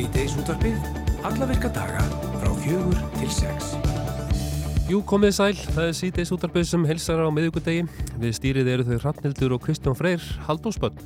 Sýteis 0.00 0.32
útvarpið, 0.40 0.84
alla 1.28 1.44
virka 1.44 1.68
daga 1.76 2.00
frá 2.40 2.52
fjögur 2.62 3.00
til 3.18 3.32
sex. 3.36 3.74
Jú, 4.88 5.02
komið 5.04 5.34
sæl, 5.36 5.58
það 5.74 5.88
er 5.90 5.98
Sýteis 5.98 6.30
útvarpið 6.32 6.64
sem 6.70 6.86
helsar 6.88 7.20
á 7.20 7.28
miðugudegi. 7.28 7.82
Við 8.22 8.32
stýrið 8.38 8.70
eru 8.72 8.86
þau 8.86 8.94
Hrafnildur 9.02 9.54
og 9.58 9.60
Kristján 9.66 9.98
Freyr, 9.98 10.24
Haldósbönn. 10.46 10.96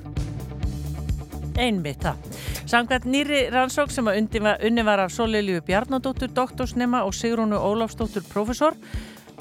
Einmitt 1.58 2.06
það. 2.06 2.38
Samkvæmt 2.70 3.10
nýri 3.10 3.40
rannsók 3.50 3.90
sem 3.90 4.06
að 4.06 4.20
unni 4.22 4.86
var 4.86 5.02
af 5.02 5.10
Sólilju 5.16 5.64
Bjarnadóttur, 5.66 6.30
doktorsnema 6.30 7.02
og 7.02 7.18
Sigrúnu 7.18 7.58
Ólafsdóttur, 7.58 8.22
profesor, 8.30 8.78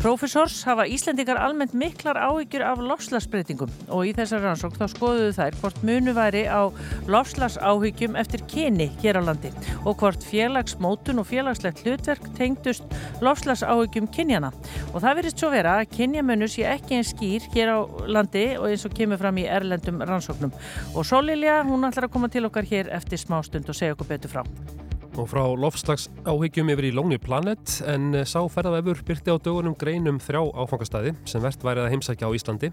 Profesors 0.04 0.66
hafa 0.68 0.84
Íslendingar 0.92 1.38
almennt 1.40 1.72
miklar 1.80 2.18
áhyggjur 2.20 2.64
af 2.68 2.82
lofslagsbreytingum 2.84 3.70
og 3.88 4.10
í 4.10 4.12
þessar 4.18 4.42
rannsók 4.44 4.76
þá 4.76 4.84
skoðuðu 4.92 5.30
þær 5.38 5.56
hvort 5.62 5.80
munu 5.88 6.12
væri 6.18 6.42
á 6.44 6.68
lofslagsáhyggjum 7.08 8.18
eftir 8.20 8.44
kyni 8.52 8.90
hér 9.00 9.22
á 9.24 9.32
landi 9.32 9.54
og 9.86 10.04
hvort 10.04 10.28
félagsmótun 10.28 11.24
og 11.24 11.30
félagslegt 11.32 11.86
hlutverk 11.86 12.28
tengdust 12.36 12.84
lofslagsáhyggjum 13.24 14.12
kynjana. 14.12 14.52
Og 14.92 15.00
það 15.00 15.22
verist 15.22 15.40
svo 15.40 15.56
vera 15.56 15.80
að 15.80 15.96
kynjamönu 15.96 16.52
sé 16.52 16.68
ekki 16.68 17.00
einn 17.00 17.08
skýr 17.08 17.48
hér 17.56 17.72
á 17.72 17.80
landi 18.04 18.48
og 18.60 18.74
eins 18.74 18.84
og 18.84 19.00
kemur 19.00 19.24
fram 19.24 19.40
í 19.40 19.48
erlendum 19.48 20.04
rannsóknum. 20.04 20.52
Og 20.92 21.08
Sólilja, 21.08 21.62
hún 21.64 21.88
ætlar 21.88 22.12
að 22.12 22.18
koma 22.18 22.28
til 22.28 22.44
okkar 22.52 22.68
hér 22.68 22.92
eftir 22.92 23.24
smá 23.24 23.40
stund 23.48 23.72
og 23.72 23.80
segja 23.80 23.96
okkur 23.96 24.18
betur 24.18 24.36
frá. 24.36 24.83
Og 25.14 25.28
frá 25.30 25.44
lofslags 25.46 26.08
áhyggjum 26.26 26.72
yfir 26.74 26.88
í 26.88 26.94
Lonely 26.98 27.20
Planet 27.22 27.76
en 27.86 28.16
sá 28.26 28.40
ferðavefur 28.50 29.04
byrti 29.06 29.30
á 29.30 29.38
dögunum 29.38 29.76
greinum 29.78 30.18
þrjá 30.18 30.42
áfangastæði 30.58 31.12
sem 31.30 31.44
verðt 31.44 31.66
værið 31.68 31.86
að 31.86 31.94
heimsækja 31.94 32.30
á 32.30 32.34
Íslandi. 32.34 32.72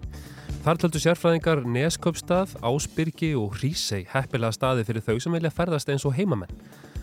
Þar 0.64 0.80
töldu 0.80 1.02
sérfræðingar 1.04 1.60
Nesköpstað, 1.68 2.54
Ásbyrgi 2.64 3.34
og 3.36 3.58
Hrísei 3.58 4.06
heppilega 4.08 4.56
staði 4.56 4.86
fyrir 4.88 5.04
þau 5.04 5.18
sem 5.20 5.36
vilja 5.36 5.52
ferðast 5.52 5.92
eins 5.92 6.08
og 6.08 6.16
heimamenn. 6.16 6.56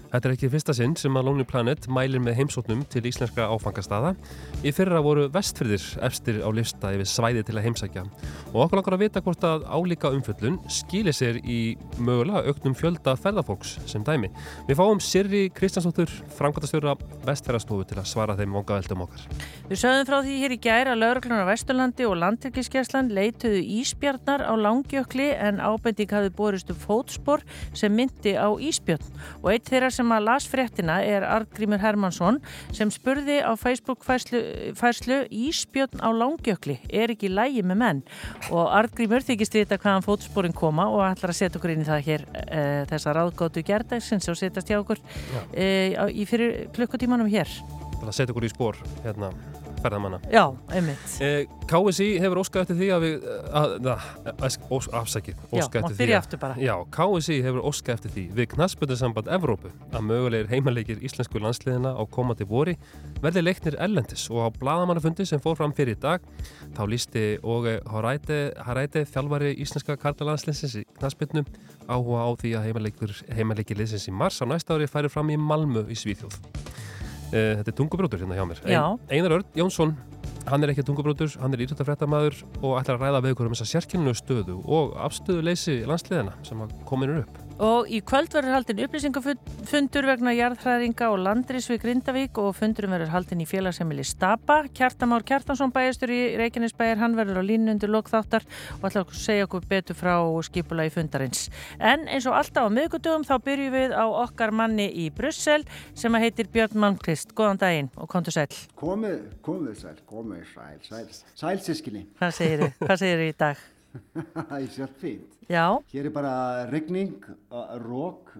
Þetta 0.07 0.29
er 0.29 0.33
ekki 0.37 0.49
fyrsta 0.51 0.73
sinn 0.75 0.93
sem 0.95 1.17
að 1.19 1.27
Lonely 1.27 1.45
Planet 1.47 1.87
mælir 1.91 2.21
með 2.23 2.37
heimsóknum 2.39 2.85
til 2.87 3.03
íslenska 3.09 3.49
áfangastada. 3.51 4.13
Í 4.63 4.71
fyrra 4.75 5.01
voru 5.03 5.25
vestfyrðir 5.33 5.83
efstir 6.07 6.39
á 6.39 6.49
lista 6.55 6.93
yfir 6.95 7.09
svæði 7.11 7.43
til 7.47 7.57
að 7.57 7.65
heimsækja 7.67 8.05
og 8.53 8.61
okkur 8.63 8.79
langar 8.79 8.95
að 8.95 9.03
vita 9.03 9.21
hvort 9.25 9.43
að 9.43 9.65
álíka 9.67 10.11
umfjöllun 10.15 10.59
skilir 10.71 11.15
sér 11.15 11.41
í 11.43 11.75
mögulega 11.99 12.45
auknum 12.47 12.75
fjölda 12.77 13.17
ferðarfólks 13.19 13.75
sem 13.89 14.05
dæmi. 14.07 14.29
Við 14.69 14.79
fáum 14.79 15.01
Sirri 15.03 15.43
Kristjánsdóttur, 15.57 16.11
framkvæmtastjóra 16.37 16.95
vestferðarstofu 17.27 17.89
til 17.89 17.99
að 17.99 18.07
svara 18.07 18.37
þeim 18.39 18.55
vongaveldum 18.55 19.03
okkar. 19.07 19.27
Við 19.67 19.81
sögum 19.83 20.07
frá 20.07 20.17
því 20.21 20.37
hér 20.39 20.55
í 20.55 20.59
gæra 20.63 20.95
að 20.95 21.03
lauruglunar 21.03 21.43
á 21.43 21.51
Vesturlandi 21.51 22.07
og 22.07 22.15
Landtyrkiskeslan 22.21 23.11
leituðu 23.11 23.59
íspjarnar 23.81 24.45
á 24.47 24.53
langjökli 24.55 25.33
en 25.35 25.59
ábending 25.59 26.15
hafi 26.15 26.31
borist 26.31 26.71
um 26.71 26.79
fótspor 26.79 27.43
sem 27.75 27.91
myndi 27.91 28.37
á 28.39 28.47
íspjörn 28.55 29.03
og 29.43 29.51
eitt 29.51 29.67
þeirra 29.67 29.91
sem 29.97 30.13
að 30.13 30.25
las 30.27 30.47
fréttina 30.49 30.99
er 31.05 31.25
Artgrímur 31.27 31.81
Hermansson 31.81 32.39
sem 32.75 32.91
spurði 32.93 33.39
á 33.41 33.51
Facebook 33.59 34.05
færslu, 34.05 34.41
færslu 34.77 35.23
Íspjörn 35.33 36.01
á 36.03 36.09
langjökli 36.13 36.77
er 36.89 37.13
ekki 37.13 37.31
lægi 37.33 37.65
með 37.65 37.81
menn? 37.81 38.03
Og 38.51 38.69
Artgrímur 38.77 39.25
þykist 39.25 39.57
vita 39.57 39.79
hvaðan 39.81 40.05
fótsporin 40.05 40.55
koma 40.55 40.87
og 40.93 41.05
ætlar 41.07 41.33
að 41.33 41.39
setja 41.41 41.59
okkur 41.59 41.75
inn 41.75 41.85
í 41.85 41.89
það 41.89 42.05
hér 42.07 42.25
e, 42.45 42.63
þessa 42.91 43.15
ráðgótu 43.17 43.65
gerðagsins 43.67 44.29
og 44.31 44.39
setjast 44.39 44.71
hjá 44.71 44.79
okkur 44.81 45.01
e, 45.53 45.67
í 46.13 46.27
fyrir 46.29 46.67
klukkutímanum 46.75 47.31
hér. 47.31 47.51
Það 47.97 48.13
setja 48.13 48.35
okkur 48.35 48.45
í 48.45 48.53
spór 48.53 48.83
hérna 49.05 49.33
ferðamanna. 49.83 50.19
Já, 50.31 50.43
einmitt. 50.73 51.15
Eh, 51.23 51.45
KSI 51.67 52.07
hefur 52.23 52.41
óskað 52.41 52.63
eftir 52.63 52.77
því 52.79 52.87
að 52.95 53.03
við, 53.03 53.25
að, 53.59 53.73
að, 54.31 54.57
ós, 54.71 54.87
afsækið, 54.95 55.41
óskað 55.51 55.87
eftir 55.89 55.97
því 55.99 56.15
að, 56.17 56.37
bara. 56.41 56.59
já, 56.63 56.73
KSI 56.95 57.37
hefur 57.45 57.65
óskað 57.67 57.93
eftir 57.97 58.13
því 58.15 58.23
við 58.37 58.49
knaspöndasamband 58.53 59.31
Evrópu 59.37 59.71
að 59.91 60.05
mögulegir 60.07 60.51
heimaleikir 60.53 61.03
íslensku 61.03 61.41
landsliðina 61.43 61.91
á 61.93 62.03
komandi 62.07 62.47
vori 62.47 62.77
verði 63.23 63.43
leiknir 63.43 63.77
ellendis 63.83 64.27
og 64.31 64.47
á 64.47 64.55
bladamannafundi 64.55 65.27
sem 65.27 65.43
fór 65.43 65.59
fram 65.59 65.75
fyrir 65.75 65.97
í 65.97 66.01
dag 66.07 66.23
þá 66.77 66.83
lísti 66.87 67.25
og 67.43 67.67
Haræti 67.91 69.03
þjálfari 69.11 69.53
íslenska 69.59 69.97
karlalandsliðsins 69.99 70.79
í 70.81 70.85
knaspöndum 71.01 71.47
áhuga 71.87 72.23
á 72.23 72.29
því 72.39 72.55
að 72.57 72.67
heimaleikir 73.37 73.79
liðsins 73.79 74.07
í 74.07 74.15
mars 74.15 74.39
á 74.39 74.45
næsta 74.47 74.77
ári 74.77 74.89
færi 74.91 75.11
fram 75.11 75.31
í 75.33 75.39
Malmö 75.39 75.87
í 75.91 75.97
Svíþjóð. 75.97 76.39
Uh, 77.27 77.57
þetta 77.59 77.73
er 77.73 77.77
tungubrótur 77.81 78.23
hérna 78.23 78.37
hjá 78.37 78.45
mér. 78.47 78.61
Ein, 78.67 79.01
Einar 79.11 79.39
Örd 79.39 79.57
Jónsson, 79.57 79.95
hann 80.47 80.63
er 80.63 80.71
ekki 80.71 80.85
tungubrótur 80.87 81.33
hann 81.41 81.55
er 81.55 81.65
ítöldafrættamæður 81.65 82.39
og 82.61 82.77
ætlar 82.79 82.95
að 82.95 83.03
ræða 83.03 83.23
við 83.25 83.35
ykkur 83.35 83.49
um 83.49 83.57
þessa 83.57 83.71
sérkynnu 83.73 84.15
stöðu 84.15 84.61
og 84.63 84.95
afstöðuleysi 85.07 85.81
landsliðina 85.89 86.37
sem 86.47 86.63
kominur 86.87 87.25
upp 87.25 87.46
Og 87.57 87.87
í 87.89 88.03
kvöld 88.05 88.29
verður 88.35 88.53
haldin 88.53 88.79
upplýsingafundur 88.85 90.05
vegna 90.05 90.33
jarðhræringa 90.37 91.07
og 91.09 91.23
landris 91.25 91.65
við 91.71 91.79
Grindavík 91.87 92.37
og 92.37 92.51
fundurum 92.53 92.93
verður 92.93 93.09
haldin 93.15 93.41
í 93.41 93.47
félagsemili 93.49 94.03
Stapa. 94.05 94.59
Kjartamár 94.77 95.25
Kjartansson 95.25 95.73
bæjastur 95.73 96.13
í 96.13 96.19
Reykjanesbæjar, 96.37 96.99
hann 97.01 97.15
verður 97.17 97.41
á 97.41 97.43
línu 97.47 97.73
undir 97.73 97.89
lokþáttar 97.89 98.45
og 98.77 98.85
ætlar 98.85 99.07
að 99.07 99.17
segja 99.17 99.47
okkur 99.47 99.65
betur 99.71 99.97
frá 99.97 100.13
skipula 100.45 100.85
í 100.85 100.91
fundarins. 100.93 101.47
En 101.81 102.05
eins 102.05 102.27
og 102.29 102.37
alltaf 102.37 102.69
á 102.69 102.75
miðgutugum 102.75 103.25
þá 103.25 103.33
byrjum 103.47 103.73
við 103.73 103.95
á 103.97 104.05
okkar 104.05 104.53
manni 104.53 104.85
í 104.93 105.07
Brussel 105.09 105.65
sem 105.97 106.13
að 106.13 106.27
heitir 106.27 106.51
Björn 106.53 106.77
Malmqvist. 106.77 107.33
Góðan 107.33 107.63
daginn 107.63 107.89
og 107.97 108.11
kontu 108.11 108.35
sæl. 108.35 108.51
Komið, 108.77 109.17
komið 109.41 109.81
sæl, 109.81 109.97
komið 110.05 110.45
sæl, 110.53 110.77
sæl, 110.85 111.09
sæl 111.33 111.57
sískinni. 111.65 112.05
Hvað 112.21 112.37
segir 112.37 113.17
þið 113.17 113.25
í 113.31 113.33
dag? 113.41 113.65
Það 114.49 114.57
er 114.59 114.69
sjálf 114.75 114.99
fínt. 115.01 115.37
Já. 115.47 115.65
Hér 115.93 116.09
er 116.09 116.13
bara 116.15 116.35
regning, 116.71 117.25
rók, 117.83 118.33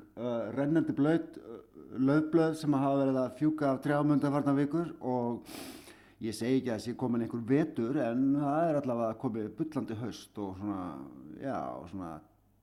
rennandi 0.57 0.95
blöð, 0.97 1.40
löfblöð 1.97 2.56
sem 2.59 2.78
hafa 2.78 3.01
verið 3.01 3.19
að 3.23 3.35
fjúka 3.40 3.72
af 3.72 3.81
trjámönda 3.85 4.31
varna 4.34 4.53
vikur 4.57 4.94
og 5.01 5.47
ég 6.23 6.35
segi 6.35 6.59
ekki 6.59 6.72
að 6.72 6.79
það 6.79 6.85
sé 6.85 6.96
komin 7.00 7.23
einhver 7.25 7.44
vetur 7.47 8.00
en 8.03 8.23
það 8.41 8.69
er 8.69 8.79
allavega 8.81 9.19
komið 9.22 9.51
byllandi 9.59 10.00
höst 10.01 10.41
og 10.44 10.57
svona, 10.59 10.81
já, 11.41 11.59
svona 11.91 12.12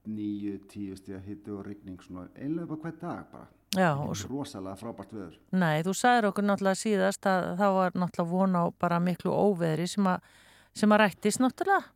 nýju, 0.05 0.59
tíu 0.69 0.97
stíða 0.99 1.21
hittu 1.25 1.57
og 1.57 1.65
regning 1.65 2.01
svona 2.03 2.27
einlega 2.35 2.69
bara 2.69 2.83
hver 2.85 2.97
dag 3.01 3.29
bara. 3.31 3.47
Já. 3.75 3.91
Rosalega 4.29 4.77
frábært 4.79 5.11
veður. 5.11 5.39
Nei, 5.55 5.81
þú 5.83 5.95
sagður 5.97 6.29
okkur 6.29 6.45
náttúrulega 6.47 6.79
síðast 6.79 7.27
að 7.27 7.47
þá 7.59 7.65
var 7.75 7.97
náttúrulega 7.97 8.31
von 8.31 8.55
á 8.55 8.63
bara 8.79 9.01
miklu 9.03 9.33
óveðri 9.33 9.87
sem 9.91 10.07
að, 10.07 10.29
sem 10.77 10.95
að 10.95 11.01
rættist 11.03 11.41
náttúrulega. 11.43 11.91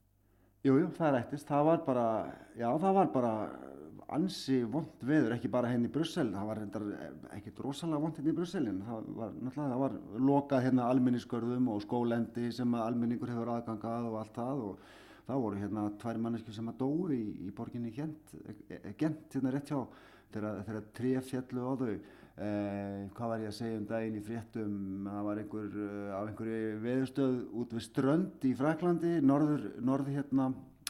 Jújú, 0.59 0.81
jú, 0.81 0.88
það 0.97 1.14
rættist. 1.16 1.47
Það 1.47 1.68
var 1.70 1.84
bara, 1.86 2.06
já, 2.59 2.68
það 2.68 2.96
var 2.97 3.12
bara 3.14 3.34
ansi 4.12 4.58
vond 4.68 5.03
veður, 5.08 5.36
ekki 5.38 5.52
bara 5.53 5.70
henni 5.72 5.88
hérna 5.88 5.92
í 5.92 5.94
Brussel. 5.96 6.25
Það 6.34 6.50
var 6.50 6.59
reyndar 6.59 6.88
ekkert 7.38 7.62
rosalega 7.64 8.02
vond 8.03 8.18
henni 8.20 8.28
hérna 8.28 8.34
í 8.34 8.40
Brusselin. 8.42 8.81
Það 8.84 9.08
var 9.22 9.38
náttúrulega, 9.38 9.70
það 9.72 9.84
var 9.86 9.96
lokað 10.30 10.66
hérna 10.66 10.90
alminniskörðum 10.92 11.70
og 11.72 11.84
skólendi 11.86 12.50
sem 12.58 12.75
alminningur 12.75 13.31
hefur 13.31 13.53
aðgangað 13.53 14.09
og 14.09 14.18
allt 14.20 14.36
það 14.36 14.64
og 14.66 14.84
það 15.30 15.44
voru 15.46 15.64
hérna 15.64 15.86
tvær 16.02 16.22
mannesku 16.25 16.58
sem 16.58 16.72
að 16.74 16.84
dói 16.84 17.16
í, 17.16 17.24
í 17.47 17.56
borginni 17.56 17.96
Gent, 17.96 18.36
Gent 19.00 19.38
hérna 19.38 19.56
rétt 19.56 19.72
hjá 19.72 19.80
þegar 20.34 20.90
tref 21.00 21.31
fjallu 21.31 21.70
á 21.70 21.74
þau. 21.80 21.94
Eh, 22.40 23.08
hvað 23.18 23.32
var 23.34 23.42
ég 23.44 23.52
að 23.52 23.58
segja 23.58 23.78
um 23.82 23.88
daginn 23.90 24.16
í 24.16 24.24
fréttum? 24.24 24.76
Það 25.10 25.26
var 25.28 25.42
einhver 25.42 25.74
á 26.16 26.20
einhverju 26.22 26.78
veðustöð 26.86 27.34
út 27.60 27.74
við 27.76 27.84
strönd 27.84 28.46
í 28.48 28.52
Fræklandi 28.56 29.18
norður, 29.26 29.66
norð 29.84 30.14
hérna 30.16 30.46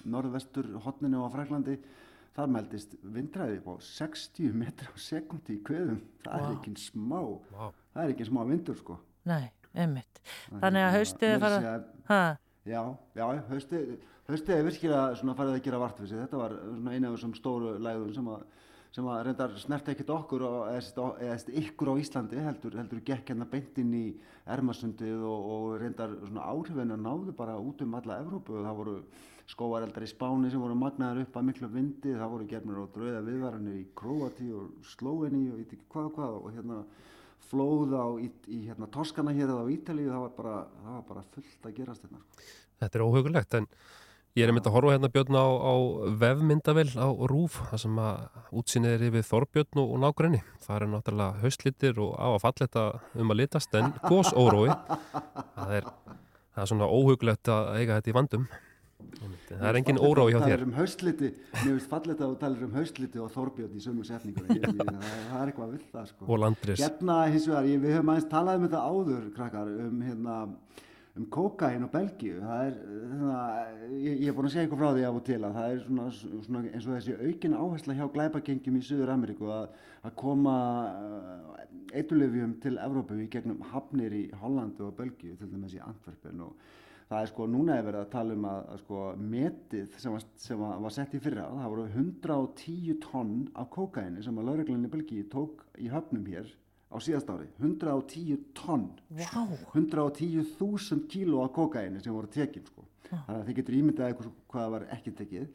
norðvestur 0.05 0.69
hotninu 0.85 1.23
á 1.25 1.27
Fræklandi 1.33 1.79
þar 2.37 2.53
meldist 2.53 2.93
vindræði 3.01 3.57
á 3.65 3.73
60 3.81 4.53
metrar 4.61 4.93
á 4.93 4.97
sekundi 5.01 5.57
í 5.57 5.63
kveðum. 5.65 6.03
Það 6.27 6.37
wow. 6.37 6.45
er 6.45 6.59
ekki 6.59 6.75
smá 6.83 7.17
wow. 7.17 7.73
það 7.95 8.03
er 8.03 8.13
ekki 8.13 8.29
smá 8.29 8.43
vindur 8.51 8.77
sko. 8.79 8.99
Nei, 9.29 9.49
einmitt. 9.73 10.21
Þannig 10.53 10.85
að 10.85 10.95
haustið 10.99 11.33
er 11.33 11.43
farið 11.47 11.67
að 11.73 12.29
já, 12.69 12.81
já, 13.17 13.25
haustið 13.49 13.91
haustið 14.29 14.55
er 14.55 14.65
virkilega 14.67 15.35
farið 15.37 15.55
að 15.55 15.63
gera 15.65 15.81
vartfissi 15.81 16.17
þetta 16.19 16.39
var 16.39 16.55
eina 16.91 17.09
af 17.09 17.15
þessum 17.15 17.35
stóru 17.37 17.75
læðum 17.81 18.11
sem 18.13 18.27
að 18.29 18.43
sem 18.95 19.05
að 19.05 19.23
reyndar 19.27 19.55
snert 19.61 19.89
ekkert 19.91 20.13
okkur 20.15 20.45
eða 20.73 21.57
ykkur 21.61 21.91
á 21.93 22.01
Íslandi 22.01 22.41
heldur, 22.41 22.77
heldur 22.79 23.01
gekk 23.05 23.33
hérna 23.33 23.45
beintinn 23.49 23.91
í 23.93 24.05
Ermasundið 24.49 25.25
og, 25.29 25.49
og 25.55 25.65
reyndar 25.83 26.15
áhrifin 26.41 26.95
að 26.95 27.03
náðu 27.05 27.35
bara 27.37 27.59
út 27.61 27.83
um 27.85 27.93
alla 27.99 28.17
Evrópu 28.23 28.57
og 28.57 28.65
það 28.65 28.79
voru 28.81 28.95
skóareldar 29.49 30.05
í 30.05 30.09
Spáni 30.09 30.49
sem 30.49 30.61
voru 30.61 30.77
magnaðar 30.77 31.23
upp 31.23 31.37
að 31.39 31.47
miklu 31.47 31.69
vindi, 31.73 32.15
það 32.17 32.33
voru 32.33 32.49
gerðnir 32.49 32.81
á 32.81 32.93
drauða 32.95 33.21
viðvaranir 33.25 33.77
í 33.79 33.85
Króati 33.97 34.49
og 34.53 34.89
Slóeni 34.91 35.45
og 35.53 35.61
eitthvað 35.61 35.87
hvað 35.93 36.11
hvað 36.17 36.35
og 36.39 36.51
hérna 36.57 36.81
flóð 37.49 37.95
á 37.97 38.07
í, 38.21 38.29
í 38.49 38.59
hérna 38.67 38.89
Toskana 38.93 39.33
hér 39.33 39.49
eða 39.49 39.65
á 39.65 39.73
Ítalíu, 39.73 40.11
það 40.11 40.25
var 40.25 40.35
bara, 40.37 40.57
það 40.83 40.97
var 40.97 41.07
bara 41.07 41.25
fullt 41.33 41.65
að 41.65 41.79
gerast 41.79 42.05
hérna. 42.05 42.21
Þetta 42.79 42.99
er 42.99 43.05
óhugulegt 43.05 43.57
en 43.57 43.67
Ég 44.37 44.45
er 44.45 44.53
myndið 44.53 44.69
að 44.69 44.75
horfa 44.75 44.91
hérna 44.93 45.09
björn 45.09 45.35
á, 45.41 45.47
á 45.49 45.73
vefmyndavel 46.21 46.89
á 47.01 47.09
Rúf, 47.31 47.55
það 47.71 47.79
sem 47.81 47.95
að 47.97 48.57
útsýnið 48.61 48.91
er 48.93 49.03
yfir 49.07 49.25
Þorbjörn 49.25 49.81
og, 49.81 49.93
nágrenni. 50.03 50.41
Það 50.61 50.75
er 50.75 50.91
náttúrulega 50.91 51.41
haustlítir 51.41 52.01
og 52.05 52.11
á 52.13 52.27
að 52.29 52.41
falleta 52.43 52.83
um 53.17 53.33
að 53.33 53.39
litast 53.39 53.73
en 53.79 53.89
góðs 54.05 54.29
órói. 54.37 54.69
Það 55.57 55.73
er, 55.79 55.87
það 56.53 56.61
er 56.61 56.69
svona 56.71 56.89
óhuglegt 56.93 57.49
að 57.55 57.69
eiga 57.79 57.97
þetta 57.97 58.11
í 58.11 58.17
vandum. 58.19 58.45
Það 59.49 59.65
er 59.65 59.79
engin 59.79 59.99
óráð 60.03 60.29
hjá 60.35 60.39
þér. 60.43 60.63
Um 60.67 60.75
hausliti, 60.77 61.31
mér 61.55 61.65
finnst 61.65 61.89
fallet 61.89 62.21
að 62.21 62.29
þú 62.29 62.37
talir 62.43 62.67
um 62.67 62.75
hausliti 62.77 63.23
og 63.23 63.31
þórbjörn 63.33 63.79
í 63.79 63.81
sömu 63.81 64.05
setningur. 64.05 64.45
Það, 64.53 65.39
er 65.39 65.49
eitthvað 65.49 65.73
vill 65.73 65.87
það 65.89 66.05
sko. 66.11 66.27
Og 66.27 66.41
landris. 66.43 66.83
Hérna 66.83 67.17
hins 67.31 67.49
vegar, 67.49 67.71
ég, 67.71 67.81
við 67.81 67.97
höfum 67.97 68.13
aðeins 68.13 68.29
talað 68.29 68.59
um 68.59 68.67
þetta 68.67 68.83
áður, 68.93 69.25
krakkar, 69.33 69.73
um 69.87 70.05
hérna 70.05 70.37
um 71.19 71.25
kókain 71.27 71.83
og 71.83 71.95
er, 71.99 72.75
svona, 73.11 73.39
ég, 73.91 74.21
ég 74.23 74.29
er 74.29 74.35
búin 74.37 74.47
að 74.47 74.53
segja 74.53 74.65
eitthvað 74.65 74.81
frá 74.81 74.91
því 74.95 75.05
af 75.07 75.17
og 75.19 75.23
til 75.27 75.39
að 75.43 75.57
það 75.57 75.73
er 75.73 75.81
svona, 75.83 76.05
svona 76.45 76.61
eins 76.69 76.87
og 76.87 76.95
þessi 76.95 77.15
aukin 77.27 77.57
áhersla 77.59 77.95
hjá 77.97 78.05
glæpagengjum 78.13 78.77
í 78.79 78.83
Suður 78.87 79.11
Ameríku 79.15 79.49
að, 79.51 79.73
að 80.07 80.15
koma 80.21 80.57
uh, 80.87 81.65
eitulefjum 81.91 82.53
til 82.63 82.77
Evrópu 82.85 83.17
í 83.19 83.27
gegnum 83.33 83.65
hafnir 83.73 84.15
í 84.15 84.23
Hollandu 84.39 84.87
og 84.87 84.95
Belgíu 84.99 85.35
til 85.39 85.49
dæmis 85.51 85.75
í 85.75 85.81
Antwerpen 85.83 86.45
og 86.45 86.71
það 87.09 87.19
er 87.19 87.31
sko 87.33 87.49
núna 87.49 87.75
er 87.75 87.85
verið 87.89 88.05
að 88.05 88.11
tala 88.13 88.37
um 88.37 88.47
að, 88.53 88.63
að 88.71 88.81
sko 88.85 89.03
metið 89.35 89.99
sem 89.99 90.15
var, 90.15 90.25
sem 90.45 90.65
var 90.85 90.95
sett 90.95 91.17
í 91.17 91.23
fyrra 91.23 91.49
það 91.51 91.69
voru 91.73 91.87
110 91.89 92.97
tonn 93.09 93.35
af 93.59 93.71
kókaini 93.75 94.23
sem 94.23 94.39
að 94.39 94.51
lauruglinni 94.53 94.91
Belgíu 94.93 95.27
tók 95.33 95.65
í 95.81 95.91
höfnum 95.91 96.31
hér 96.31 96.47
á 96.89 96.95
síðast 96.97 97.29
ári. 97.29 97.47
110 97.61 98.45
tonn 98.57 98.87
wow. 99.13 99.55
110.000 99.73 101.07
kíló 101.11 101.43
af 101.45 101.53
kokaini 101.57 102.01
sem 102.03 102.15
voru 102.15 102.31
tekinn 102.33 102.65
sko. 102.65 102.85
ah. 103.09 103.25
þannig 103.25 103.35
að 103.39 103.45
þið 103.49 103.59
getur 103.59 103.79
ímyndað 103.79 104.07
eitthvað 104.07 104.31
hvað 104.53 104.71
var 104.75 104.87
ekki 104.97 105.15
tekið 105.19 105.47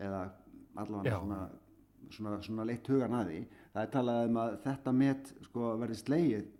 eða 0.00 0.22
allavega 0.80 1.20
svona, 1.20 1.42
svona, 2.16 2.40
svona 2.46 2.66
leitt 2.68 2.88
hugan 2.88 3.18
að 3.20 3.30
því. 3.32 3.44
Það 3.74 3.84
er 3.84 3.94
talað 3.98 4.24
um 4.30 4.42
að 4.44 4.56
þetta 4.64 4.96
met 5.04 5.32
sko, 5.46 5.70
verði 5.84 6.00
sleið 6.00 6.50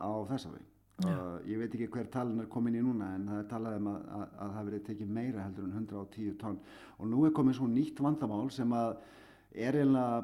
á 0.00 0.10
þessari 0.30 0.64
Uh, 1.04 1.42
ég 1.44 1.58
veit 1.60 1.74
ekki 1.76 1.90
hver 1.92 2.06
talin 2.08 2.40
er 2.40 2.46
komin 2.48 2.78
í 2.78 2.80
núna 2.80 3.10
en 3.18 3.26
það 3.28 3.40
er 3.42 3.48
talað 3.50 3.74
um 3.76 3.88
að, 3.90 4.04
að, 4.16 4.22
að 4.40 4.52
það 4.54 4.68
verið 4.68 4.84
tekið 4.86 5.10
meira 5.12 5.42
heldur 5.44 5.66
en 5.66 5.74
110 5.76 6.36
tonn. 6.40 6.56
Og 6.96 7.10
nú 7.10 7.24
er 7.26 7.34
komið 7.36 7.58
svo 7.58 7.66
nýtt 7.68 8.00
vandamál 8.00 8.46
sem 8.54 8.72
að 8.72 8.94
er 9.52 9.76
eiginlega 9.76 10.22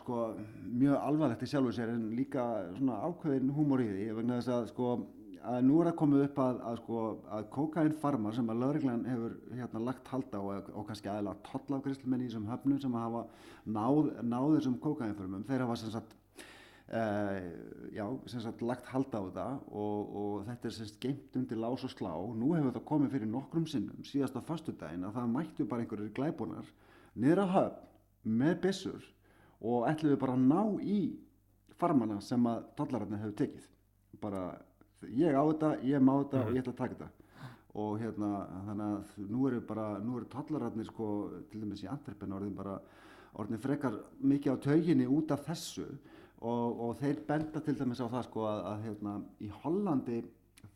sko, 0.00 0.20
mjög 0.66 0.94
alvarlegt 0.98 1.42
í 1.44 1.50
sjálfu 1.50 1.74
sér 1.76 1.92
en 1.94 2.06
líka 2.16 2.44
svona 2.76 3.00
ákveðin 3.06 3.52
húmor 3.56 3.82
í 3.84 3.90
því 3.90 4.06
vegna 4.18 4.38
þess 4.40 4.54
að 4.56 4.70
sko 4.72 4.92
að 5.42 5.58
nú 5.66 5.80
er 5.82 5.90
að 5.90 5.98
komið 5.98 6.24
upp 6.28 6.40
að, 6.42 6.58
að 6.70 6.80
sko 6.80 7.02
að 7.36 7.46
kokain 7.56 7.94
farmar 8.02 8.34
sem 8.36 8.50
að 8.52 8.62
lauriglan 8.62 9.06
hefur 9.10 9.36
hérna 9.58 9.84
lagt 9.88 10.10
halda 10.12 10.40
og, 10.40 10.70
og 10.70 10.86
kannski 10.88 11.10
aðeins 11.10 11.44
tollafgriðslumenn 11.48 12.22
í 12.22 12.28
þessum 12.28 12.50
höfnum 12.50 12.82
sem 12.82 12.98
hafa 12.98 13.24
náð, 13.66 14.12
náð 14.22 14.56
þessum 14.56 14.76
kokainförmum 14.82 15.46
þeir 15.48 15.64
hafa 15.66 15.78
sem 15.82 15.94
sagt 15.94 16.18
Uh, 16.92 17.38
já, 17.94 18.04
sem 18.28 18.42
sagt 18.42 18.60
lagt 18.60 18.84
halda 18.92 19.16
á 19.16 19.24
þetta 19.24 19.44
og, 19.80 20.08
og 20.12 20.32
þetta 20.44 20.68
er 20.68 20.74
sem 20.76 20.88
sagt 20.90 20.98
geimt 21.00 21.36
undir 21.40 21.56
lás 21.62 21.86
og 21.86 21.92
slá. 21.94 22.10
Nú 22.36 22.50
hefur 22.52 22.68
þetta 22.68 22.82
komið 22.90 23.14
fyrir 23.14 23.30
nokkrum 23.32 23.64
sinnum 23.70 24.02
síðast 24.04 24.36
á 24.36 24.44
fastudagin 24.44 25.06
að 25.08 25.14
það 25.16 25.30
mættu 25.32 25.64
bara 25.70 25.86
einhverjir 25.86 26.12
glæbunar 26.18 26.68
niður 27.16 27.40
að 27.46 27.54
höfn 27.54 28.36
með 28.42 28.58
bissur 28.66 29.08
og 29.62 29.86
ætluðu 29.90 30.18
bara 30.18 30.36
að 30.36 30.46
ná 30.50 30.62
í 30.82 31.00
farmana 31.78 32.20
sem 32.22 32.46
að 32.46 32.64
dollararnir 32.78 33.22
hefur 33.22 33.36
tekið. 33.38 33.66
Bara 34.22 34.42
ég 35.08 35.34
á 35.34 35.42
þetta, 35.42 35.72
ég 35.86 36.02
má 36.02 36.14
þetta 36.20 36.40
mm 36.40 36.48
og 36.48 36.56
ég 36.56 36.62
ætla 36.62 36.72
að 36.72 36.80
taka 36.80 36.98
þetta. 36.98 37.10
Og 37.82 37.92
hérna 38.02 38.30
þannig 38.66 38.88
að 38.88 39.30
nú 39.32 39.46
eru 39.48 39.60
bara, 39.64 39.86
nú 40.02 40.18
eru 40.18 40.28
dollararnir 40.34 40.90
sko 40.90 41.06
til 41.50 41.62
dæmis 41.62 41.84
í 41.84 41.88
Antwerpen 41.90 42.34
orðin 42.36 42.58
bara 42.58 42.76
orðin 43.40 43.62
frekar 43.62 43.96
mikið 44.20 44.58
á 44.58 44.64
tauginni 44.66 45.06
út 45.08 45.32
af 45.32 45.46
þessu. 45.46 45.86
Og, 46.42 46.80
og 46.82 46.96
þeir 46.98 47.22
benda 47.26 47.62
til 47.62 47.76
dæmis 47.78 48.02
á 48.02 48.10
það 48.10 48.26
sko 48.26 48.46
að, 48.50 48.60
að 48.72 48.86
hérna, 48.88 49.16
í 49.40 49.50
Hollandi 49.62 50.20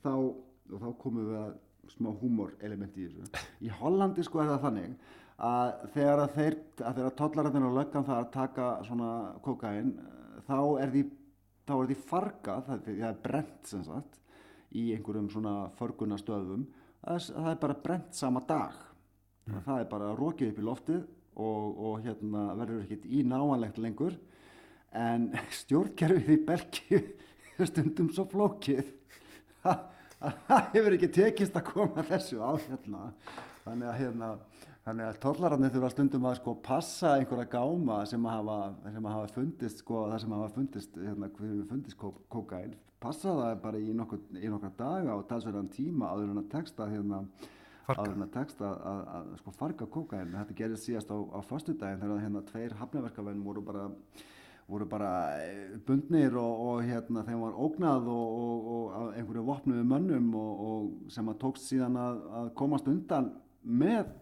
þá, 0.03 0.13
og 0.15 0.83
þá 0.83 0.91
komum 1.03 1.27
við 1.27 1.39
að 1.43 1.55
smá 1.91 2.11
húmor-element 2.23 2.99
í 2.99 3.09
þessu. 3.09 3.47
Í 3.67 3.73
Hollandi 3.81 4.25
sko 4.27 4.43
er 4.43 4.53
það 4.55 4.65
þannig 4.69 4.95
að 5.37 5.73
þegar 5.95 6.23
að 6.23 6.35
þeir, 6.37 6.59
að 6.81 6.99
þegar 7.01 7.17
tollararnir 7.21 7.69
og 7.69 7.77
löggan 7.77 8.07
það 8.07 8.21
að 8.23 8.33
taka 8.37 8.69
svona 8.87 9.11
kokain 9.45 9.95
þá 10.47 10.59
er 10.81 10.93
því 10.95 11.05
þá 11.67 11.75
er 11.77 11.91
því 11.91 11.97
fargað, 12.07 12.67
það, 12.67 12.83
það 12.87 13.09
er 13.09 13.21
brent 13.25 13.71
sem 13.71 13.85
sagt, 13.87 14.19
í 14.77 14.85
einhverjum 14.95 15.31
svona 15.33 15.55
förgunastöðum, 15.79 16.67
það, 17.03 17.31
það 17.33 17.51
er 17.51 17.61
bara 17.65 17.79
brent 17.87 18.19
sama 18.19 18.43
dag. 18.47 18.83
Mm. 19.47 19.61
það 19.63 19.81
er 19.81 19.91
bara 19.91 20.15
rókið 20.19 20.49
upp 20.51 20.57
í 20.59 20.63
loftið 20.67 21.03
og, 21.39 21.67
og 21.87 22.01
hérna 22.03 22.49
verður 22.59 22.81
ekkert 22.83 23.05
í 23.07 23.21
náanlegt 23.23 23.77
lengur. 23.79 24.17
En 24.97 25.29
stjórnkerfið 25.61 26.33
í 26.35 26.39
Belgíu 26.49 27.03
er 27.61 27.71
stundum 27.71 28.11
svo 28.15 28.27
flókið. 28.31 28.91
Að 29.67 29.85
það 30.49 30.73
hefur 30.73 30.97
ekki 30.97 31.13
tekist 31.15 31.59
að 31.59 31.69
koma 31.71 32.07
þessu 32.09 32.41
á 32.43 32.51
hérna. 32.59 33.11
Þannig 33.67 33.91
að 33.91 34.01
hérna 34.01 34.33
þannig 34.87 35.09
að 35.09 35.17
tóllararnir 35.25 35.73
þurfa 35.75 35.89
stundum 35.91 36.27
að 36.29 36.37
sko 36.39 36.53
passa 36.63 37.17
einhverja 37.17 37.49
gáma 37.51 37.99
sem 38.07 38.27
að 38.27 38.37
hafa, 38.37 38.59
sem 38.95 39.09
að 39.09 39.17
hafa 39.17 39.31
fundist 39.35 39.83
sko 39.83 40.03
það 40.13 40.21
sem 40.23 40.35
hafa 40.37 40.51
fundist 40.55 40.99
hérna 41.01 41.31
hverju 41.35 41.65
fundist 41.71 41.99
kó, 41.99 42.13
kókain 42.31 42.77
passa 43.03 43.33
það 43.35 43.57
bara 43.65 43.81
í 43.83 43.95
nokkur, 43.99 44.21
í 44.39 44.51
nokkur 44.53 44.77
daga 44.79 45.17
og 45.19 45.27
talsverðan 45.31 45.73
tíma 45.75 46.13
áður 46.13 46.31
en 46.31 46.43
að 46.45 46.51
texta 46.55 46.87
hérna 46.93 47.25
áður 47.91 48.13
en 48.15 48.27
að 48.29 48.31
texta 48.37 48.69
að, 48.69 48.85
að, 48.93 49.01
að 49.17 49.33
sko 49.41 49.55
farga 49.59 49.89
kókain 49.97 50.37
þetta 50.37 50.57
gerist 50.61 50.87
síðast 50.87 51.11
á, 51.11 51.19
á 51.19 51.41
fastudagin 51.49 52.03
þegar 52.05 52.23
hérna 52.23 52.43
tveir 52.47 52.77
hafnaverkavenn 52.79 53.43
voru 53.47 53.65
bara 53.67 53.89
voru 54.67 54.87
bara 54.91 55.11
eh, 55.43 55.75
bundnir 55.87 56.35
og, 56.39 56.63
og 56.69 56.85
hérna 56.87 57.25
þeim 57.27 57.43
var 57.43 57.59
ógnað 57.67 58.07
og, 58.11 58.39
og, 58.47 58.71
og 58.71 59.19
einhverju 59.19 59.45
vopnuðu 59.51 59.85
mönnum 59.87 60.31
og 60.39 61.11
sem 61.15 61.27
að 61.31 61.41
tókst 61.43 61.69
síðan 61.71 61.99
að, 62.03 62.23
að 62.41 62.53
komast 62.59 62.91
undan 62.91 63.33
með 63.63 64.15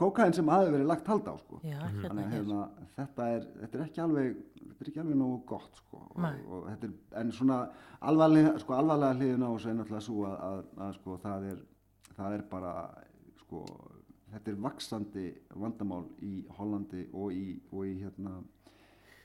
kókain 0.00 0.34
sem 0.36 0.48
hafi 0.52 0.72
verið 0.74 0.88
lagt 0.90 1.10
halda 1.10 1.34
á 1.34 1.36
sko. 1.40 1.60
Já, 1.66 1.78
hérna 2.02 2.26
hérna, 2.32 2.62
þetta, 2.96 3.28
er, 3.36 3.46
þetta 3.60 3.78
er 3.78 3.84
ekki 3.86 4.02
alveg 4.04 4.40
þetta 4.80 4.84
er 4.84 4.90
ekki 4.92 5.02
alveg 5.02 5.20
nógu 5.20 5.38
gott 5.50 5.80
sko. 5.82 6.02
og 6.16 6.68
þetta 6.68 6.88
er, 6.88 6.92
en 7.20 7.32
svona 7.36 7.60
alvarlega, 8.00 8.54
sko, 8.62 8.76
alvarlega 8.78 9.18
hliðin 9.18 9.44
á 9.44 9.50
þessu 9.50 9.70
er 9.70 9.78
náttúrulega 9.78 10.06
svo 10.06 10.26
að, 10.28 10.36
að, 10.46 10.62
að 10.86 10.92
sko, 10.98 11.16
það, 11.24 11.48
er, 11.50 11.62
það 12.16 12.36
er 12.36 12.44
bara 12.54 12.74
sko, 13.42 13.64
þetta 14.34 14.52
er 14.52 14.60
vaksandi 14.68 15.26
vandamál 15.64 16.04
í 16.24 16.34
Hollandi 16.56 17.06
og 17.12 17.34
í, 17.36 17.46
og 17.72 17.86
í 17.88 17.96
hérna 18.00 18.38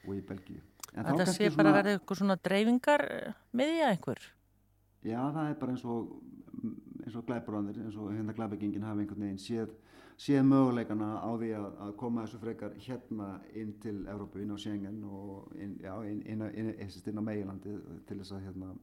og 0.05 0.15
í 0.15 0.21
Belgíu. 0.25 0.61
Þetta 0.95 1.27
sé 1.31 1.49
bara 1.55 1.71
að 1.71 1.79
verða 1.79 1.93
eitthvað 1.97 2.19
svona 2.21 2.37
dreifingar 2.45 3.03
miðja 3.55 3.91
einhver? 3.93 4.21
Já, 5.05 5.19
það 5.21 5.49
er 5.49 5.57
bara 5.61 5.75
eins 5.75 5.85
og, 5.85 6.13
eins 7.03 7.15
og 7.15 7.25
glæbrandir, 7.27 7.81
eins 7.83 7.97
og 7.99 8.11
hérna 8.13 8.35
glæbegingin 8.37 8.85
hafa 8.85 9.03
einhvern 9.03 9.25
veginn 9.27 9.41
séð, 9.41 9.73
séð 10.21 10.43
möguleikana 10.47 11.09
á 11.19 11.29
því 11.35 11.49
að, 11.57 11.65
að 11.85 11.95
koma 11.99 12.25
þessu 12.25 12.41
frekar 12.41 12.75
hérna 12.85 13.29
inn 13.53 13.73
til 13.83 13.95
Európu, 14.07 14.41
inn 14.41 14.53
á 14.55 14.57
Schengen 14.59 15.01
og 15.03 15.55
inn, 15.59 15.75
já, 15.83 15.93
inn, 16.07 16.21
inn, 16.25 16.71
inn 16.79 17.19
á 17.19 17.23
meilandi 17.23 17.73
til 18.07 18.19
þess 18.21 18.35
að 18.37 18.45
hérna, 18.47 18.75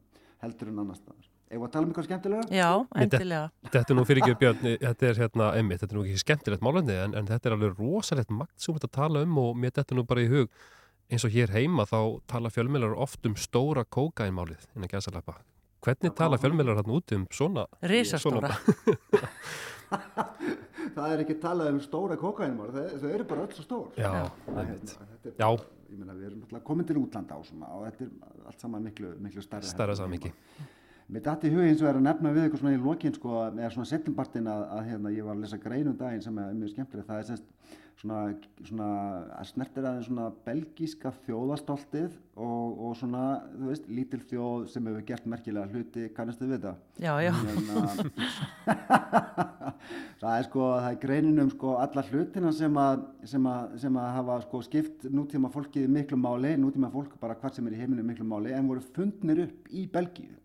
heldur 0.44 0.72
en 0.72 0.82
annar 0.84 0.98
staðar. 0.98 1.30
Eða 1.52 1.66
að 1.66 1.72
tala 1.72 1.84
um 1.84 1.90
eitthvað 1.92 2.06
skemmtilega? 2.08 2.44
Já, 2.48 2.68
endilega. 2.96 3.48
Þetta, 3.60 3.72
þetta 3.74 3.92
er 3.92 3.98
nú 3.98 4.04
fyrir 4.08 4.22
ekki 4.22 4.36
björn, 4.40 4.62
þetta 4.84 5.08
er 5.08 5.18
hérna 5.20 5.48
emmi, 5.60 5.76
þetta 5.80 5.92
er 5.92 5.98
nú 5.98 6.04
ekki 6.06 6.22
skemmtilegt 6.22 6.64
málandi 6.64 6.94
en, 6.96 7.16
en 7.18 7.28
þetta 7.28 7.50
er 7.50 7.56
alveg 7.58 7.74
rosalegt 7.80 8.32
magt 8.32 8.64
sem 8.64 8.78
þetta 8.78 8.92
tala 8.96 9.24
um 9.26 9.40
og 9.42 9.58
mér 9.60 9.74
þetta 9.76 9.98
nú 9.98 10.06
bara 10.08 10.24
í 10.24 10.30
hug 10.32 10.48
eins 11.12 11.26
og 11.28 11.34
hér 11.34 11.52
heima 11.52 11.84
þá 11.88 11.98
tala 12.30 12.52
fjölmjölar 12.52 12.96
oft 13.04 13.28
um 13.28 13.36
stóra 13.36 13.84
kókainmálið 13.84 14.64
innan 14.72 14.92
gæsalappa. 14.92 15.42
Hvernig 15.84 16.16
tala 16.16 16.38
fjölmjölar 16.40 16.80
hann 16.80 16.96
út 16.96 17.12
um 17.16 17.28
svona? 17.34 17.66
Rísastóra. 17.84 18.54
það 20.96 21.14
er 21.14 21.22
ekki 21.24 21.38
talað 21.42 21.72
um 21.74 21.80
stóra 21.84 22.18
kókainmál, 22.20 22.70
þau 22.72 23.08
eru 23.10 23.26
bara 23.28 23.46
öll 23.46 23.56
svo 23.56 23.64
stór. 23.66 23.88
Já, 24.00 24.12
það 24.48 24.60
er, 24.64 24.76
já. 25.38 25.48
Ég 25.92 25.98
meina 26.00 26.14
við 26.16 26.28
erum 26.30 26.44
alltaf 26.46 26.62
komin 26.64 26.88
til 26.88 26.96
útlanda 27.02 27.36
á 27.36 27.40
svona 27.44 27.68
og 27.76 27.82
þetta 27.84 28.06
er 28.06 28.46
allt 28.48 28.62
saman 28.64 28.86
miklu, 28.86 29.10
miklu 29.20 29.44
starra. 29.44 29.68
Starra 29.68 29.96
saman 29.98 30.16
mikið. 30.16 30.32
Mér 31.12 31.24
dætti 31.26 31.50
í 31.50 31.52
hugin 31.52 31.76
svo 31.76 31.88
er 31.90 31.98
að 31.98 32.06
nefna 32.06 32.32
við 32.32 32.46
eitthvað 32.46 32.62
svona 32.62 32.76
í 32.76 32.80
lokin 32.80 33.16
sko, 33.16 33.32
eða 33.50 33.70
svona 33.74 33.90
setjumbartin 33.90 34.48
að, 34.48 34.62
að 34.76 34.86
hérna, 34.88 35.12
ég 35.12 35.26
var 35.26 35.36
að 35.36 35.42
lesa 35.44 35.58
greinum 35.60 35.96
daginn 35.98 36.24
sem 36.24 36.38
er 36.40 36.54
mjög 36.56 36.72
skemmtileg, 36.72 37.08
það 37.08 37.18
er 37.18 37.26
semst 37.28 37.74
svona, 38.00 38.20
svona 38.66 38.88
að 39.38 39.48
snertir 39.50 39.86
aðeins 39.86 40.08
svona 40.08 40.26
belgíska 40.46 41.12
þjóðastoltið 41.26 42.16
og, 42.34 42.80
og 42.86 42.96
svona, 42.98 43.22
þú 43.54 43.68
veist, 43.70 43.88
lítil 43.92 44.20
þjóð 44.30 44.66
sem 44.72 44.88
hefur 44.90 45.06
gert 45.10 45.28
merkilega 45.30 45.70
hluti, 45.70 46.08
kannastu 46.16 46.48
við 46.50 46.66
það? 46.66 46.80
Já, 47.04 47.12
já. 47.26 47.32
Hérna, 47.42 47.84
það 50.22 50.36
er 50.36 50.48
sko, 50.48 50.68
það 50.74 50.90
er 50.90 51.00
greininum 51.06 51.52
sko 51.54 51.76
alla 51.82 52.06
hlutina 52.10 52.52
sem 52.56 52.78
að, 52.84 53.06
sem 53.34 53.50
að, 53.52 53.78
sem 53.84 53.98
að 54.02 54.12
hafa 54.18 54.38
sko 54.46 54.62
skipt 54.68 55.08
nútíma 55.12 55.52
fólkið 55.52 55.90
miklu 55.98 56.20
máli, 56.20 56.54
nútíma 56.60 56.92
fólk 56.92 57.18
bara 57.22 57.38
hvert 57.38 57.58
sem 57.58 57.68
er 57.68 57.76
í 57.76 57.82
heiminu 57.82 58.06
miklu 58.06 58.26
máli, 58.28 58.54
en 58.56 58.70
voru 58.70 58.84
fundnir 58.94 59.44
upp 59.46 59.70
í 59.72 59.86
Belgíu 59.92 60.38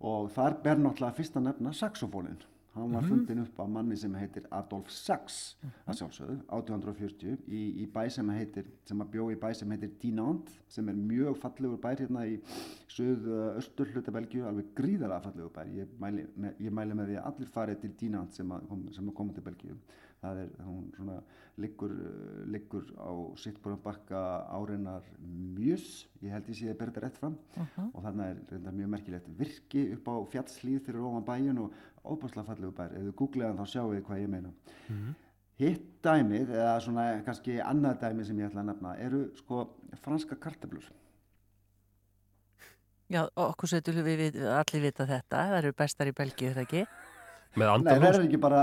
og 0.00 0.30
þar 0.32 0.56
ber 0.64 0.78
náttúrulega 0.80 1.16
fyrst 1.18 1.36
að 1.36 1.50
nefna 1.50 1.74
saxofónin 1.76 2.38
hann 2.80 2.96
var 2.96 3.06
fundin 3.06 3.42
upp 3.44 3.60
af 3.62 3.70
manni 3.70 3.96
sem 4.00 4.14
heitir 4.18 4.46
Adolf 4.56 4.90
Sachs 4.94 5.38
að 5.84 6.00
sjálfsögðu, 6.00 6.36
1840 6.48 7.46
í, 7.46 7.62
í 7.82 7.86
bæ 7.92 8.02
sem 8.12 8.32
heitir, 8.34 8.68
sem 8.88 9.04
að 9.04 9.12
bjó 9.14 9.28
í 9.34 9.38
bæ 9.40 9.48
sem 9.56 9.74
heitir 9.74 9.94
Dinant, 10.02 10.52
sem 10.70 10.88
er 10.90 10.98
mjög 10.98 11.38
fallegur 11.42 11.80
bær 11.82 12.00
hérna 12.00 12.26
í 12.28 12.36
söð 12.90 13.30
östur 13.60 13.90
hluta 13.94 14.14
Belgíu, 14.14 14.44
alveg 14.48 14.74
gríðarlega 14.78 15.24
fallegur 15.28 15.54
bær. 15.54 15.72
Ég 15.76 15.96
mæli, 16.02 16.26
með, 16.36 16.62
ég 16.66 16.76
mæli 16.80 16.98
með 16.98 17.12
því 17.12 17.18
að 17.20 17.32
allir 17.32 17.52
farið 17.56 17.82
til 17.84 17.92
Dinant 18.04 18.36
sem 18.36 18.54
að, 18.56 18.70
sem 18.96 19.10
að 19.10 19.18
koma 19.22 19.36
til 19.36 19.46
Belgíu 19.46 19.80
það 20.20 20.42
er, 20.42 20.50
hún 20.66 20.90
svona 20.96 21.16
liggur, 21.60 21.94
uh, 21.94 22.42
liggur 22.52 22.86
á 22.96 23.10
sittbúrum 23.40 23.80
bakka 23.84 24.20
áreinar 24.52 25.06
mjös, 25.56 26.06
ég 26.24 26.34
held 26.34 26.50
ég 26.52 26.58
sé 26.58 26.70
að 26.70 26.78
berða 26.80 26.94
þetta 26.94 27.04
rétt 27.06 27.20
fram. 27.22 27.38
Og 27.90 28.04
þarna 28.04 28.28
er 28.32 28.44
reynda 28.52 28.76
mjög 28.76 28.92
merkilegt 28.94 29.32
virki 29.40 29.86
upp 29.96 30.12
á 30.12 30.14
fjallslíð 30.34 30.84
fyrir 30.86 31.08
ofan 31.08 31.26
bæjun 31.26 31.64
og 31.64 31.74
óbúslega 32.04 32.46
fallegu 32.48 32.72
bær. 32.76 32.94
Ef 32.94 33.10
þú 33.10 33.16
googleðan 33.24 33.60
þá 33.60 33.74
sjáu 33.74 33.90
þið 33.94 34.06
hvað 34.08 34.22
ég 34.22 34.32
meina. 34.36 34.54
Hitt 35.60 35.90
dæmið, 36.04 36.54
eða 36.56 36.78
svona 36.80 37.10
kannski 37.26 37.58
annað 37.60 38.00
dæmið 38.00 38.30
sem 38.30 38.38
ég 38.40 38.48
ætla 38.48 38.62
að 38.62 38.70
nefna 38.70 38.96
eru 39.04 39.26
sko 39.36 39.66
franska 40.00 40.38
kartablur 40.40 40.86
Já, 43.10 43.24
okkur 43.42 43.66
setur 43.72 43.96
við, 44.06 44.20
við 44.20 44.36
allir 44.54 44.84
vita 44.84 45.02
þetta, 45.02 45.42
það 45.50 45.56
eru 45.58 45.72
bestar 45.74 46.06
í 46.06 46.14
Belgíu, 46.14 46.52
þetta 46.52 46.62
ekki? 46.62 46.82
Með 47.58 47.58
Nei, 47.58 47.64
það 47.64 47.72
andalús 47.74 48.08
er 48.10 48.26
ekki 48.28 48.38
bara 48.44 48.60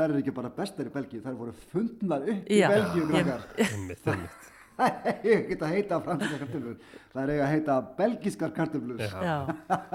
það 0.00 0.14
er 0.14 0.20
ekki 0.22 0.34
bara 0.40 0.50
bestar 0.56 0.88
í 0.88 0.94
Belgíu, 0.94 1.20
það 1.24 1.34
er 1.34 1.38
voru 1.42 1.52
fundnar 1.72 2.24
upp 2.32 2.48
í. 2.56 2.70
Belgíu 2.72 3.04
krakkar 3.10 3.44
Einmitt, 3.66 4.06
einmitt. 4.08 4.48
það 4.80 5.06
er 5.12 5.34
ekki 5.36 5.56
að 5.60 5.72
heita 5.74 5.98
franska 6.06 6.38
kartablur 6.40 6.76
það 7.12 7.22
er 7.22 7.32
ekki 7.34 7.44
að 7.44 7.50
heita 7.52 7.76
Já. 9.04 9.10
Já, 9.28 9.36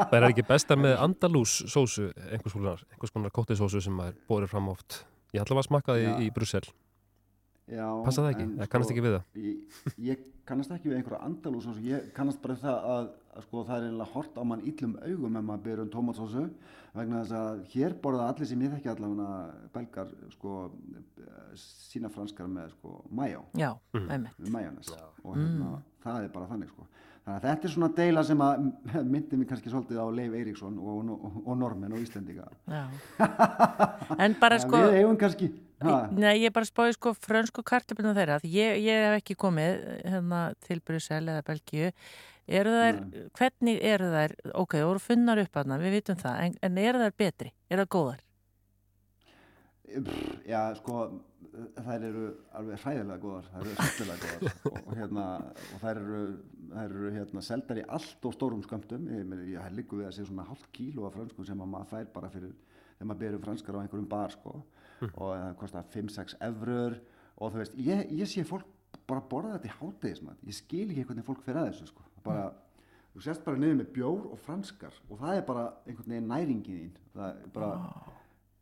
Það 0.05 0.17
er 0.19 0.27
ekki 0.29 0.45
besta 0.51 0.77
með 0.77 0.95
andalús 1.07 1.55
sósu, 1.73 2.09
einhvers 2.29 2.53
konar, 2.53 2.83
konar 3.15 3.33
kóttisósu 3.33 3.81
sem 3.81 3.99
er 4.05 4.13
borið 4.29 4.51
fram 4.53 4.69
oft. 4.75 5.01
Ég 5.33 5.41
ætla 5.41 5.57
að 5.57 5.61
smakkaði 5.71 6.05
Já. 6.05 6.13
í 6.21 6.29
Brussel. 6.35 6.61
Já, 7.65 7.85
Passa 8.05 8.21
það 8.21 8.31
ekki? 8.35 8.43
en 8.45 8.57
Það 8.59 8.67
kannast 8.69 8.89
sko, 8.89 8.93
ekki 8.95 9.03
við 9.05 9.13
það? 9.15 9.23
Ég, 9.41 9.77
ég 10.05 10.25
kannast 10.45 10.71
ekki 10.75 10.89
við 10.91 10.97
einhverja 10.99 11.21
andalús 11.25 11.65
ég 11.81 12.11
kannast 12.13 12.41
bara 12.43 12.55
það 12.61 12.83
að, 12.95 13.07
að 13.39 13.45
sko, 13.47 13.63
það 13.65 13.77
er 13.79 13.87
einlega 13.89 14.11
hort 14.13 14.35
á 14.37 14.43
mann 14.45 14.61
illum 14.69 14.93
augum 15.01 15.39
ef 15.39 15.45
maður 15.47 15.63
byrjur 15.65 15.81
um 15.85 15.89
tómatsósu 15.95 16.43
vegna 16.95 17.23
þess 17.23 17.33
að 17.39 17.63
hér 17.73 17.95
borða 18.03 18.27
allir 18.29 18.47
sem 18.51 18.61
ég 18.61 18.75
þekki 18.75 18.91
allavega 18.93 19.29
belgar 19.73 20.13
sko, 20.35 20.53
eh, 21.25 21.49
sína 21.57 22.11
franskar 22.13 22.47
með 22.53 22.69
sko, 22.77 22.93
majó, 23.11 23.41
já, 23.57 23.71
Mhm. 23.95 24.05
og 25.25 25.35
hérna, 25.35 25.81
það 26.05 26.23
er 26.23 26.29
bara 26.29 26.47
þannig 26.53 26.69
sko. 26.69 26.85
þannig 27.25 27.41
að 27.41 27.45
þetta 27.49 27.65
er 27.65 27.71
svona 27.73 27.89
deila 27.97 28.23
sem 28.23 28.37
að 28.37 28.71
myndi 29.11 29.37
mig 29.41 29.47
kannski 29.49 29.69
svolítið 29.73 29.97
á 29.97 30.05
Leif 30.13 30.31
Eiríksson 30.37 30.77
og, 30.77 31.09
og, 31.09 31.41
og 31.47 31.57
Normen 31.57 31.91
og 31.93 31.97
Íslendinga 32.05 32.45
Já. 32.69 32.85
En 34.21 34.35
bara 34.39 34.59
sko, 34.61 34.77
við 34.77 34.99
eigum 35.01 35.17
kannski 35.17 35.49
ha, 35.83 35.95
nei, 36.13 36.37
ég 36.43 36.53
bara 36.55 36.67
spáði 36.67 36.95
sko 36.95 37.15
frönsku 37.17 37.63
kartöfluna 37.65 38.13
þeirra, 38.17 38.39
ég, 38.47 38.79
ég 38.85 39.03
hef 39.07 39.17
ekki 39.19 39.37
komið 39.39 39.83
hérna 40.05 40.45
til 40.67 40.79
Brussel 40.85 41.23
eða 41.25 41.43
Belgíu. 41.47 41.91
Eru 42.45 42.69
þær, 42.77 43.01
hvernig 43.33 43.79
eru 43.81 44.11
þær, 44.13 44.35
ok, 44.53 44.77
þú 44.77 44.89
voru 44.91 45.01
funnar 45.01 45.41
upp 45.41 45.57
aðna, 45.57 45.79
við 45.81 45.97
vitum 45.97 46.19
það, 46.19 46.41
en, 46.45 46.57
en 46.67 46.81
eru 46.83 47.01
þær 47.01 47.15
betri? 47.17 47.53
Eru 47.73 47.85
þær 47.85 47.93
góðar? 47.95 48.25
Pff, 49.85 50.35
Já, 50.45 50.59
sko, 50.77 50.99
þær 51.85 52.05
eru 52.07 52.25
alveg 52.57 52.83
hræðilega 52.83 53.21
góðar, 53.21 53.49
þær 53.53 53.63
eru 53.63 53.87
svolítið 53.89 54.11
góðar 54.25 54.55
og, 54.69 54.79
og, 54.79 54.93
hérna, 54.99 55.25
og 55.73 55.83
þær 55.83 56.01
eru, 56.01 56.21
þær 56.71 56.85
eru 56.85 57.11
hérna, 57.15 57.43
seldar 57.49 57.81
í 57.81 57.85
allt 57.97 58.29
og 58.29 58.35
stórum 58.35 58.63
skömmtum. 58.65 59.09
Ég, 59.13 59.35
ég, 59.55 59.67
liggur 59.77 60.01
við 60.01 60.09
að 60.09 60.15
sé 60.17 60.27
svona 60.29 60.47
hálft 60.49 60.69
kíló 60.75 61.09
af 61.09 61.17
fransku 61.17 61.45
sem 61.47 61.61
að 61.65 61.71
maður 61.73 61.91
fær 61.93 62.09
bara 62.15 62.31
fyrir, 62.33 62.53
þegar 62.95 63.09
maður 63.11 63.21
byrjum 63.23 63.45
franskar 63.45 63.77
á 63.77 63.81
einhverjum 63.81 64.09
bar, 64.13 64.35
sko. 64.37 64.55
Og 65.03 65.31
það 65.33 65.55
kostar 65.59 65.87
5-6 65.93 66.37
evrur 66.47 66.99
og 67.35 67.51
þú 67.51 67.61
veist, 67.61 67.79
ég, 67.83 68.11
ég 68.15 68.29
sé 68.31 68.45
fólk 68.47 68.67
bara 69.05 69.23
borða 69.29 69.57
þetta 69.57 69.71
í 69.71 69.77
hátegismat. 69.79 70.43
Ég 70.47 70.55
skil 70.55 70.85
ekki 70.87 71.07
hvernig 71.09 71.27
fólk 71.27 71.43
fer 71.45 71.59
að 71.59 71.71
þessu, 71.71 71.89
sko. 71.91 72.05
Bara, 72.25 72.45
þú 73.13 73.25
sést 73.25 73.43
bara 73.45 73.59
niður 73.61 73.81
með 73.81 73.89
bjór 73.97 74.29
og 74.31 74.39
franskar 74.45 74.95
og 75.09 75.19
það 75.19 75.39
er 75.41 75.49
bara 75.49 75.65
einhvern 75.85 76.15
veginn 76.15 76.31
næringin 76.31 76.79
þín. 76.79 77.01
Það 77.15 77.27
er 77.33 77.51
bara 77.57 77.73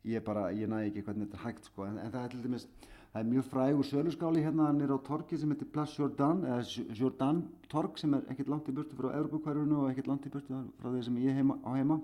ég 0.04 0.24
bara, 0.24 0.48
ég 0.52 0.68
næði 0.68 0.90
ekki 0.90 1.04
hvernig 1.06 1.28
þetta 1.28 1.38
er 1.38 1.46
hægt 1.46 1.70
sko, 1.70 1.86
en, 1.88 1.96
en 2.00 2.12
það 2.12 2.26
er 2.26 2.32
til 2.34 2.42
dæmis, 2.44 2.66
það 3.14 3.20
er 3.20 3.30
mjög 3.30 3.46
frægur 3.52 3.88
söluskáli 3.88 4.44
hérna 4.44 4.68
nýra 4.76 4.98
á 5.00 5.06
torki 5.06 5.38
sem 5.40 5.52
heitir 5.54 5.70
Place 5.72 5.96
Jordan, 5.96 6.44
eða 6.44 6.84
Jordan 6.98 7.42
tork 7.72 8.00
sem 8.00 8.16
er 8.16 8.26
ekkert 8.32 8.52
langt 8.52 8.68
í 8.68 8.76
burtu 8.76 8.98
frá 8.98 9.10
Evropakvarfinu 9.14 9.80
og 9.80 9.90
ekkert 9.92 10.10
langt 10.12 10.28
í 10.28 10.32
burtu 10.34 10.60
frá 10.80 10.90
því 10.90 11.04
sem 11.08 11.20
ég 11.24 11.38
heima, 11.40 11.56
á 11.64 11.70
heima. 11.72 12.00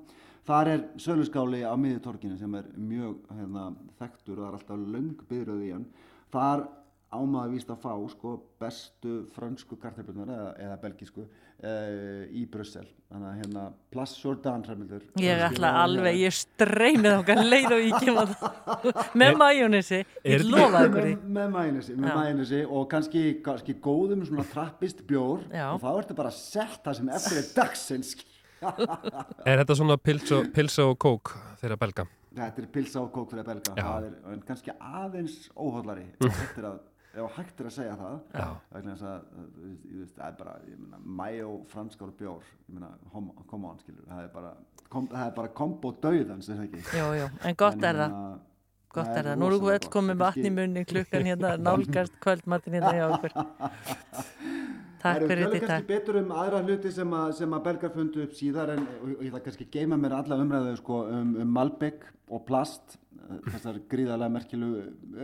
Þar 0.48 0.72
er 0.72 0.84
söluskáli 1.00 1.62
á 1.66 1.74
miðju 1.76 2.02
torkinu 2.04 2.38
sem 2.40 2.54
er 2.58 2.68
mjög 2.76 3.18
hérna, 3.36 3.70
þekktur 4.00 4.38
og 4.38 4.44
það 4.44 4.50
er 4.50 4.58
alltaf 4.58 4.84
löng 4.94 5.24
byrjöð 5.30 5.64
í 5.66 5.72
hann. 5.74 5.88
Þar 6.32 6.68
ámaður 7.10 7.54
víst 7.56 7.70
að 7.72 7.80
fá 7.82 7.92
sko 8.12 8.32
bestu 8.60 9.14
frönsku 9.34 9.76
karteflunar 9.82 10.30
eða, 10.30 10.50
eða 10.62 10.76
belgísku 10.84 11.24
uh, 11.24 12.22
í 12.30 12.44
Brussel. 12.50 12.86
Þannig 13.10 13.26
að 13.26 13.40
hérna 13.40 13.64
Place 13.90 14.20
Jordan 14.22 14.62
Hrafnildur. 14.66 15.06
Ég 15.18 15.42
ætla 15.48 15.72
alveg, 15.80 16.20
ég 16.22 16.36
streymið 16.36 17.16
okkar 17.16 17.42
leið 17.42 17.74
og 17.74 17.82
ég 17.82 18.06
kemur 18.06 18.30
það 18.30 18.90
með 19.24 19.38
majónesi, 19.42 20.02
ég 20.22 20.46
lofa 20.46 20.84
ykkur 20.86 21.08
því. 21.08 21.14
með, 21.40 21.54
mænesi 22.06 22.62
og 22.68 22.86
kannski, 22.92 23.24
kannski 23.44 23.74
góðum 23.82 24.22
svona 24.28 24.46
trappist 24.52 25.02
bjór 25.10 25.42
Já. 25.50 25.72
og 25.74 25.82
þá 25.82 25.90
ertu 25.96 26.20
bara 26.22 26.30
að 26.30 26.38
setja 26.38 26.94
sem 27.00 27.10
eftir 27.10 27.42
er 27.42 27.50
dagsins 27.58 28.14
Er 28.60 29.60
þetta 29.62 29.76
svona 29.78 29.96
pilsa 30.00 30.40
og, 30.40 30.50
pilsa 30.54 30.86
og 30.90 30.98
kók 31.02 31.34
þeirra 31.62 31.78
belga? 31.80 32.06
þetta 32.36 32.62
er 32.62 32.66
pilsa 32.74 33.00
og 33.02 33.08
kók 33.14 33.32
að 33.34 33.44
belga 33.48 33.72
Já. 33.74 33.82
það 33.82 34.04
er 34.06 34.32
en 34.34 34.42
kannski 34.46 34.74
aðeins 34.78 35.38
óhóllari 35.58 36.04
ef 36.22 36.58
að, 36.60 36.76
ef 37.18 37.32
hægt 37.38 37.60
er 37.64 37.66
að 37.70 37.74
segja 37.74 37.96
það 37.98 38.18
Já. 38.38 38.44
vegna 38.76 38.92
þess 38.94 39.06
að 39.10 39.24
þú 39.32 39.64
veist, 39.64 39.88
ég 39.90 39.96
veist, 40.04 40.12
það 40.20 40.28
er 40.28 40.36
bara, 40.38 40.54
ég 40.70 40.76
meina, 40.84 41.00
mæjó, 41.22 41.48
franskar 41.72 42.12
og 42.12 42.14
bjór 42.20 42.44
ég 42.46 42.76
meina, 42.76 42.92
hom- 43.14 43.32
come 43.50 43.66
on, 43.72 43.80
skilur 43.82 44.04
það 44.06 44.22
er 44.22 44.30
bara, 44.36 44.52
kom, 44.92 45.08
það 45.10 45.24
er 45.26 45.34
bara 45.40 45.50
kombo 45.62 45.92
döðans, 46.04 46.46
það 46.52 46.62
ekki 46.68 46.84
Jú, 47.00 47.08
jú, 47.18 47.26
en 47.50 47.58
gott 47.64 47.80
En 47.80 47.84
er 47.90 48.00
það. 48.04 48.14
hérna, 48.14 48.38
Gott 48.90 49.06
er 49.14 49.22
það. 49.22 49.36
Nú 49.38 49.46
erum 49.46 49.60
við 49.62 49.74
öll 49.76 49.88
komið 49.94 50.16
Og 50.16 50.22
vatn 50.24 50.46
í 50.48 50.50
munni 50.50 50.80
klukkan 50.84 51.26
hérna, 51.28 51.50
nálgast 51.66 52.16
kvöldmatin 52.24 52.74
hérna 52.74 52.90
hjá 52.96 53.04
okkur. 53.14 53.36
Takk 55.00 55.16
Það 55.22 55.30
fyrir 55.30 55.42
eru 55.46 55.52
þetta. 55.54 55.66
kannski 55.66 55.88
betur 55.94 56.18
um 56.20 56.32
aðra 56.36 56.58
hluti 56.66 56.90
sem 56.92 57.12
að, 57.16 57.30
sem 57.38 57.54
að 57.56 57.62
belgar 57.68 57.92
fundu 57.94 58.22
upp 58.26 58.34
síðar 58.36 58.72
en 58.74 58.82
og, 59.00 59.12
ég 59.16 59.30
ætla 59.30 59.40
kannski 59.46 59.66
að 59.66 59.76
geima 59.78 59.96
mér 59.96 60.16
alla 60.18 60.36
umræðu 60.44 60.74
sko, 60.80 60.98
um, 61.08 61.30
um 61.40 61.52
Malbek 61.56 62.04
og 62.28 62.44
plast 62.48 62.96
eh, 63.16 63.38
þessar 63.54 63.80
gríðarlega 63.90 64.34
merkilu 64.36 64.70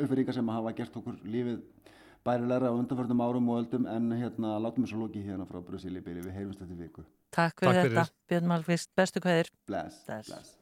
auðveringar 0.00 0.38
sem 0.38 0.48
hafa 0.56 0.72
gert 0.80 0.96
okkur 1.02 1.18
lífið 1.28 1.60
bærilegra 2.26 2.72
á 2.72 2.78
undanförnum 2.80 3.20
árum 3.22 3.52
og 3.52 3.60
öldum 3.62 3.84
en 3.86 4.10
hérna 4.18 4.56
látum 4.58 4.82
við 4.86 4.94
svo 4.94 5.04
loki 5.04 5.22
hérna 5.22 5.46
frá 5.46 5.60
Brussel 5.62 5.94
í 5.94 6.02
byrju 6.02 6.24
við 6.26 6.38
heyrumst 6.40 6.58
þetta 6.64 6.80
viku. 6.80 7.04
Takk 7.36 7.60
fyrir 7.60 7.76
Takk 7.76 7.84
fyrir. 7.84 7.98
þetta, 8.00 8.30
Björn 8.32 8.50
Malmqvist. 8.50 8.90
Bestu 8.98 9.22
kveðir. 9.22 9.52
Bless. 9.68 10.00
Bless. 10.08 10.32
Bless. 10.32 10.56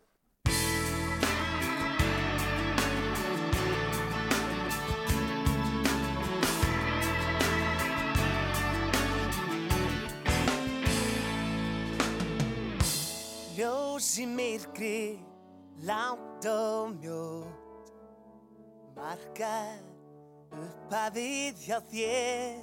Ljós 13.95 14.17
í 14.19 14.25
myrkri, 14.27 15.21
langt 15.87 16.43
og 16.51 16.97
mjótt. 16.97 17.93
Markar 18.97 19.85
upp 20.51 20.95
að 20.99 21.21
við 21.21 21.61
hjá 21.63 21.77
þér. 21.93 22.57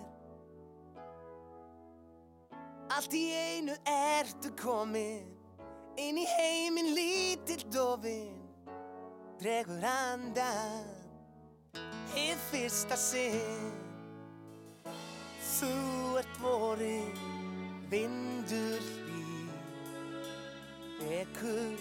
Allt 2.91 3.15
í 3.15 3.21
einu 3.31 3.77
ertu 3.87 4.51
komin 4.59 5.29
Inn 6.03 6.19
í 6.19 6.27
heiminn 6.27 6.91
lítill 6.97 7.63
dofin 7.71 8.35
Dregur 9.39 9.87
andan 9.87 10.91
Hið 12.11 12.43
fyrsta 12.49 12.99
sinn. 12.99 13.71
Þú 15.53 15.71
ert 16.25 16.43
vorin 16.43 17.15
Vindur 17.87 19.00
hlý 21.01 21.09
Vekur 21.09 21.77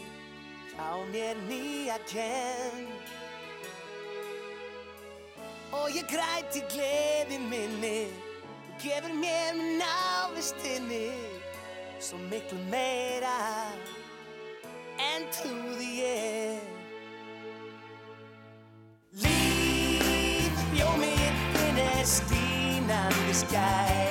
hjá 0.72 0.90
mér 1.12 1.36
nýja 1.48 1.98
kenn 2.06 2.88
Og 5.72 5.90
ég 5.94 6.06
græti 6.10 6.64
gleði 6.72 7.38
minni 7.38 8.08
Þú 8.66 8.82
gefur 8.82 9.14
mér 9.14 9.54
með 9.54 9.80
návistinni 9.80 11.08
Svo 12.00 12.18
miklu 12.30 12.58
meira 12.70 13.36
En 15.00 15.24
trúði 15.32 15.88
ég. 16.02 16.60
Líf, 19.22 20.60
bjómið 20.74 21.40
þinn 21.56 21.82
er 21.86 22.06
skínandi 22.14 23.36
skær 23.40 24.09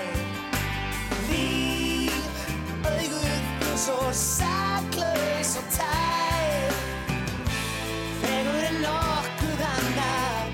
so 3.80 3.96
sadly 4.12 5.42
so 5.42 5.62
tight 5.72 6.74
Þegar 8.20 8.74
nokkuð 8.84 9.62
annar 9.70 10.50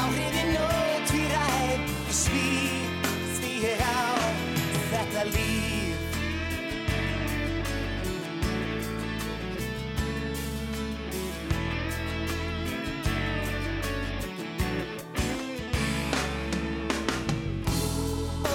áhrifin 0.00 0.54
ótvíræð 0.64 1.84
Ég 2.06 2.16
svíð 2.16 3.34
því 3.36 3.52
ég 3.66 3.82
á 3.84 4.08
þetta 4.88 5.26
líf 5.34 6.00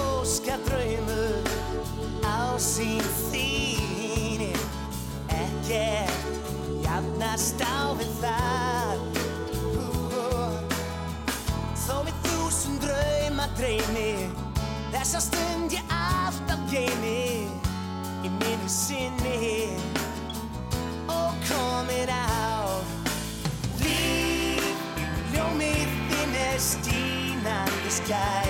Óskar 0.02 0.58
draumur 0.66 1.54
á 2.26 2.58
sín 2.58 3.06
því 3.30 3.55
Þessa 15.06 15.20
stund 15.20 15.70
ég 15.70 15.92
alltaf 15.94 16.62
geimi 16.66 17.46
Í 18.26 18.30
minni 18.40 18.70
sinni 18.70 19.68
Og 21.06 21.36
komin 21.46 22.10
á 22.10 22.66
Líf, 23.84 24.82
ljómið 25.30 25.94
þinn 26.10 26.36
er 26.48 26.58
stínandi 26.66 27.94
skær 28.00 28.45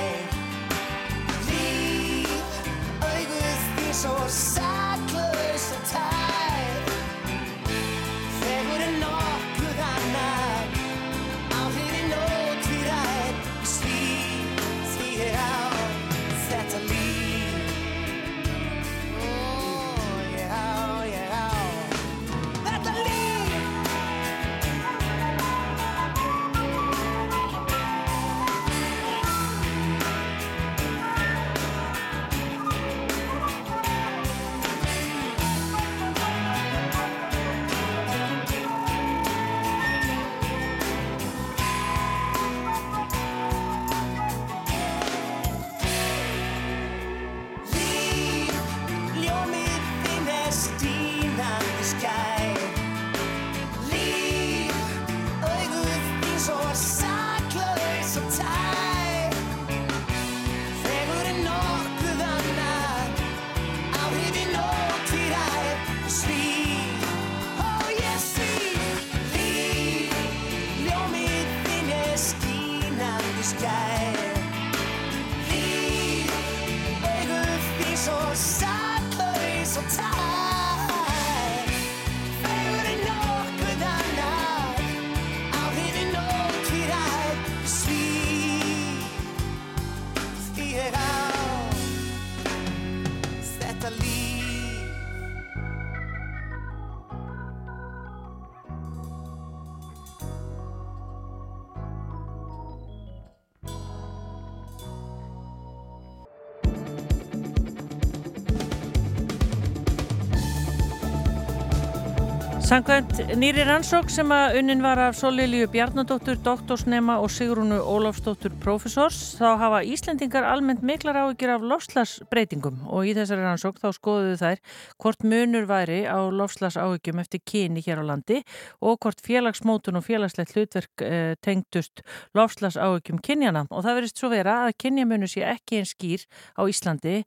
Samkvæmt 112.77 113.39
nýri 113.41 113.63
rannsók 113.65 114.11
sem 114.13 114.29
að 114.37 114.59
unnin 114.59 114.83
var 114.85 115.01
af 115.01 115.15
Solilíu 115.17 115.65
Bjarnadóttur, 115.73 116.37
doktorsnema 116.45 117.15
og 117.25 117.31
Sigrúnu 117.33 117.79
Ólafsdóttur 117.81 118.53
profesors 118.61 119.17
þá 119.39 119.47
hafa 119.63 119.79
Íslendingar 119.81 120.45
almennt 120.45 120.83
miklar 120.85 121.17
áhyggjur 121.23 121.55
af 121.55 121.65
lofslagsbreytingum 121.71 122.83
og 122.93 123.09
í 123.09 123.15
þessari 123.17 123.47
rannsók 123.47 123.81
þá 123.81 123.87
skoðuðu 123.97 124.35
þær 124.43 124.61
hvort 125.01 125.25
munur 125.25 125.65
væri 125.71 126.03
á 126.05 126.21
lofslagsáhyggjum 126.29 127.23
eftir 127.23 127.41
kyni 127.49 127.81
hér 127.87 128.03
á 128.05 128.09
landi 128.11 128.43
og 128.85 129.01
hvort 129.01 129.25
félagsmótun 129.25 129.97
og 129.97 130.05
félagslegt 130.05 130.53
hlutverk 130.53 131.07
eh, 131.07 131.33
tengdust 131.41 132.05
lofslagsáhyggjum 132.37 133.25
kynjana 133.25 133.65
og 133.71 133.87
það 133.89 134.03
verist 134.03 134.21
svo 134.21 134.29
vera 134.35 134.59
að 134.67 134.77
kynjamunur 134.85 135.33
sé 135.33 135.47
ekki 135.49 135.81
eins 135.81 135.95
skýr 135.97 136.29
á 136.61 136.69
Íslandi 136.69 137.23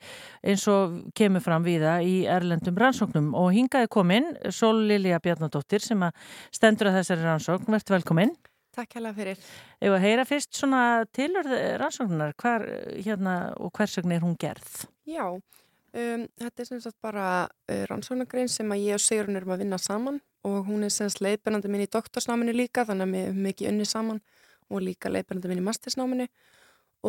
eins 0.45 0.67
og 0.69 1.09
kemur 1.17 1.41
fram 1.41 1.65
viða 1.65 1.97
í 2.05 2.21
erlendum 2.29 2.77
rannsóknum. 2.77 3.33
Og 3.33 3.49
hingaði 3.57 3.89
komin 3.89 4.29
Solilíu 4.53 5.17
Bjarnadóttir 5.39 5.83
sem 5.83 6.01
að 6.03 6.29
stendur 6.51 6.89
að 6.91 6.99
þessari 6.99 7.25
rannsókn. 7.25 7.71
Verðt 7.71 7.93
velkomin. 7.95 8.33
Takk 8.75 8.97
hella 8.99 9.11
fyrir. 9.15 9.39
Ef 9.81 9.95
að 9.95 10.03
heyra 10.03 10.25
fyrst 10.27 10.59
svona 10.59 10.81
tilurð 11.15 11.55
rannsóknar 11.81 12.35
hvar, 12.39 12.65
hérna, 12.99 13.37
og 13.57 13.71
hvers 13.75 13.97
vegna 13.97 14.17
er 14.17 14.25
hún 14.25 14.35
gerð? 14.39 14.83
Já, 15.09 15.25
um, 15.33 16.25
þetta 16.43 16.63
er 16.63 16.69
sem 16.69 16.81
sagt 16.83 16.99
bara 17.01 17.29
uh, 17.47 17.83
rannsóknargrein 17.89 18.51
sem 18.51 18.69
að 18.75 18.83
ég 18.85 18.99
og 18.99 19.03
Sigrun 19.03 19.39
erum 19.39 19.55
að 19.55 19.63
vinna 19.63 19.79
saman 19.81 20.19
og 20.47 20.69
hún 20.69 20.85
er 20.85 20.93
sem 20.93 21.09
sagt 21.09 21.23
leiðbennandi 21.25 21.71
mín 21.71 21.83
í 21.83 21.89
doktorsnáminu 21.91 22.53
líka 22.55 22.85
þannig 22.87 23.09
að 23.09 23.15
við 23.15 23.25
höfum 23.27 23.47
mikið 23.49 23.71
unni 23.73 23.87
saman 23.89 24.21
og 24.69 24.85
líka 24.85 25.11
leiðbennandi 25.11 25.51
mín 25.51 25.63
í 25.63 25.65
mastersnáminu 25.65 26.29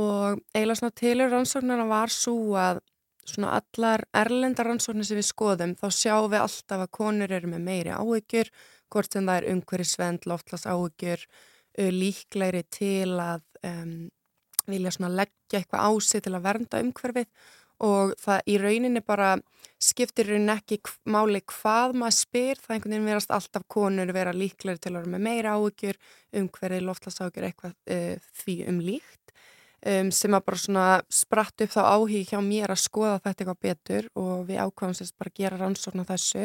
og 0.00 0.40
eiginlega 0.54 0.80
svona 0.80 0.96
tilurð 1.02 1.36
rannsóknarna 1.36 1.86
var 1.90 2.14
svo 2.14 2.56
að 2.58 2.80
svona 3.30 3.54
allar 3.60 4.04
erlendar 4.16 4.68
rannsóknir 4.68 5.08
sem 5.08 5.20
við 5.20 5.28
skoðum 5.30 5.76
þá 5.80 5.86
sjáum 5.96 6.30
við 6.32 6.44
alltaf 6.44 6.84
að 6.84 6.92
konur 6.98 7.34
eru 7.36 7.50
með 7.52 7.64
meiri 7.66 7.94
áhyggjur, 7.94 8.50
hvort 8.90 9.12
sem 9.12 9.28
það 9.28 9.40
er 9.40 9.48
umhverjusvend, 9.54 10.26
loftlas 10.30 10.66
áhyggjur, 10.66 11.24
líklegri 11.94 12.64
til 12.74 13.14
að 13.22 13.44
um, 13.66 14.10
vilja 14.70 14.92
svona 14.94 15.14
leggja 15.22 15.60
eitthvað 15.60 15.86
á 15.86 15.90
sig 16.04 16.24
til 16.24 16.34
að 16.36 16.46
vernda 16.46 16.82
umhverfið 16.84 17.28
og 17.80 18.12
það 18.20 18.50
í 18.50 18.56
rauninni 18.60 19.00
bara 19.04 19.30
skiptir 19.80 20.28
rauninni 20.28 20.52
ekki 20.52 20.80
máli 21.08 21.40
hvað 21.48 21.96
maður 22.00 22.16
spyr, 22.18 22.60
það 22.60 22.74
einhvern 22.74 22.94
veginn 22.94 23.08
verast 23.08 23.32
alltaf 23.32 23.64
konur 23.72 24.12
vera 24.12 24.34
líklegri 24.36 24.82
til 24.82 24.92
að 24.92 24.98
vera 25.00 25.12
með 25.14 25.24
meira 25.24 25.54
áhyggjur, 25.56 26.00
umhverfið, 26.42 26.84
loftlas 26.84 27.20
áhyggjur, 27.22 27.48
eitthvað 27.48 27.76
uh, 27.96 28.28
því 28.42 28.56
um 28.72 28.82
líkt. 28.84 29.19
Um, 29.80 30.10
sem 30.12 30.34
að 30.36 30.42
bara 30.44 30.60
svona 30.60 30.86
spratt 31.08 31.62
upp 31.64 31.70
þá 31.72 31.80
áhig 31.88 32.28
hjá 32.28 32.40
mér 32.44 32.74
að 32.74 32.82
skoða 32.82 33.14
þetta 33.24 33.30
eitthvað 33.46 33.60
betur 33.64 34.08
og 34.20 34.42
við 34.50 34.58
ákvæmum 34.60 34.96
sérst 34.98 35.14
bara 35.16 35.32
að 35.32 35.38
gera 35.40 35.56
rannsókn 35.56 36.02
á 36.04 36.10
þessu 36.10 36.42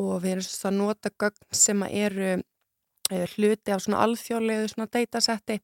og 0.00 0.14
við 0.22 0.30
erum 0.30 0.46
sérst 0.46 0.64
að 0.70 0.78
nota 0.78 1.12
gögn 1.20 1.58
sem 1.60 1.84
að 1.84 1.98
eru 2.06 2.30
uh, 2.38 3.26
hluti 3.34 3.74
af 3.74 3.84
svona 3.84 4.00
alþjóðlegu 4.06 4.70
svona 4.72 4.88
datasetti 4.96 5.58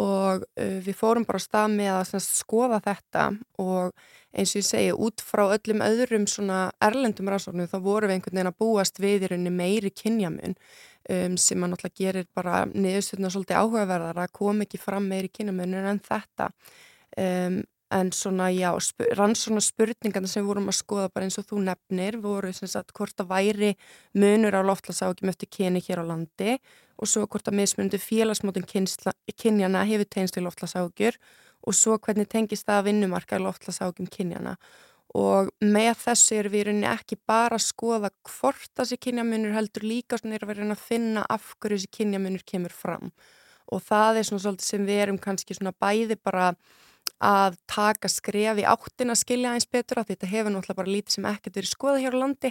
og 0.00 0.46
uh, 0.48 0.78
við 0.86 0.96
fórum 0.96 1.28
bara 1.28 1.36
á 1.36 1.44
stað 1.44 1.76
með 1.76 1.92
að 1.98 2.06
svona, 2.14 2.26
skoða 2.30 2.80
þetta 2.88 3.26
og 3.60 4.08
eins 4.32 4.54
og 4.54 4.62
ég 4.62 4.68
segi 4.70 4.96
út 4.96 5.20
frá 5.20 5.44
öllum 5.50 5.84
öðrum 5.84 6.24
svona 6.32 6.62
erlendum 6.80 7.28
rannsóknum 7.28 7.68
þá 7.68 7.76
vorum 7.84 8.08
við 8.08 8.16
einhvern 8.16 8.38
veginn 8.38 8.52
að 8.54 8.60
búast 8.64 9.04
við 9.04 9.26
í 9.26 9.32
rauninni 9.34 9.52
meiri 9.52 9.92
kynjamun 9.92 10.56
um, 11.10 11.36
sem 11.40 11.62
að 11.62 11.72
náttúrulega 11.72 11.98
gerir 11.98 12.30
bara 12.34 12.62
niðurstöðuna 12.70 13.32
svolítið 13.32 13.60
áhugaverðar 13.60 14.22
að 14.24 14.32
koma 14.38 14.66
ekki 14.66 14.80
fram 14.82 15.08
meiri 15.10 15.30
kynjamunir 15.32 15.88
en 15.90 16.02
þetta. 16.02 16.50
Um, 17.18 17.62
en 17.92 18.12
svona 18.12 18.48
já, 18.52 18.70
sp 18.80 19.04
rannsóna 19.18 19.60
spurningarna 19.60 20.28
sem 20.30 20.46
vorum 20.46 20.70
að 20.70 20.78
skoða 20.78 21.10
bara 21.12 21.26
eins 21.26 21.38
og 21.40 21.46
þú 21.50 21.60
nefnir 21.66 22.16
voru 22.22 22.52
sem 22.56 22.70
sagt 22.70 22.94
hvort 22.96 23.20
að 23.20 23.28
væri 23.32 23.72
munur 24.16 24.56
á 24.56 24.62
loftlasákjum 24.64 25.32
eftir 25.32 25.50
kyni 25.52 25.82
hér 25.84 26.00
á 26.00 26.04
landi 26.08 26.56
og 26.96 27.10
svo 27.10 27.26
hvort 27.26 27.50
að 27.50 27.58
mismunandi 27.60 28.00
félagsmótun 28.00 28.68
kynjana 28.68 29.84
hefur 29.88 30.08
tegnst 30.08 30.38
í 30.40 30.44
loftlasákjur 30.44 31.18
og 31.62 31.76
svo 31.76 31.98
hvernig 31.98 32.30
tengist 32.32 32.66
það 32.66 32.80
að 32.80 32.88
vinnumarka 32.90 33.38
í 33.38 33.44
loftlasákjum 33.44 34.08
kynjana 34.12 34.56
og 35.18 35.50
með 35.60 35.92
þessu 36.06 36.38
er 36.38 36.48
við 36.52 36.66
rauninni 36.68 36.88
ekki 36.88 37.18
bara 37.28 37.58
að 37.58 37.66
skoða 37.66 38.10
hvort 38.24 38.70
þessi 38.78 38.96
kynjamunur 38.96 39.56
heldur 39.56 39.84
líka 39.84 40.18
svona 40.18 40.38
er 40.38 40.46
að 40.46 40.54
vera 40.54 40.68
að 40.72 40.86
finna 40.86 41.24
af 41.28 41.52
hverju 41.58 41.80
þessi 41.80 41.92
kynjamunur 41.98 42.44
kemur 42.48 42.72
fram 42.72 43.10
og 43.72 43.82
það 43.84 44.20
er 44.20 44.28
svona 44.28 44.44
svolítið 44.44 44.68
sem 44.68 44.86
við 44.88 45.02
erum 45.04 45.20
kannski 45.20 45.56
svona 45.56 45.74
bæði 45.80 46.16
bara 46.20 46.52
að 47.22 47.58
taka 47.70 48.10
skref 48.10 48.58
í 48.58 48.66
áttin 48.66 49.12
að 49.12 49.20
skilja 49.20 49.52
eins 49.54 49.68
betur 49.70 50.00
að 50.00 50.12
þetta 50.12 50.32
hefur 50.32 50.54
náttúrulega 50.54 50.80
bara 50.80 50.94
lítið 50.96 51.16
sem 51.16 51.28
ekkert 51.30 51.60
verið 51.60 51.74
skoða 51.74 52.02
hér 52.02 52.16
á 52.18 52.22
landi 52.22 52.50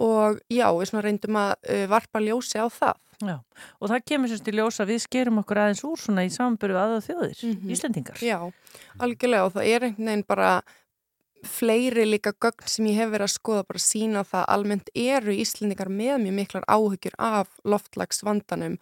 og 0.00 0.40
já, 0.50 0.66
við 0.72 0.90
svona 0.90 1.04
reyndum 1.04 1.38
að 1.38 1.54
uh, 1.60 1.86
varpa 1.90 2.22
ljósi 2.24 2.60
á 2.60 2.66
það. 2.72 3.00
Já, 3.20 3.34
og 3.76 3.90
það 3.90 4.04
kemur 4.08 4.30
semst 4.30 4.46
í 4.48 4.54
ljósa 4.56 4.86
við 4.88 5.02
skerum 5.04 5.40
okkur 5.42 5.58
aðeins 5.60 5.82
úr 5.84 6.00
svona 6.00 6.22
í 6.24 6.30
samböru 6.32 6.78
aða 6.80 7.02
þjóðir, 7.04 7.34
mm 7.36 7.50
-hmm. 7.52 7.72
Íslendingar. 7.74 8.22
Já, 8.24 8.38
algjörlega 8.96 9.44
og 9.44 9.52
það 9.58 9.68
er 9.68 9.84
einhvern 9.84 10.08
veginn 10.08 10.24
bara 10.24 10.52
fleiri 11.46 12.06
líka 12.08 12.32
gögn 12.40 12.68
sem 12.68 12.88
ég 12.90 12.98
hef 13.00 13.12
verið 13.12 13.26
að 13.26 13.34
skoða 13.34 13.66
bara 13.68 13.82
sína 13.82 14.24
það 14.28 14.48
almennt 14.54 14.90
eru 14.94 15.34
Íslendingar 15.34 15.90
með 15.92 16.16
mjög 16.24 16.36
miklar 16.38 16.66
áhugjur 16.68 17.16
af 17.18 17.52
loftlagsvandanum 17.64 18.76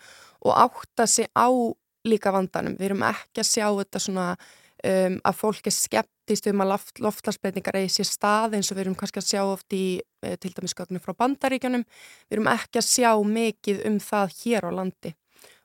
og 0.44 0.54
átta 0.54 1.06
sig 1.06 1.28
á 1.34 1.48
líka 2.08 2.32
vandanum. 2.32 2.76
Við 2.78 2.90
erum 2.90 3.04
ekki 3.08 3.42
að 3.42 3.50
sjá 3.50 3.66
þetta 3.66 4.02
svona 4.02 4.26
um, 4.34 5.18
að 5.26 5.38
fólk 5.38 5.68
er 5.68 5.74
skeptist 5.74 6.48
um 6.50 6.64
að 6.64 6.72
loft, 6.72 7.00
loftlagsbreytingar 7.02 7.80
eigi 7.80 7.98
sér 7.98 8.10
stað 8.10 8.58
eins 8.58 8.70
og 8.72 8.78
við 8.78 8.86
erum 8.86 8.98
kannski 8.98 9.22
að 9.22 9.30
sjá 9.30 9.42
oft 9.44 9.76
í 9.76 9.84
uh, 10.24 10.34
til 10.40 10.52
dæmis 10.56 10.76
gögnum 10.78 11.02
frá 11.04 11.14
bandaríkjanum. 11.18 11.86
Við 12.28 12.38
erum 12.38 12.52
ekki 12.54 12.82
að 12.82 12.90
sjá 12.90 13.12
mikið 13.38 13.86
um 13.90 13.98
það 14.02 14.36
hér 14.42 14.68
á 14.68 14.70
landi 14.80 15.14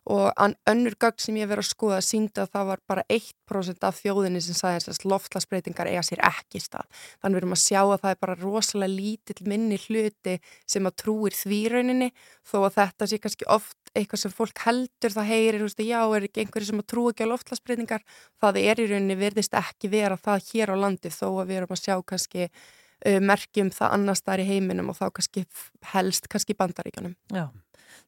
og 0.03 0.33
önnur 0.67 0.95
gögn 0.99 1.21
sem 1.23 1.37
ég 1.39 1.47
verið 1.47 1.63
að 1.63 1.69
skoða 1.69 1.99
síndi 2.03 2.41
að 2.43 2.51
það 2.55 2.65
var 2.69 2.81
bara 2.91 3.03
1% 3.07 3.85
af 3.87 3.99
þjóðinni 4.01 4.41
sem 4.43 4.57
sagði 4.57 4.91
að 4.91 5.05
loftlagsbreytingar 5.13 5.91
eiga 5.91 6.03
sér 6.03 6.23
ekki 6.27 6.59
stað. 6.59 6.89
Þannig 7.21 7.37
við 7.37 7.41
erum 7.41 7.55
að 7.55 7.61
sjá 7.63 7.79
að 7.83 8.01
það 8.01 8.09
er 8.09 8.19
bara 8.25 8.35
rosalega 8.41 8.95
lítill 8.97 9.47
minni 9.47 9.79
hluti 9.85 10.35
sem 10.67 10.89
að 10.89 10.97
trúir 11.03 11.37
því 11.37 11.61
rauninni 11.71 12.11
þó 12.43 12.57
að 12.65 12.75
þetta 12.81 13.07
sé 13.07 13.21
kannski 13.23 13.49
oft 13.55 13.77
eitthvað 13.93 14.23
sem 14.23 14.33
fólk 14.33 14.63
heldur 14.65 15.13
það 15.13 15.29
heyrir, 15.29 15.63
veist, 15.63 15.81
já 15.85 15.99
er 16.01 16.27
ekki 16.27 16.43
einhverju 16.43 16.71
sem 16.71 16.81
að 16.81 16.87
trú 16.89 17.03
ekki 17.11 17.27
á 17.29 17.31
loftlagsbreytingar, 17.31 18.05
það 18.41 18.61
er 18.63 18.81
í 18.81 18.87
rauninni 18.89 19.17
verðist 19.19 19.53
ekki 19.57 19.91
vera 19.93 20.17
það 20.17 20.47
hér 20.49 20.73
á 20.73 20.75
landi 20.81 21.11
þó 21.13 21.27
að 21.29 21.51
við 21.51 21.59
erum 21.59 21.75
að 21.75 21.83
sjá 21.83 21.95
kannski 22.01 22.47
uh, 22.49 23.19
merkjum 23.21 23.69
það 23.75 23.95
annars 23.99 24.23
þar 24.25 24.43
í 24.43 24.47
heiminum 24.49 24.89
og 24.91 24.97
þá 24.97 25.05
kannski 25.19 25.45
helst 25.93 26.27
kannski 26.31 26.57
bandaríkjanum. 26.57 27.15
Já. 27.33 27.47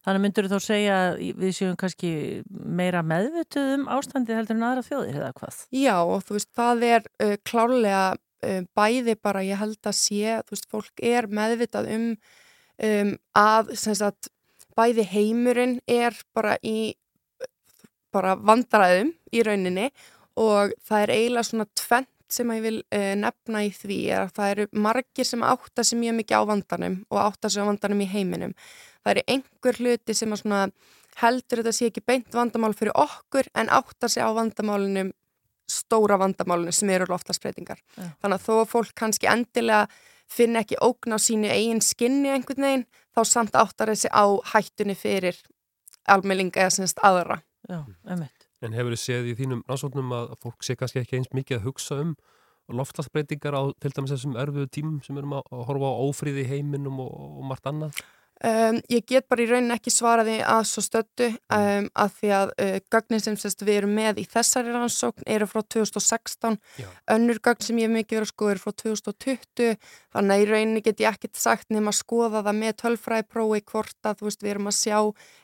Þannig 0.06 0.22
myndur 0.22 0.46
þú 0.46 0.58
þá 0.58 0.66
segja 0.66 0.98
að 1.02 1.16
við 1.40 1.56
séum 1.56 1.78
kannski 1.80 2.12
meira 2.48 3.02
meðvituð 3.06 3.72
um 3.76 3.88
ástandið 3.96 4.40
heldur 4.40 4.58
en 4.58 4.66
aðra 4.68 4.86
þjóðir 4.86 5.18
eða 5.20 5.32
hvað? 5.40 5.60
Já 5.74 5.96
og 5.98 6.24
þú 6.26 6.38
veist 6.38 6.52
það 6.56 6.86
er 6.90 7.08
uh, 7.24 7.34
klárlega 7.46 8.04
uh, 8.14 8.60
bæði 8.78 9.16
bara 9.22 9.44
ég 9.46 9.60
held 9.62 9.90
að 9.90 9.98
sé, 9.98 10.38
þú 10.46 10.56
veist 10.56 10.70
fólk 10.72 11.04
er 11.14 11.30
meðvitað 11.40 11.90
um, 11.96 12.08
um 12.90 13.14
að 13.38 13.74
sagt, 13.80 14.30
bæði 14.76 15.06
heimurinn 15.10 15.78
er 15.88 16.16
bara 16.36 16.58
í 16.62 16.94
bara 18.14 18.36
vandræðum 18.38 19.12
í 19.34 19.42
rauninni 19.44 19.90
og 20.40 20.72
það 20.86 21.02
er 21.02 21.12
eiginlega 21.16 21.48
svona 21.48 21.66
tvent 21.76 22.12
sem 22.32 22.50
ég 22.56 22.64
vil 22.64 22.78
uh, 22.82 23.14
nefna 23.18 23.62
í 23.66 23.70
því 23.74 23.98
er 24.10 24.24
að 24.24 24.34
það 24.38 24.52
eru 24.54 24.66
margir 24.86 25.28
sem 25.28 25.44
átta 25.46 25.84
sig 25.86 26.00
mjög 26.00 26.18
mikið 26.20 26.42
á 26.42 26.42
vandanum 26.50 27.00
og 27.10 27.22
átta 27.22 27.50
sig 27.52 27.62
á 27.62 27.68
vandanum 27.68 28.02
í 28.02 28.10
heiminum 28.10 28.54
það 29.04 29.12
eru 29.14 29.26
einhver 29.34 29.80
hluti 29.82 30.16
sem 30.16 30.34
heldur 31.22 31.62
þetta 31.62 31.72
sé 31.72 31.88
ekki 31.90 32.04
beint 32.04 32.34
vandamál 32.34 32.74
fyrir 32.76 32.96
okkur 32.98 33.48
en 33.56 33.70
áttar 33.72 34.12
sig 34.12 34.24
á 34.24 34.30
vandamálunum 34.36 35.12
stóra 35.70 36.18
vandamálunum 36.20 36.74
sem 36.74 36.90
eru 36.94 37.08
loftlagsbreytingar. 37.10 37.80
Ja. 37.96 38.10
Þannig 38.22 38.38
að 38.38 38.44
þó 38.46 38.70
fólk 38.70 38.94
kannski 38.98 39.30
endilega 39.30 39.86
finna 40.30 40.62
ekki 40.62 40.78
ógn 40.82 41.16
á 41.16 41.18
sínu 41.22 41.50
eigin 41.50 41.82
skinni 41.82 42.30
einhvern 42.34 42.66
veginn 42.66 42.86
þá 43.14 43.20
samt 43.26 43.58
áttar 43.58 43.92
þessi 43.92 44.10
á 44.10 44.24
hættunni 44.52 44.96
fyrir 44.98 45.38
almeilinga 46.10 46.62
eða 46.62 46.74
semst 46.78 47.02
aðra. 47.06 47.40
Já, 47.66 47.82
einmitt. 48.06 48.35
En 48.64 48.72
hefur 48.72 48.94
þið 48.94 49.02
séð 49.02 49.30
í 49.30 49.36
þínum 49.36 49.62
ásóknum 49.68 50.14
að 50.16 50.34
fólk 50.42 50.64
sé 50.64 50.76
kannski 50.78 51.02
ekki 51.02 51.20
eins 51.20 51.32
mikið 51.36 51.58
að 51.58 51.66
hugsa 51.68 52.00
um 52.04 52.14
loftlagsbreytingar 52.72 53.54
á 53.54 53.62
til 53.78 53.92
dæmis 53.94 54.14
þessum 54.14 54.36
örfuðu 54.40 54.68
tímum 54.74 55.00
sem 55.04 55.18
erum 55.20 55.36
að 55.38 55.50
horfa 55.68 55.90
á 55.92 56.02
ófríði 56.02 56.46
heiminum 56.48 57.02
og, 57.04 57.12
og 57.12 57.44
margt 57.46 57.68
annað? 57.70 58.00
Um, 58.44 58.82
ég 58.92 59.06
get 59.08 59.24
bara 59.32 59.40
í 59.40 59.46
raunin 59.48 59.72
ekki 59.72 59.88
svaraði 59.88 60.34
að 60.44 60.66
svo 60.68 60.82
stöttu 60.84 61.30
um, 61.32 61.86
að 61.96 62.10
því 62.18 62.32
að 62.36 62.50
uh, 62.60 62.74
gögnin 62.92 63.22
sem 63.24 63.38
sérst, 63.40 63.62
við 63.64 63.78
erum 63.78 63.94
með 63.96 64.20
í 64.20 64.26
þessari 64.28 64.74
rannsókn 64.74 65.24
eru 65.24 65.48
frá 65.48 65.62
2016 65.64 66.58
Já. 66.76 66.88
önnur 67.14 67.40
gögn 67.40 67.64
sem 67.64 67.80
ég 67.80 67.88
hef 67.88 67.94
mikið 67.94 68.18
verið 68.18 68.26
að 68.26 68.32
skoða 68.34 68.52
eru 68.52 68.64
frá 68.66 68.74
2020 68.82 69.72
þannig 70.16 70.34
að 70.34 70.42
í 70.42 70.48
rauninni 70.50 70.82
get 70.84 71.02
ég 71.02 71.14
ekkert 71.14 71.38
sagt 71.38 71.70
nema 71.72 71.92
að 71.92 72.00
skoða 72.00 72.42
það 72.46 72.58
með 72.60 72.76
tölfræðiprói 72.82 73.60
hvort 73.70 74.08
að 74.08 74.24
veist, 74.26 74.42
við 74.42 74.54
erum 74.54 74.70
að 74.70 74.78
sjá 74.80 74.98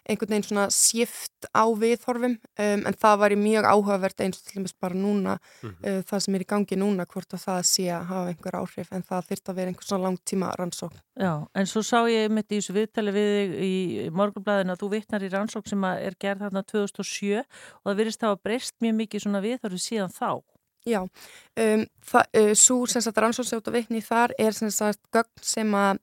einhvern 0.09 0.33
veginn 0.35 0.49
svona 0.49 0.67
síft 0.75 1.49
á 1.55 1.65
viðhorfum 1.79 2.37
um, 2.39 2.85
en 2.89 2.99
það 3.05 3.19
var 3.23 3.35
í 3.35 3.39
mjög 3.39 3.69
áhugavert 3.69 4.25
eins 4.25 4.41
og 4.41 4.49
til 4.49 4.59
dæmis 4.59 4.75
bara 4.81 4.99
núna 4.99 5.37
mm 5.39 5.71
-hmm. 5.71 5.99
uh, 5.99 6.03
það 6.09 6.25
sem 6.25 6.35
er 6.35 6.45
í 6.45 6.51
gangi 6.53 6.77
núna 6.81 7.07
hvort 7.07 7.35
að 7.35 7.45
það 7.47 7.63
sé 7.71 7.87
að 7.93 8.09
hafa 8.11 8.29
einhver 8.33 8.59
áhrif 8.59 8.93
en 8.93 9.03
það 9.03 9.27
þurft 9.29 9.49
að 9.49 9.57
vera 9.57 9.69
einhvern 9.69 9.89
svona 9.89 10.07
langtíma 10.07 10.55
rannsókn 10.59 11.01
Já, 11.21 11.47
en 11.55 11.67
svo 11.67 11.83
sá 11.85 12.09
ég 12.09 12.31
mitt 12.31 12.49
í 12.49 12.57
þessu 12.57 12.73
viðtali 12.73 13.13
við 13.13 13.31
þig 13.33 13.51
í 13.63 14.11
morgunblæðinu 14.17 14.73
að 14.73 14.81
þú 14.81 14.89
vittnar 14.95 15.23
í 15.23 15.29
rannsók 15.29 15.69
sem 15.69 15.85
er 15.85 16.15
gerð 16.19 16.47
þarna 16.47 16.63
2007 16.63 17.43
og 17.43 17.85
það 17.85 17.99
virðist 18.01 18.23
að 18.23 18.29
hafa 18.33 18.43
breyst 18.43 18.75
mjög 18.81 18.95
mikið 18.97 19.25
svona 19.25 19.43
viðhörðu 19.45 19.81
síðan 19.83 20.15
þá. 20.15 20.41
Já, 20.87 21.03
um, 21.07 21.85
uh, 22.19 22.55
svo 22.59 22.87
sem 22.91 23.03
sagt 23.05 23.21
rannsóksjóta 23.23 23.71
vittni 23.71 24.03
þar 24.03 24.35
er 24.39 24.57
sem 24.57 24.71
sagt 24.75 24.99
gögn 25.15 25.45
sem 25.47 25.75
að 25.79 26.01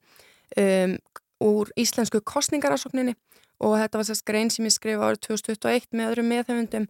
um, 0.56 0.96
úr 1.44 1.72
íslensku 1.80 2.22
kostningaransókninni 2.24 3.16
og 3.60 3.76
þetta 3.76 4.00
var 4.00 4.08
sérst 4.08 4.26
grein 4.28 4.52
sem 4.54 4.68
ég 4.68 4.76
skrifa 4.76 5.10
árið 5.10 5.26
2021 5.28 5.90
með 5.92 6.12
öðrum 6.14 6.32
meðhefundum 6.32 6.88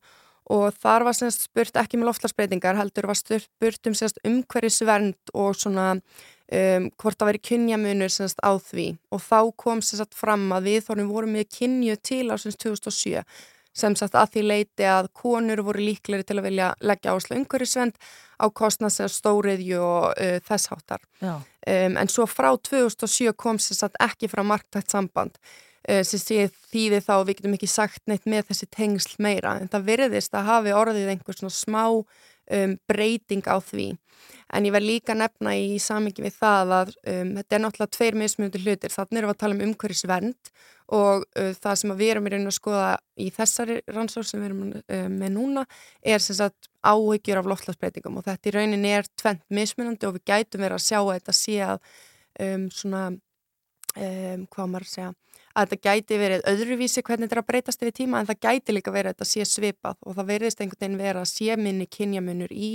og 0.49 0.73
þar 0.82 1.06
var 1.06 1.17
semst 1.17 1.45
spurt 1.45 1.78
ekki 1.78 1.99
með 1.99 2.10
loftlarsbreytingar 2.10 2.78
heldur 2.78 3.10
var 3.10 3.17
spurt 3.17 3.89
um 3.89 3.97
semst 3.97 4.21
umhverjusvernd 4.25 5.34
og 5.34 5.58
svona 5.58 5.91
um, 5.97 6.89
hvort 6.97 7.19
það 7.19 7.32
veri 7.32 7.43
kynjamunur 7.52 8.13
semst 8.13 8.41
á 8.41 8.54
því 8.58 8.91
og 9.13 9.23
þá 9.25 9.39
kom 9.65 9.84
semst 9.86 10.17
fram 10.17 10.49
að 10.56 10.71
við 10.71 10.84
þorfum 10.88 11.13
vorum 11.13 11.38
með 11.38 11.49
kynju 11.58 11.97
til 12.02 12.25
ásins 12.34 12.58
2007 12.62 13.25
sem 13.76 13.96
sagt 13.96 14.18
að 14.18 14.34
því 14.34 14.46
leiti 14.48 14.88
að 14.90 15.12
konur 15.14 15.64
voru 15.68 15.84
líkleri 15.84 16.26
til 16.28 16.40
að 16.40 16.50
vilja 16.50 16.74
leggja 16.82 17.16
áslu 17.16 17.38
umhverjusvernd 17.40 17.98
á 18.40 18.46
kostnað 18.50 18.96
sem 18.96 19.12
stóriðju 19.14 19.80
og 19.84 20.12
uh, 20.14 20.38
þessháttar 20.48 21.02
um, 21.22 21.42
en 22.02 22.12
svo 22.12 22.28
frá 22.30 22.52
2007 22.58 23.34
kom 23.38 23.62
semst 23.62 24.00
ekki 24.04 24.32
frá 24.32 24.44
marktætt 24.48 24.92
samband 24.92 25.38
Eh, 25.90 26.04
sem 26.06 26.20
sé 26.22 26.48
þýði 26.70 27.00
þá 27.02 27.14
við 27.24 27.38
getum 27.40 27.56
ekki 27.56 27.70
sagt 27.72 28.04
neitt 28.10 28.26
með 28.30 28.50
þessi 28.52 28.68
tengsl 28.76 29.16
meira. 29.24 29.56
En 29.58 29.72
það 29.72 29.88
verðist 29.88 30.36
að 30.36 30.50
hafi 30.52 30.76
orðið 30.76 31.14
einhver 31.16 31.38
svona 31.38 31.56
smá 31.56 31.84
um, 32.56 32.76
breyting 32.90 33.46
á 33.46 33.58
því. 33.62 33.92
En 34.54 34.66
ég 34.66 34.74
verð 34.74 34.90
líka 34.90 35.16
nefna 35.16 35.54
í 35.56 35.78
samingi 35.82 36.24
við 36.26 36.36
það 36.40 36.74
að 36.80 36.92
um, 36.98 37.32
þetta 37.38 37.56
er 37.56 37.64
náttúrulega 37.64 37.96
tveir 37.96 38.18
mismunandi 38.18 38.62
hlutir, 38.64 38.94
þannig 38.94 39.22
erum 39.22 39.30
við 39.30 39.36
að 39.36 39.42
tala 39.44 39.58
um 39.58 39.64
umhverfisvernd 39.68 40.52
og 41.00 41.26
uh, 41.38 41.52
það 41.54 41.80
sem 41.82 41.96
við 42.00 42.12
erum 42.16 42.28
í 42.28 42.34
rauninu 42.34 42.52
að 42.52 42.58
skoða 42.58 42.90
í 43.22 43.30
þessari 43.36 43.78
rannsók 43.94 44.26
sem 44.26 44.42
við 44.42 44.50
erum 44.50 44.62
uh, 44.74 45.08
með 45.14 45.34
núna 45.36 45.66
er 46.02 46.24
sem 46.26 46.38
sagt 46.40 46.70
áhyggjur 46.82 47.42
af 47.44 47.50
loftlagsbreytingum 47.52 48.20
og 48.20 48.26
þetta 48.26 48.50
í 48.50 48.56
rauninni 48.58 48.94
er 48.98 49.10
tvent 49.20 49.46
mismunandi 49.54 50.10
og 50.10 50.18
við 50.18 50.26
gætum 50.32 50.66
verið 50.66 50.80
að 50.80 50.88
sjá 50.88 51.00
að 51.02 51.14
þetta 51.14 51.38
sé 51.38 51.60
að 51.68 51.84
um, 52.48 52.70
svona 52.74 53.04
um, 54.06 54.46
hvað 54.54 54.72
maður 54.72 54.90
segja 54.90 55.12
að 55.58 55.72
þetta 55.74 55.90
gæti 55.90 56.18
verið 56.22 56.48
öðruvísi 56.52 57.04
hvernig 57.04 57.28
þetta 57.28 57.38
er 57.38 57.42
að 57.42 57.50
breytast 57.50 57.84
yfir 57.84 57.96
tíma 58.00 58.22
en 58.22 58.30
það 58.30 58.42
gæti 58.46 58.76
líka 58.76 58.94
verið 58.94 59.12
að 59.12 59.16
þetta 59.18 59.30
sé 59.30 59.48
svipað 59.50 60.02
og 60.06 60.18
það 60.18 60.30
verðist 60.30 60.62
einhvern 60.62 60.82
veginn 60.84 61.02
vera 61.02 61.24
að 61.24 61.32
sé 61.32 61.58
minni 61.60 61.88
kynjamunur 61.90 62.54
í 62.54 62.72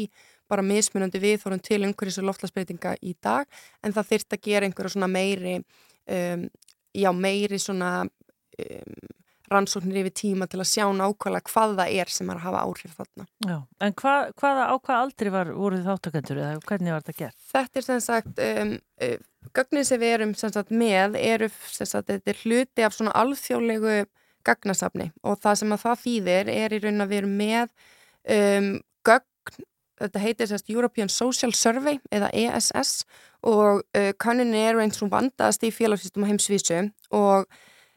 bara 0.51 0.65
mismunandi 0.67 1.23
viðþórun 1.23 1.65
til 1.65 1.81
umhverjus 1.87 2.21
og 2.21 2.29
loftlagsbreytinga 2.29 2.97
í 3.01 3.15
dag 3.23 3.47
en 3.83 3.95
það 3.95 4.11
þyrst 4.13 4.37
að 4.37 4.45
gera 4.49 4.69
einhverju 4.69 4.97
svona 4.97 5.11
meiri 5.11 5.59
um, 5.61 6.49
já 6.95 7.11
meiri 7.17 7.61
svona 7.63 7.93
um, 8.05 9.05
rannsóknir 9.51 10.01
yfir 10.03 10.15
tíma 10.17 10.49
til 10.51 10.61
að 10.63 10.71
sjá 10.71 10.85
nákvæmlega 10.97 11.51
hvað 11.51 11.77
það 11.79 11.99
er 12.01 12.13
sem 12.13 12.31
er 12.33 12.41
að 12.41 12.47
hafa 12.47 12.63
áhrif 12.65 12.97
þarna. 12.99 13.27
Já, 13.45 13.57
en 13.87 13.97
hva, 14.01 14.15
hvaða 14.41 14.67
á 14.73 14.75
hvað 14.75 15.03
aldrei 15.03 15.31
var, 15.35 15.53
voru 15.57 15.81
þið 15.81 15.91
þáttakendur 15.91 16.41
eða 16.41 16.63
hvernig 16.71 16.95
var 16.95 17.05
þetta 17.05 17.19
gert? 17.19 17.39
Þetta 17.53 17.81
er 17.81 17.87
sem 17.89 18.03
sagt, 18.05 18.41
um, 18.47 18.73
gögnir 19.57 19.87
sem 19.87 20.01
við 20.01 20.17
erum 20.19 20.35
sagt 20.39 20.73
með 20.73 21.19
eru 21.21 21.51
sagt, 21.71 22.11
er 22.11 22.41
hluti 22.45 22.87
af 22.87 22.97
svona 22.97 23.15
alþjóðlegu 23.21 24.05
gagnasafni 24.45 25.11
og 25.25 25.39
það 25.43 25.61
sem 25.61 25.77
að 25.77 25.85
það 25.85 26.03
þýðir 26.07 26.51
er 26.55 26.75
í 26.75 26.81
raun 26.85 27.05
að 27.05 27.13
við 27.13 27.23
erum 27.23 27.37
með 27.41 27.69
um, 28.37 28.73
gögn, 29.09 29.61
þetta 30.01 30.25
heitir 30.25 30.51
sérst 30.51 30.73
European 30.73 31.13
Social 31.13 31.55
Survey 31.57 32.01
eða 32.13 32.33
ESS 32.33 33.05
og 33.45 33.85
uh, 33.85 34.11
kanninni 34.21 34.65
eru 34.65 34.83
eins 34.85 35.01
og 35.05 35.13
vandaðast 35.13 35.65
í 35.65 35.73
félagsvístum 35.75 36.27
á 36.27 36.31
heimsvísu 36.33 36.83
og 37.15 37.49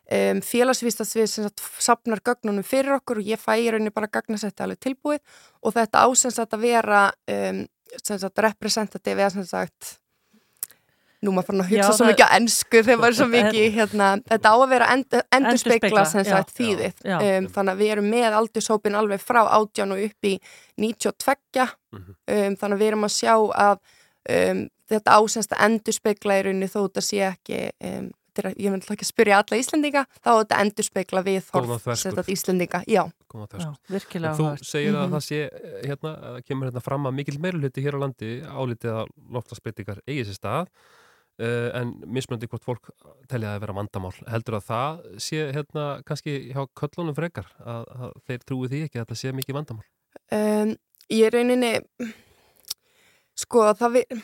Um, 0.07 0.37
félagsvístasvið 0.39 1.25
sem 1.27 1.43
sagt 1.43 1.61
sapnar 1.83 2.21
gögnunum 2.23 2.63
fyrir 2.63 2.93
okkur 2.95 3.19
og 3.19 3.25
ég 3.27 3.41
fæ 3.41 3.57
í 3.59 3.65
rauninni 3.67 3.91
bara 3.91 4.07
gagnasetti 4.07 4.63
alveg 4.63 4.79
tilbúið 4.79 5.19
og 5.59 5.73
þetta 5.75 6.03
ásens 6.07 6.39
að 6.39 6.55
vera 6.61 7.01
um, 7.27 7.59
representativ 8.39 9.19
eða 9.19 9.33
sem 9.33 9.43
sagt 9.49 9.97
nú 11.25 11.33
maður 11.33 11.47
fann 11.49 11.63
að 11.63 11.71
hugsa 11.71 11.89
já, 11.89 11.97
svo 11.97 12.07
mikið 12.11 12.29
á 12.29 12.35
ennsku 12.37 12.81
þegar 12.85 12.99
maður 13.01 13.13
er 13.13 13.17
svo 13.17 13.27
mikið 13.31 13.67
hérna, 13.77 14.09
þetta 14.29 14.51
á 14.53 14.55
að 14.57 14.69
vera 14.73 14.89
endur, 14.93 15.23
endur 15.37 15.61
spekla 15.61 16.03
sem 16.05 16.25
sagt 16.27 16.53
þýðið 16.57 16.91
já, 17.01 17.15
já. 17.15 17.17
Um, 17.17 17.47
þannig 17.55 17.73
að 17.73 17.81
við 17.81 17.93
erum 17.95 18.09
með 18.13 18.37
aldurshópin 18.41 18.99
alveg 18.99 19.23
frá 19.23 19.41
átján 19.57 19.95
og 19.95 20.03
upp 20.05 20.29
í 20.29 20.35
92 20.77 21.65
mhm. 21.65 22.13
um, 22.13 22.59
þannig 22.61 22.77
að 22.77 22.83
við 22.83 22.91
erum 22.91 23.07
að 23.09 23.15
sjá 23.17 23.33
að 23.33 23.81
um, 24.37 24.63
þetta 24.93 25.17
ásens 25.17 25.51
að 25.51 25.65
endur 25.67 25.97
spekla 25.97 26.37
í 26.37 26.45
rauninni 26.47 26.69
þó 26.71 26.79
þetta 26.85 27.05
sé 27.09 27.23
ekki 27.31 27.63
um, 27.89 28.11
þetta 28.37 28.51
er, 28.51 28.59
ég 28.61 28.73
vil 28.73 28.95
ekki 28.95 29.07
spyrja 29.07 29.39
alla 29.41 29.59
Íslendinga, 29.59 30.03
þá 30.21 30.29
er 30.31 30.39
þetta 30.41 30.59
endur 30.63 30.87
speikla 30.87 31.23
við 31.25 31.39
þverskurð. 31.47 31.97
setjað 32.03 32.31
Íslendinga, 32.33 32.81
já. 32.85 33.03
Já, 33.07 33.47
þverskurð. 33.53 33.79
virkilega 33.95 34.31
En 34.31 34.37
Þú 34.37 34.45
áhugavert. 34.45 34.69
segir 34.69 34.93
að 34.93 35.07
Mhm. 35.07 35.13
það 35.15 35.23
sé, 35.27 35.39
eh, 35.45 35.87
hérna, 35.87 36.11
að 36.21 36.45
kemur 36.45 36.69
hérna 36.69 36.83
fram 36.83 37.03
að 37.05 37.13
mikil 37.13 37.39
meirulhuti 37.39 37.83
hér 37.83 37.97
á 37.97 37.99
landi 37.99 38.41
álitið 38.41 38.91
að 38.93 39.07
loftlagsbreytingar 39.31 39.99
eigi 40.07 40.25
sér 40.25 40.37
stað 40.37 40.67
en 41.37 41.91
mismöndi 42.09 42.47
hvort 42.49 42.65
fólk 42.65 42.89
telja 43.29 43.53
að 43.53 43.65
vera 43.65 43.75
vandamál. 43.77 44.13
Heldur 44.31 44.57
að 44.57 44.69
það 44.71 45.03
sé 45.21 45.43
hérna 45.53 45.85
kannski 46.07 46.37
hjá 46.49 46.63
köllunum 46.79 47.17
frekar 47.17 47.51
að, 47.61 47.83
að 47.93 48.15
þeir 48.29 48.45
trúi 48.45 48.71
því 48.71 48.81
ekki 48.87 48.97
að 48.97 49.05
þetta 49.05 49.19
sé 49.21 49.33
mikið 49.37 49.59
vandamál? 49.59 49.85
Um, 50.33 50.73
ég 51.13 51.31
rauninni, 51.33 51.71
sko, 53.37 53.67
það 53.77 53.99
við, 53.99 54.23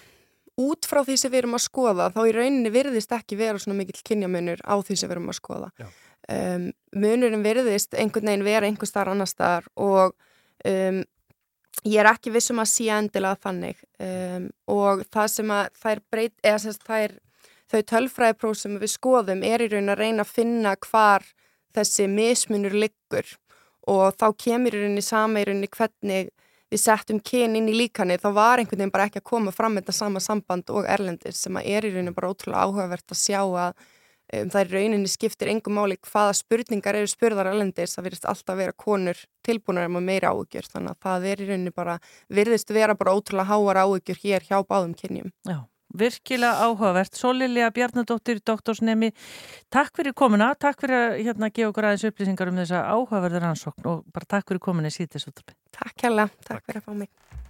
út 0.64 0.90
frá 0.90 1.04
því 1.06 1.20
sem 1.20 1.34
við 1.34 1.44
erum 1.44 1.58
að 1.58 1.66
skoða, 1.68 2.10
þá 2.14 2.22
í 2.26 2.34
rauninni 2.36 2.74
virðist 2.74 3.16
ekki 3.16 3.38
vera 3.40 3.62
svona 3.62 3.78
mikill 3.80 4.02
kynjamunur 4.06 4.66
á 4.66 4.76
því 4.82 4.98
sem 4.98 5.10
við 5.10 5.18
erum 5.18 5.32
að 5.34 5.40
skoða. 5.40 5.72
Um, 6.34 6.70
munurinn 6.96 7.44
virðist 7.44 7.98
einhvern 8.00 8.30
veginn 8.30 8.48
vera 8.48 8.68
einhver 8.70 8.88
starf 8.88 9.12
annar 9.12 9.28
starf 9.28 9.68
og 9.76 10.14
um, 10.66 11.02
ég 11.84 12.00
er 12.02 12.10
ekki 12.10 12.34
vissum 12.34 12.62
að 12.64 12.72
sé 12.72 12.90
endilega 12.96 13.40
þannig 13.44 13.80
um, 14.04 14.50
og 14.72 15.04
það 15.14 15.30
sem 15.36 15.54
að 15.54 15.70
þær 15.84 16.02
breyt, 16.12 16.36
eða 16.44 16.60
sem 16.64 16.76
sagt 16.76 16.90
þær, 16.90 17.16
þau 17.72 17.82
tölfræðipróf 17.92 18.60
sem 18.60 18.78
við 18.82 18.94
skoðum 18.96 19.44
er 19.48 19.64
í 19.66 19.70
raun 19.72 19.94
að 19.94 20.04
reyna 20.04 20.26
að 20.26 20.36
finna 20.38 20.76
hvar 20.88 21.26
þessi 21.74 22.08
mismunur 22.08 22.76
liggur. 22.78 23.28
Og 23.90 24.16
þá 24.16 24.28
kemur 24.40 24.76
í 24.76 24.80
rauninni 24.80 25.04
sama 25.04 25.42
í 25.42 25.48
rauninni 25.48 25.68
hvernig 25.74 26.30
við 26.74 26.82
settum 26.82 27.20
kyn 27.22 27.58
inn 27.58 27.70
í 27.70 27.76
líkani 27.76 28.18
þá 28.22 28.30
var 28.34 28.62
einhvern 28.62 28.80
veginn 28.80 28.94
bara 28.94 29.10
ekki 29.10 29.22
að 29.22 29.30
koma 29.30 29.54
fram 29.54 29.76
með 29.76 29.84
þetta 29.84 29.98
sama 30.00 30.22
samband 30.24 30.72
og 30.74 30.88
erlendis 30.90 31.42
sem 31.44 31.60
að 31.60 31.68
er 31.70 31.86
í 31.86 31.92
rauninni 31.94 32.16
bara 32.16 32.32
ótrúlega 32.32 32.64
áhugavert 32.64 33.14
að 33.14 33.20
sjá 33.20 33.42
að 33.44 33.84
um, 34.34 34.50
það 34.54 34.60
er 34.62 34.72
í 34.72 34.78
rauninni 34.78 35.12
skiptir 35.12 35.52
engum 35.54 35.78
máli 35.78 35.98
hvaða 36.04 36.38
spurningar 36.40 36.98
eru 37.00 37.12
spurðar 37.12 37.52
erlendis 37.54 37.98
það 37.98 38.10
virðist 38.10 38.30
alltaf 38.32 38.60
vera 38.60 38.76
konur 38.86 39.20
tilbúnar 39.46 39.90
um 39.90 40.00
að 40.00 40.08
meira 40.10 40.34
áhugjur 40.34 40.70
þannig 40.72 40.96
að 40.96 41.04
það 41.08 41.28
er 41.32 41.44
í 41.44 41.52
rauninni 41.52 41.76
bara 41.76 42.00
virðist 42.40 42.74
vera 42.74 42.98
bara 42.98 43.14
ótrúlega 43.18 43.50
háar 43.52 43.84
áhugjur 43.84 44.24
hér 44.24 44.48
hjá 44.48 44.58
báðum 44.64 44.96
kynjum. 44.98 45.32
Já, 45.48 45.60
virkilega 45.94 46.68
áhugavert. 46.68 47.16
Sólilja 47.18 47.70
Bjarnadóttir, 47.76 48.42
doktorsnemi, 48.46 49.12
takk 49.74 49.94
fyrir 50.00 50.16
komuna, 50.18 50.54
takk 50.60 50.82
fyrir 50.84 51.00
að 51.00 51.22
hérna, 51.22 51.52
gefa 51.54 51.72
okkur 51.72 51.90
aðeins 51.90 52.08
upplýsingar 52.10 52.52
um 52.52 52.60
þessa 52.64 52.84
áhugaverður 52.90 53.50
ansókn 53.52 53.92
og 53.92 54.04
bara 54.16 54.32
takk 54.38 54.50
fyrir 54.52 54.66
komuna 54.72 54.92
í 54.92 54.98
síðan 54.98 55.16
þessu 55.18 55.34
úttarpi. 55.34 55.58
Takk 55.74 56.06
takk 56.48 57.43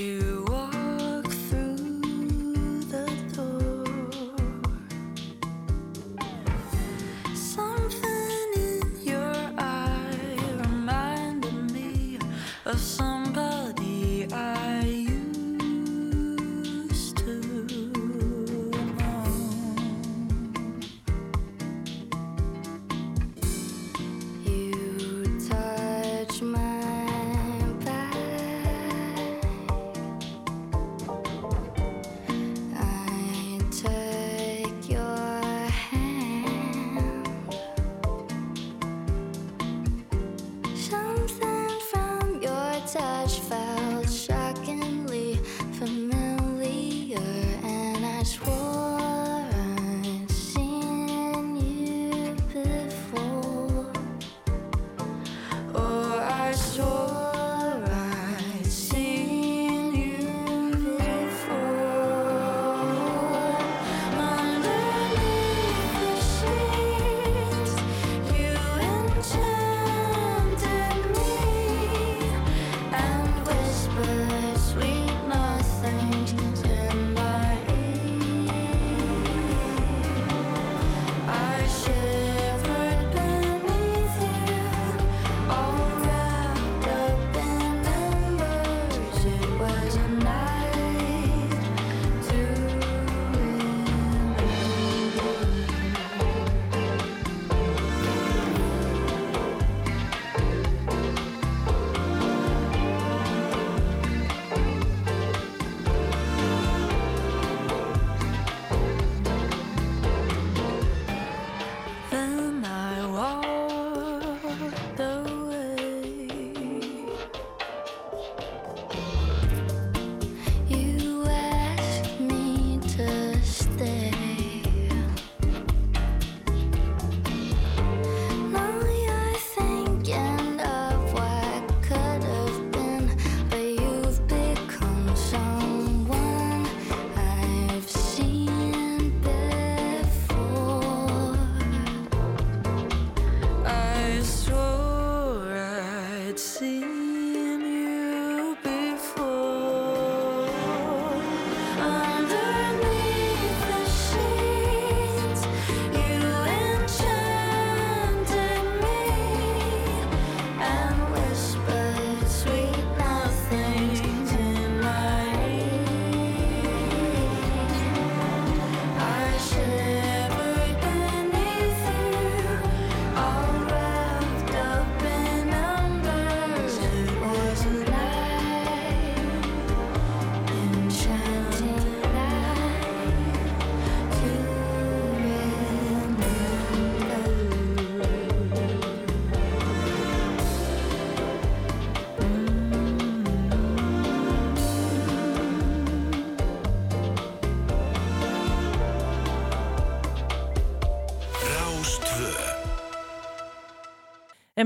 to 0.00 0.29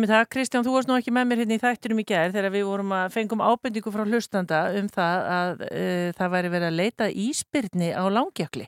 Emi 0.04 0.10
það, 0.12 0.24
Kristján, 0.34 0.64
þú 0.66 0.72
varst 0.74 0.88
nú 0.90 0.96
ekki 1.00 1.12
með 1.16 1.28
mér 1.30 1.40
hérna 1.40 1.56
í 1.56 1.60
þætturum 1.62 2.00
í 2.02 2.04
gær 2.04 2.32
þegar 2.34 2.52
við 2.52 2.64
vorum 2.68 2.90
að 2.92 3.14
fengum 3.14 3.40
ábendingu 3.40 3.92
frá 3.94 4.02
hlustanda 4.04 4.58
um 4.76 4.90
það 4.92 5.28
að 5.32 5.62
uh, 5.64 6.08
það 6.18 6.34
væri 6.34 6.50
verið 6.52 6.68
að 6.68 6.76
leita 6.76 7.06
íspyrni 7.24 7.88
á 7.96 8.04
langjökli. 8.12 8.66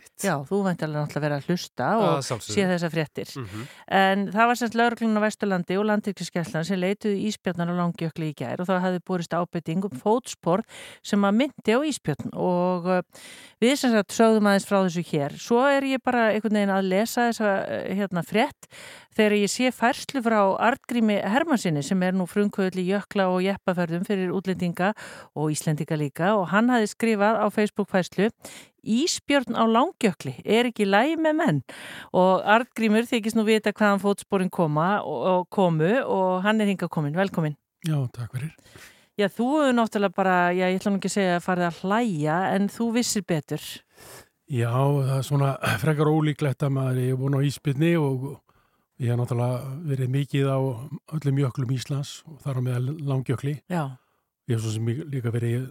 Einmitt. 0.00 0.24
Já, 0.24 0.34
þú 0.48 0.58
væntalega 0.64 1.02
náttúrulega 1.04 1.22
verið 1.24 1.36
að 1.36 1.46
hlusta 1.50 1.86
Að 1.90 2.02
og 2.04 2.22
sjálfsögðu. 2.24 2.54
sé 2.54 2.64
þessa 2.70 2.90
fréttir. 2.92 3.28
Mhm. 3.40 3.66
En 3.88 4.26
það 4.32 4.46
var 4.50 4.56
semst 4.56 4.74
lauruglun 4.74 5.16
á 5.16 5.24
Vesturlandi 5.24 5.76
og 5.78 5.84
landyrkiskeslan 5.90 6.64
sem 6.64 6.78
leituðu 6.80 7.16
íspjarnar 7.28 7.68
á 7.68 7.74
langjökli 7.80 8.30
í 8.32 8.34
gær 8.36 8.60
og 8.60 8.66
þá 8.66 8.80
hafði 8.80 9.00
borist 9.04 9.32
ábyrting 9.36 9.84
um 9.84 9.90
fótspor 10.00 10.62
sem 11.02 11.20
að 11.20 11.36
myndi 11.40 11.72
á 11.76 11.80
íspjarn 11.84 12.32
og 12.32 12.86
uh, 12.86 13.02
við 13.60 13.76
sem 13.76 13.92
sagt 13.92 14.12
sögðum 14.12 14.48
aðeins 14.48 14.68
frá 14.68 14.80
þessu 14.84 15.04
hér. 15.12 15.36
Svo 15.36 15.60
er 15.68 15.82
ég 15.84 16.02
bara 16.02 16.30
einhvern 16.32 16.56
veginn 16.56 16.74
að 16.74 16.88
lesa 16.88 17.28
þessa 17.30 17.50
uh, 17.60 17.94
hérna 17.94 18.22
frétt 18.24 18.68
þegar 19.16 19.36
ég 19.36 19.50
sé 19.50 19.70
færslu 19.74 20.22
frá 20.22 20.40
Artgrími 20.56 21.20
Hermansinni 21.20 21.82
sem 21.82 22.00
er 22.02 22.12
nú 22.12 22.26
frumkvöðli 22.30 22.86
jökla 22.88 23.28
og 23.28 23.42
jeppaferðum 23.42 24.04
fyrir 24.06 24.30
útlendinga 24.32 24.94
og 25.34 25.50
Íslendinga 25.50 25.96
líka 25.98 26.34
og 26.38 26.48
hann 26.52 26.70
hafði 26.70 26.92
skrifað 26.94 27.40
á 27.42 27.46
Facebook 27.52 27.90
færslu 27.90 28.30
Ísbjörn 28.80 29.52
á 29.52 29.64
langjökli 29.90 30.34
er 30.44 30.68
ekki 30.70 30.86
lægi 30.86 31.16
með 31.20 31.34
menn 31.38 31.60
og 32.12 32.42
Artgrímur 32.44 33.06
þykist 33.08 33.36
nú 33.36 33.44
vita 33.44 33.72
hvaðan 33.72 34.00
fótsporin 34.00 34.50
koma 34.50 35.02
og, 35.02 35.26
og 35.26 35.48
komu 35.50 35.90
og 36.04 36.42
hann 36.44 36.60
er 36.60 36.66
hinga 36.66 36.88
komin, 36.88 37.14
velkomin. 37.16 37.56
Já, 37.86 37.96
takk 38.12 38.32
fyrir. 38.34 38.52
Já, 39.18 39.28
þú 39.28 39.48
hefur 39.60 39.74
náttúrulega 39.76 40.16
bara, 40.16 40.36
já, 40.52 40.68
ég 40.70 40.78
ætla 40.80 40.92
nú 40.92 41.00
ekki 41.00 41.10
að 41.10 41.16
segja 41.16 41.36
að 41.36 41.44
farið 41.44 41.66
að 41.68 41.80
hlæja 41.84 42.36
en 42.54 42.68
þú 42.72 42.86
vissir 42.94 43.24
betur. 43.26 43.64
Já, 44.50 44.70
það 44.72 45.16
er 45.16 45.26
svona 45.26 45.50
frekar 45.80 46.10
ólíklegt 46.10 46.62
að 46.64 46.74
maður 46.76 47.02
er 47.02 47.18
búin 47.20 47.36
á 47.36 47.40
íspilni 47.44 47.92
og 48.00 48.30
ég 49.00 49.12
hef 49.12 49.20
náttúrulega 49.20 49.74
verið 49.90 50.14
mikið 50.16 50.48
á 50.48 50.58
öllum 51.16 51.42
jöklum 51.42 51.74
Íslands 51.76 52.14
og 52.26 52.40
þar 52.44 52.60
á 52.60 52.66
meðal 52.66 52.96
langjökli. 53.10 53.58
Já, 53.70 53.96
Ég 54.48 54.56
hef 54.56 54.64
svo 54.64 54.72
sem 54.74 54.88
líka 55.12 55.30
verið 55.30 55.68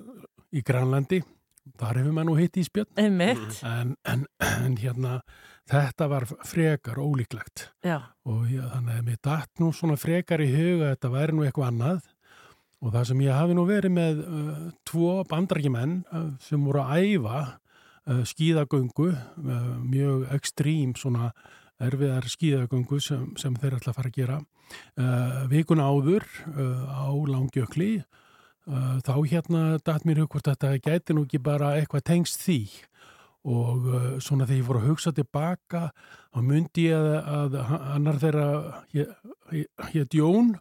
í 0.55 0.61
Granlandi, 0.63 1.17
þar 1.79 2.01
hefur 2.01 2.15
maður 2.15 2.29
nú 2.29 2.35
hitt 2.39 2.59
íspjörn. 2.59 2.89
einmitt, 2.99 3.59
En, 3.67 3.95
en, 4.09 4.25
en 4.45 4.77
hérna, 4.79 5.19
þetta 5.69 6.07
var 6.11 6.25
frekar 6.47 6.99
ólíklegt. 7.01 7.69
Já, 7.85 7.99
og 8.25 8.47
ég, 8.49 8.63
þannig 8.73 8.95
að 8.97 9.07
mér 9.09 9.19
datt 9.29 9.61
nú 9.61 9.71
svona 9.75 9.97
frekar 9.99 10.41
í 10.41 10.49
huga 10.53 10.89
að 10.89 10.95
þetta 10.95 11.13
væri 11.15 11.37
nú 11.37 11.45
eitthvað 11.45 11.71
annað. 11.73 12.09
Og 12.79 12.93
það 12.95 13.07
sem 13.09 13.21
ég 13.25 13.35
hafi 13.35 13.55
nú 13.57 13.65
verið 13.67 13.91
með 13.91 14.21
uh, 14.23 14.59
tvo 14.87 15.15
bandarækjumenn 15.27 15.97
uh, 16.15 16.29
sem 16.39 16.61
voru 16.63 16.85
að 16.85 17.09
æfa 17.09 17.39
uh, 17.43 18.21
skíðagöngu, 18.23 19.09
uh, 19.11 19.73
mjög 19.83 20.29
ekstrím 20.37 20.93
svona 20.95 21.33
erfiðar 21.83 22.27
skíðagöngu 22.31 23.01
sem, 23.03 23.27
sem 23.39 23.55
þeir 23.59 23.77
ætla 23.79 23.91
að 23.91 23.99
fara 23.99 24.11
að 24.13 24.15
gera 24.15 24.39
uh, 24.39 25.43
vikun 25.51 25.83
áður 25.83 26.23
uh, 26.55 26.87
á 26.87 27.11
langjökli 27.11 27.91
uh, 27.99 28.28
þá 28.69 29.13
hérna 29.25 29.63
datt 29.81 30.05
mér 30.05 30.23
hug 30.23 30.35
hvort 30.35 30.47
þetta 30.49 30.75
gæti 30.83 31.15
nú 31.15 31.25
ekki 31.25 31.41
bara 31.41 31.73
eitthvað 31.79 32.05
tengst 32.11 32.43
því. 32.45 32.61
Og 33.49 33.85
uh, 33.87 34.07
svona 34.19 34.45
þegar 34.45 34.59
ég 34.59 34.65
fór 34.67 34.79
að 34.81 34.87
hugsa 34.89 35.13
tilbaka 35.15 35.83
þá 36.35 36.39
myndi 36.43 36.89
ég 36.89 37.05
að, 37.23 37.55
að 37.55 37.77
annar 37.95 38.19
þeirra 38.19 38.47
hétt 39.93 40.17
Jón 40.17 40.57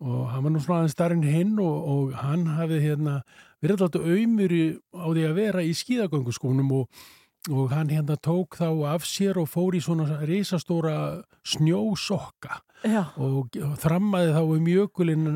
og 0.00 0.26
hann 0.32 0.44
var 0.44 0.52
nú 0.52 0.62
svona 0.64 0.80
aðeins 0.80 0.96
starinn 0.96 1.24
hinn 1.28 1.54
og, 1.62 1.76
og 1.92 2.18
hann 2.18 2.46
hafði 2.56 2.80
hérna 2.82 3.20
verið 3.60 3.86
alltaf 3.86 4.08
auðmur 4.08 4.54
á 4.96 5.06
því 5.06 5.24
að 5.28 5.38
vera 5.38 5.64
í 5.64 5.72
skíðagönguskónum 5.76 6.72
og, 6.80 7.02
og 7.48 7.70
hann 7.72 7.88
hérna 7.88 8.18
tók 8.20 8.58
þá 8.58 8.68
af 8.92 9.06
sér 9.08 9.38
og 9.40 9.48
fór 9.48 9.76
í 9.78 9.80
svona 9.80 10.18
risastóra 10.28 11.22
snjósokka 11.46 12.60
já, 12.84 13.06
og 13.16 13.56
þrammaði 13.80 14.34
þá 14.36 14.42
um 14.44 14.68
jökulinn 14.68 15.30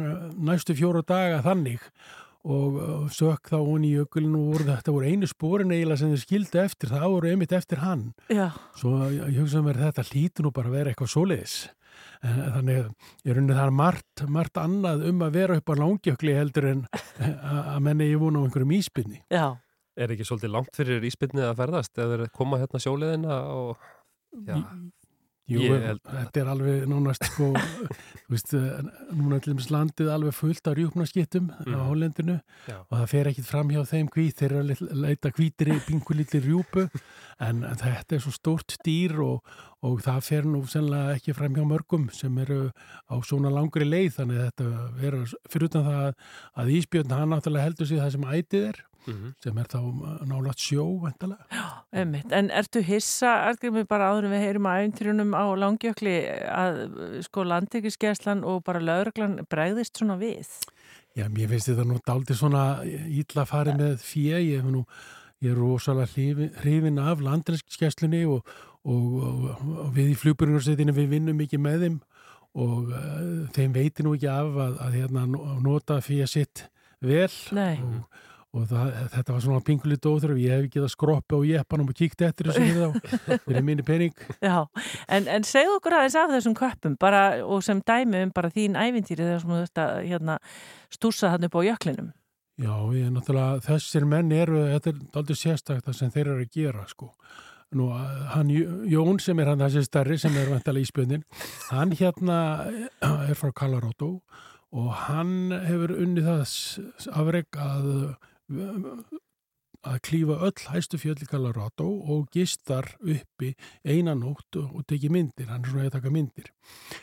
næstu 0.44 0.76
fjóra 0.76 1.04
daga 1.06 1.40
þannig. 1.44 1.80
Og 2.44 2.74
uh, 2.76 3.04
sök 3.08 3.48
þá 3.48 3.56
hún 3.56 3.86
í 3.88 3.94
jökulinn 3.94 4.34
og 4.36 4.50
voru, 4.50 4.66
þetta 4.68 4.92
voru 4.92 5.08
einu 5.08 5.28
spórin 5.30 5.70
eiginlega 5.72 6.02
sem 6.02 6.10
þið 6.12 6.24
skildu 6.26 6.60
eftir, 6.60 6.90
það 6.92 7.06
voru 7.14 7.30
einmitt 7.30 7.54
eftir 7.56 7.80
hann. 7.80 8.10
Já, 8.28 8.50
svo 8.76 8.98
ég 9.08 9.30
ég 9.32 9.38
hugsa 9.40 9.62
mér 9.64 9.80
þetta 9.80 10.04
hlýtur 10.10 10.44
nú 10.44 10.52
bara 10.52 10.68
að 10.68 10.76
vera 10.76 10.92
eitthvað 10.92 11.12
svoleiðis. 11.14 11.56
En 12.24 12.40
þannig 12.58 12.78
ég 13.24 13.36
runni 13.36 13.56
það 13.56 13.66
er 13.70 13.74
margt, 13.78 14.24
margt 14.32 14.60
annað 14.60 15.06
um 15.08 15.24
að 15.24 15.36
vera 15.38 15.56
upp 15.60 15.72
á 15.72 15.74
langjökli 15.80 16.36
heldur 16.36 16.68
en 16.68 16.84
að 17.22 17.60
að 17.74 17.82
menni 17.86 18.08
ég 18.10 18.20
vona 18.20 18.40
á 18.40 18.44
einhverjum 18.44 18.72
íspinni 18.76 19.20
já, 19.32 19.44
Er 19.96 20.10
ekki 20.10 20.24
svolítið 20.26 20.50
langt 20.56 20.74
fyrir 20.74 21.04
íspilnið 21.06 21.46
að 21.52 21.56
ferðast 21.62 21.98
eða 22.02 22.28
koma 22.34 22.58
hérna 22.58 22.80
sjóliðina 22.82 23.40
og 23.54 23.76
já, 24.46 24.58
Jú, 25.44 25.58
Ég 25.60 25.82
held- 25.84 26.00
þetta 26.08 26.40
er 26.40 26.46
alveg 26.48 26.84
nánast 26.88 27.26
sko, 27.28 27.50
þú 27.52 28.30
veist, 28.32 28.54
eh, 28.56 28.78
núna 29.12 29.36
til 29.44 29.52
dæmis 29.52 29.66
landið 29.68 30.08
alveg 30.14 30.32
fullt 30.32 30.70
af 30.70 30.74
rjúpnaskittum 30.78 31.50
á 31.52 31.60
Mhm. 31.68 31.82
Hollendinu 31.84 32.40
Já. 32.66 32.78
og 32.80 32.94
það 32.96 33.08
fer 33.12 33.24
ekkit 33.28 33.44
fram 33.44 33.68
hjá 33.68 33.82
þeim 33.84 34.08
hvít, 34.08 34.38
þeir 34.40 34.52
eru 34.52 34.62
að 34.72 34.94
leita 35.02 35.30
hvítri, 35.36 35.76
pinkulítri 35.84 36.40
rjúpu 36.40 36.88
en 37.40 37.60
þetta 37.60 38.12
er 38.16 38.20
svo 38.24 38.32
stórt 38.32 38.78
dýr 38.86 39.20
og, 39.20 39.44
og 39.82 40.00
það 40.00 40.22
fer 40.22 40.42
nú 40.48 40.64
sennilega 40.64 41.14
ekki 41.20 41.34
fram 41.36 41.52
hjá 41.54 41.64
mörgum 41.68 42.08
sem 42.10 42.38
eru 42.38 42.72
á 43.12 43.14
svona 43.20 43.52
langri 43.52 43.84
leið 43.84 44.16
þannig 44.16 44.40
að 44.40 44.48
þetta 44.48 44.96
vera 44.96 45.24
fyrir 45.50 45.64
utan 45.68 45.84
það 45.84 46.00
að, 46.08 46.14
að 46.56 46.72
Ísbjörn 46.80 47.10
hann 47.12 47.28
náttúrulega 47.36 47.68
heldur 47.68 47.86
sig 47.86 47.98
það 48.00 48.12
sem 48.12 48.22
ætið 48.32 48.68
er 48.72 48.80
mhm. 49.06 49.34
sem 49.42 49.58
er 49.60 49.70
þá 49.70 49.80
nálat 50.28 50.60
sjó 50.60 50.86
einmitt. 51.94 52.32
En 52.32 52.50
ertu 52.50 52.82
hissa, 52.84 53.34
Artgrímur, 53.50 53.86
bara 53.90 54.10
áður 54.12 54.28
en 54.28 54.34
við 54.34 54.44
heyrum 54.46 54.68
að 54.70 54.80
æfintrjunum 54.82 55.34
á 55.36 55.44
langjökli 55.62 56.14
að 56.50 56.80
sko 57.26 57.46
landyrkiskeslan 57.48 58.44
og 58.48 58.62
bara 58.66 58.82
lauruglan 58.82 59.40
bregðist 59.50 60.00
svona 60.00 60.18
við? 60.20 60.48
Já, 61.14 61.28
mér 61.30 61.52
finnst 61.52 61.70
þetta 61.70 61.86
nú 61.86 62.00
dálítið 62.02 62.40
svona 62.40 62.64
ítla 62.84 63.44
farið 63.46 63.78
með 63.78 64.00
fjö, 64.02 64.40
ég 64.42 64.64
hef 64.64 64.72
nú, 64.72 64.82
ég 65.44 65.52
er 65.52 65.60
rosalega 65.60 66.10
hrifin, 66.64 66.98
af 66.98 67.22
landrinskesslunni 67.22 68.24
og, 68.26 68.42
og, 68.82 69.14
og, 69.22 69.46
og 69.84 69.94
við 69.94 70.10
í 70.14 70.18
flugbjörnarsettinu 70.18 70.96
við 70.96 71.12
vinnum 71.14 71.38
mikið 71.38 71.62
með 71.62 71.86
þeim 71.86 72.02
og 72.54 72.90
uh, 72.90 73.46
þeim 73.54 73.74
veitir 73.74 74.06
nú 74.06 74.14
ekki 74.14 74.30
af 74.30 74.58
að, 74.66 74.76
að 74.86 74.98
hérna, 75.00 75.24
no- 75.30 75.56
nota 75.62 75.98
fjö 76.04 76.26
sitt 76.30 76.66
vel 77.04 77.30
Nei. 77.54 77.78
og, 77.82 78.22
og 78.54 78.66
það, 78.70 78.90
þetta 79.16 79.34
var 79.34 79.42
svona 79.42 79.62
pingulítið 79.66 80.10
óþröf, 80.14 80.36
ég 80.38 80.52
hef 80.54 80.66
ekki 80.68 80.82
það 80.84 80.92
skroppi 80.94 81.34
á 81.34 81.40
jeppanum 81.50 81.88
og 81.90 81.96
kíkt 81.98 82.22
eftir 82.22 82.48
þessu 82.50 82.64
við 82.64 82.76
þá, 82.78 83.38
fyrir 83.48 83.64
minni 83.66 83.82
pening. 83.86 84.12
Já, 84.46 84.56
en, 85.10 85.26
en 85.36 85.46
segðu 85.48 85.76
okkur 85.80 85.96
aðeins 85.98 86.18
af 86.20 86.30
þessum 86.36 86.54
köppum 86.58 86.94
bara, 87.02 87.22
og 87.42 87.64
sem 87.66 87.80
dæmi 87.82 88.20
um 88.28 88.34
bara 88.36 88.52
þín 88.54 88.78
ævintýri 88.78 89.24
þegar 89.26 89.42
sem 89.42 89.54
þú 89.56 89.62
að 89.84 89.96
hérna, 90.12 90.36
stúsa 90.94 91.32
hann 91.34 91.48
upp 91.48 91.58
á 91.58 91.66
jöklinum. 91.66 92.12
Já, 92.62 92.70
ég 92.94 93.08
er 93.08 93.10
náttúrulega, 93.16 93.58
þessir 93.66 94.04
menn 94.06 94.30
eru, 94.30 94.60
þetta 94.76 94.92
er 94.92 95.00
aldrei 95.18 95.40
sérstakt 95.40 95.88
það 95.88 95.96
sem 95.98 96.12
þeir 96.14 96.28
eru 96.36 96.44
að 96.46 96.52
gera, 96.54 96.84
sko. 96.86 97.08
Nú, 97.74 97.88
hann 98.30 98.52
Jón 98.86 99.16
sem 99.18 99.40
er 99.42 99.48
hann 99.50 99.58
þessi 99.64 99.82
starri 99.88 100.14
sem 100.22 100.36
er 100.38 100.52
vantilega 100.52 100.86
íspjöndin, 100.86 101.24
hann 101.72 101.90
hérna 101.98 102.36
er 103.02 103.34
frá 103.34 103.50
Colorado 103.58 104.12
og 104.70 104.92
hann 105.08 105.50
hefur 105.64 105.96
unnið 105.96 106.28
það 106.28 106.44
s- 106.46 107.08
afrek 107.10 107.58
að 107.58 107.88
að 109.84 109.98
klífa 110.06 110.36
öll 110.48 110.66
hæstu 110.72 110.98
fjöll 111.00 111.20
í 111.20 111.28
Colorado 111.28 111.86
og 112.14 112.28
gistar 112.32 112.86
uppi 113.00 113.52
einanótt 113.84 114.56
og, 114.60 114.70
og 114.80 114.86
teki 114.88 115.10
myndir, 115.12 115.50
hann 115.50 115.64
er 115.64 115.72
svona 115.72 115.88
að 115.90 115.96
taka 115.98 116.12
myndir. 116.14 116.48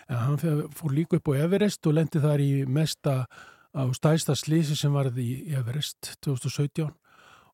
En 0.10 0.18
hann 0.26 0.42
fór 0.74 0.96
líka 0.96 1.20
upp 1.20 1.30
á 1.30 1.42
Everest 1.46 1.86
og 1.88 1.98
lendi 2.00 2.22
þar 2.24 2.42
í 2.42 2.52
mesta 2.66 3.26
á 3.72 3.84
stæsta 3.96 4.36
slísi 4.36 4.76
sem 4.76 4.94
varði 4.94 5.28
í 5.30 5.54
Everest 5.60 6.16
2017 6.26 6.90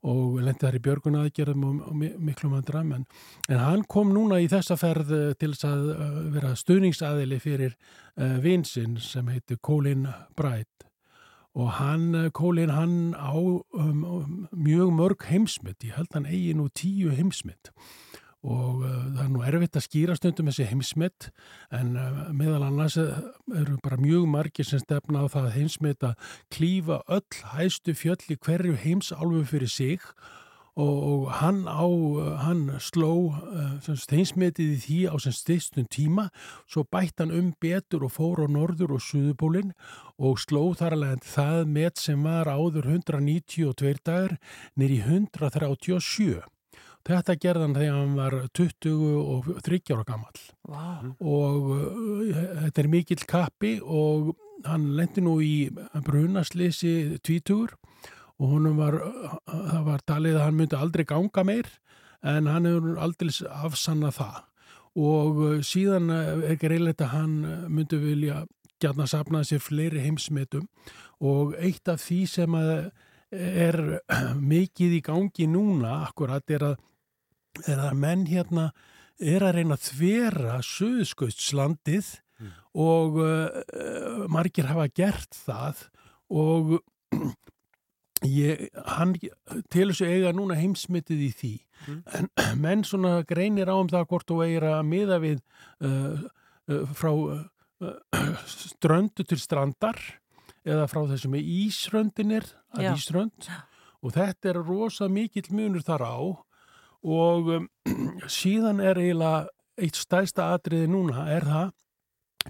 og 0.07 0.39
lendi 0.45 0.61
þar 0.63 0.77
í 0.77 0.83
björgunaðgerðum 0.85 1.63
og, 1.67 1.79
og 1.89 1.95
mi- 1.97 2.13
miklum 2.29 2.53
andra 2.55 2.83
en, 2.85 3.05
en 3.49 3.59
hann 3.61 3.83
kom 3.89 4.13
núna 4.15 4.39
í 4.39 4.47
þessa 4.47 4.77
ferð 4.79 5.11
eh, 5.17 5.31
til 5.41 5.51
að 5.67 5.87
uh, 5.91 6.19
vera 6.35 6.53
stuðningsaðili 6.55 7.39
fyrir 7.43 7.73
uh, 7.73 8.37
vinsinn 8.43 8.95
sem 9.01 9.27
heitir 9.33 9.59
Colin 9.59 10.05
Bright 10.37 10.86
og 11.57 11.71
hann, 11.79 12.13
eh, 12.15 12.29
Colin, 12.29 12.69
hann 12.69 13.15
á 13.17 13.33
um, 13.33 14.03
um, 14.05 14.47
mjög 14.53 14.93
mörg 14.93 15.25
heimsmynd, 15.25 15.81
ég 15.83 15.97
held 15.97 16.13
hann 16.13 16.29
eigi 16.29 16.53
nú 16.53 16.69
tíu 16.69 17.09
heimsmynd 17.09 17.73
og 18.45 18.83
uh, 18.85 18.91
það 19.15 19.23
er 19.23 19.31
nú 19.33 19.41
erfitt 19.43 19.77
að 19.79 19.85
skýra 19.87 20.15
stundum 20.15 20.51
þessi 20.51 20.67
heimsmynd 20.69 21.29
en 21.73 21.95
uh, 21.97 22.19
meðal 22.37 22.67
annars 22.67 22.99
eh, 23.01 23.17
eru 23.57 23.79
bara 23.83 23.97
mjög 23.99 24.27
margir 24.29 24.67
sem 24.67 24.79
stefna 24.83 25.25
á 25.25 25.33
það 25.33 25.47
að 25.49 25.57
heimsmynd 25.57 26.05
að 26.11 26.33
klífa 26.53 27.01
öll 27.17 27.41
hæstu 27.55 27.95
fjöll 27.97 28.21
í 28.29 28.37
hverju 28.37 28.77
heimsálfu 28.83 29.41
fyrir 29.49 29.73
sig 29.73 30.05
og, 30.05 30.37
og 30.77 31.27
hann 31.39 31.63
á, 31.65 31.85
hann 32.43 32.67
sló 32.83 33.11
uh, 33.33 33.87
heimsmyndið 34.11 34.73
í 34.75 34.81
því 34.83 34.99
á 35.09 35.15
sem 35.23 35.33
styrstum 35.33 35.87
tíma. 35.89 36.27
Svo 36.69 36.85
bætt 36.85 37.17
hann 37.21 37.33
um 37.33 37.53
betur 37.61 38.05
og 38.05 38.13
fór 38.17 38.43
á 38.45 38.47
norður 38.47 38.97
og 38.97 39.05
suðupólinn 39.05 39.73
og 40.21 40.37
sló 40.41 40.69
þar 40.77 40.97
alveg 40.97 41.25
það 41.25 41.63
met 41.73 42.01
sem 42.01 42.21
var 42.23 42.49
áður 42.49 42.91
192 42.93 43.97
dagar 44.05 44.37
nýri 44.77 45.01
137 45.01 46.45
Þetta 47.07 47.37
gerði 47.39 47.63
hann 47.63 47.75
þegar 47.77 47.93
hann 47.95 48.15
var 48.17 48.33
20 48.57 48.95
og 49.21 49.45
30 49.63 49.93
ára 49.95 50.05
gammal 50.09 50.41
Vá. 50.67 50.87
og 51.23 51.69
uh, 51.71 52.41
þetta 52.65 52.83
er 52.83 52.89
mikill 52.91 53.23
kappi 53.29 53.77
og 53.81 54.33
hann 54.67 54.89
lendi 54.97 55.23
nú 55.23 55.37
í 55.43 55.69
brunaslisi 56.03 57.19
tvítugur 57.23 57.77
og 58.37 58.51
honum 58.53 58.77
var, 58.77 58.99
það 59.47 59.85
var 59.87 60.03
talið 60.05 60.37
að 60.37 60.45
hann 60.45 60.59
myndi 60.59 60.77
aldrei 60.77 61.05
ganga 61.09 61.43
meir 61.47 61.69
en 62.25 62.49
hann 62.49 62.67
hefur 62.69 62.99
aldrei 63.01 63.31
afsanna 63.63 64.11
það. 64.13 64.43
Og 64.97 65.41
uh, 65.41 65.57
síðan 65.65 66.09
uh, 66.09 66.45
er 66.45 66.57
greiðilegt 66.61 67.03
að 67.05 67.13
hann 67.13 67.35
uh, 67.45 67.65
myndi 67.69 67.99
vilja 68.01 68.43
gætna 68.81 69.07
sapna 69.09 69.43
sér 69.45 69.61
fleiri 69.61 70.01
heimsmetum. 70.03 70.67
Og 71.21 71.55
eitt 71.57 71.89
af 71.89 72.01
því 72.01 72.19
sem 72.29 72.57
er 72.57 73.77
mikið 74.53 74.99
í 74.99 75.01
gangi 75.05 75.49
núna 75.49 76.03
akkurat 76.07 76.53
er 76.53 76.71
að, 76.71 76.77
er 77.65 77.81
að 77.89 77.97
menn 77.97 78.25
hérna 78.29 78.71
er 79.17 79.45
að 79.45 79.57
reyna 79.57 79.77
að 79.77 79.87
þvera 79.89 80.59
söðskautslandið 80.65 82.11
og 82.77 83.17
uh, 83.17 84.25
margir 84.29 84.69
hafa 84.69 84.85
gert 84.93 85.37
það. 85.45 85.87
Og 86.29 86.77
ég, 88.25 88.67
hann 88.97 89.13
til 89.69 89.89
þessu 89.91 90.07
eiga 90.07 90.33
núna 90.35 90.57
heimsmyndið 90.57 91.23
í 91.27 91.31
því. 91.41 91.53
En 92.17 92.29
menn 92.63 92.85
svona 92.87 93.21
greinir 93.27 93.69
á 93.69 93.75
um 93.77 93.89
það 93.91 94.07
hvort 94.11 94.29
þú 94.29 94.39
eigir 94.45 94.67
að 94.69 94.81
miða 94.89 95.19
við 95.23 95.41
uh, 95.85 96.25
uh, 96.71 96.95
frá 96.97 97.11
uh, 97.13 97.91
ströndu 98.73 99.25
til 99.27 99.39
strandar 99.41 99.99
eða 100.67 100.87
frá 100.91 101.03
þessum 101.07 101.37
ísröndinir 101.39 102.49
að 102.75 102.87
Já. 102.87 102.91
ísrönd. 102.95 103.51
Og 104.03 104.13
þetta 104.13 104.51
er 104.51 104.61
rosa 104.61 105.07
mikill 105.09 105.47
munur 105.55 105.85
þar 105.85 106.05
á. 106.05 106.17
Og 107.07 107.53
um, 107.59 107.69
síðan 108.39 108.81
er 108.83 108.99
eiginlega 108.99 109.47
eitt 109.77 109.97
stæsta 109.99 110.51
atriði 110.55 110.89
núna 110.89 111.27
er 111.29 111.45
það 111.45 111.73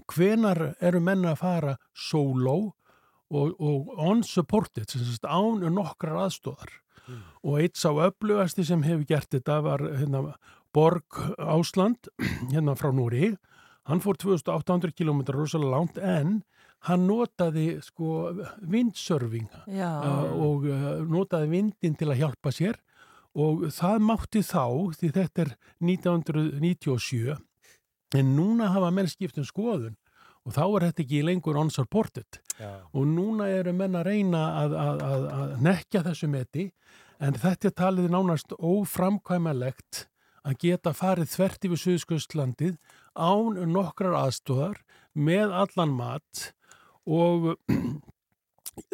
hvenar 0.08 0.60
eru 0.80 1.00
menn 1.02 1.26
að 1.26 1.40
fara 1.40 1.74
solo 1.92 2.74
og, 3.30 3.54
og 3.60 3.94
unsupported, 4.10 4.92
án 5.24 5.64
nokkrar 5.74 6.24
aðstóðar 6.26 6.76
og 7.42 7.60
eitt 7.62 7.78
sá 7.80 7.88
öflugasti 7.92 8.66
sem 8.68 8.82
hefur 8.84 9.06
gert 9.08 9.30
þetta 9.32 9.60
var 9.64 9.84
hérna, 9.84 10.34
Borg 10.76 11.20
Ásland 11.38 12.10
hérna 12.52 12.76
frá 12.76 12.90
Núri 12.92 13.34
hann 13.88 14.02
fór 14.04 14.18
2800 14.20 14.92
km 14.92 15.24
rosalega 15.32 15.72
langt 15.72 15.98
en 15.98 16.40
hann 16.86 17.06
notaði 17.08 17.78
sko 17.82 18.34
windsurfing 18.60 19.48
Já. 19.66 19.88
uh, 20.04 20.34
og 20.36 20.68
uh, 20.68 20.90
notaði 21.08 21.50
vindin 21.56 21.96
til 21.98 22.10
að 22.12 22.22
hjálpa 22.22 22.52
sér. 22.54 22.78
Og 23.38 23.68
það 23.74 24.04
mátti 24.08 24.42
þá 24.42 24.64
því 24.98 25.10
þetta 25.14 25.44
er 25.44 25.50
1997 25.84 27.36
en 28.18 28.30
núna 28.34 28.70
hafa 28.72 28.90
menn 28.94 29.10
skipt 29.10 29.38
um 29.38 29.46
skoðun 29.46 29.98
og 30.48 30.54
þá 30.56 30.62
er 30.64 30.86
þetta 30.88 31.04
ekki 31.04 31.24
lengur 31.28 31.58
unsupported 31.60 32.40
og 32.58 33.02
núna 33.06 33.50
eru 33.52 33.74
menn 33.76 33.98
að 33.98 34.08
reyna 34.08 34.44
að, 34.62 34.76
að, 34.80 35.02
að, 35.04 35.26
að 35.38 35.50
nekja 35.66 36.04
þessu 36.06 36.28
meti 36.32 36.64
en 37.22 37.36
þetta 37.38 37.68
er 37.68 37.76
talið 37.82 38.08
nánast 38.14 38.54
óframkvæmalegt 38.56 40.06
að 40.48 40.60
geta 40.64 40.94
farið 40.96 41.34
þvert 41.34 41.66
yfir 41.68 41.82
Suðskustlandið 41.82 42.76
án 43.12 43.58
nokkrar 43.74 44.16
aðstóðar 44.22 44.80
með 45.18 45.52
allan 45.64 45.92
mat 45.98 46.44
og 47.04 47.52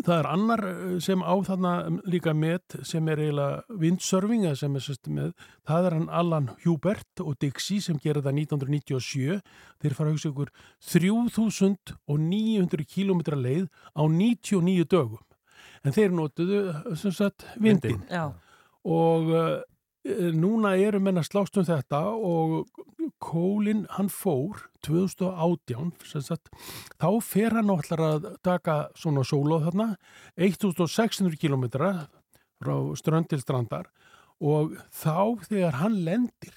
það 0.04 0.16
er 0.16 0.28
annar 0.30 0.62
eh, 0.68 0.98
sem 1.04 1.20
á 1.24 1.34
þarna 1.46 1.72
líka 2.10 2.34
met 2.36 2.76
sem 2.86 3.08
er 3.12 3.18
eiginlega 3.24 3.78
windsurfing 3.82 4.42
eða 4.46 4.58
sem 4.60 4.76
er 4.78 4.84
sérst 4.84 5.08
með, 5.12 5.30
það 5.68 5.88
er 5.88 5.96
hann 5.98 6.10
Allan 6.20 6.48
Hubert 6.64 7.14
og 7.24 7.32
Dixie 7.42 7.82
sem 7.84 7.98
gera 8.02 8.22
það 8.24 8.34
1997 8.44 9.40
þeir 9.82 9.96
fara 9.98 10.08
að 10.10 10.14
hugsa 10.16 10.30
ykkur 10.32 10.50
3900 10.92 12.88
km 12.94 13.20
leið 13.40 13.66
á 13.94 14.02
99 14.04 14.84
dögum. 14.90 15.24
En 15.84 15.92
þeir 15.92 16.10
notuðu 16.16 16.58
sem 16.96 17.12
sagt 17.12 17.44
vindin 17.60 18.00
Já. 18.08 18.32
og 18.88 19.22
uh, 19.32 19.60
núna 20.04 20.74
eru 20.76 21.00
menn 21.00 21.20
að 21.20 21.30
slást 21.30 21.56
um 21.56 21.64
þetta 21.64 22.00
og 22.12 22.66
Kólin 23.24 23.84
hann 23.96 24.10
fór 24.12 24.66
2018 24.84 25.92
sem 26.04 26.24
sagt, 26.24 26.50
þá 27.00 27.08
fer 27.24 27.56
hann 27.56 27.72
allar 27.72 28.02
að 28.04 28.26
taka 28.44 28.76
svona 29.00 29.24
sólóð 29.24 29.70
þarna 29.70 29.86
1600 30.36 31.38
km 31.40 31.64
frá 32.60 32.76
strönd 33.00 33.30
til 33.32 33.40
strandar 33.40 33.88
og 34.44 34.76
þá 34.92 35.40
þegar 35.48 35.80
hann 35.80 35.96
lendir 36.04 36.56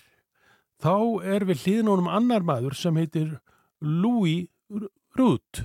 þá 0.83 1.23
er 1.23 1.47
við 1.47 1.63
hliðin 1.63 1.91
honum 1.93 2.11
annar 2.11 2.45
maður 2.45 2.75
sem 2.77 2.99
heitir 2.99 3.37
Louis 3.81 4.47
Rudd 5.17 5.63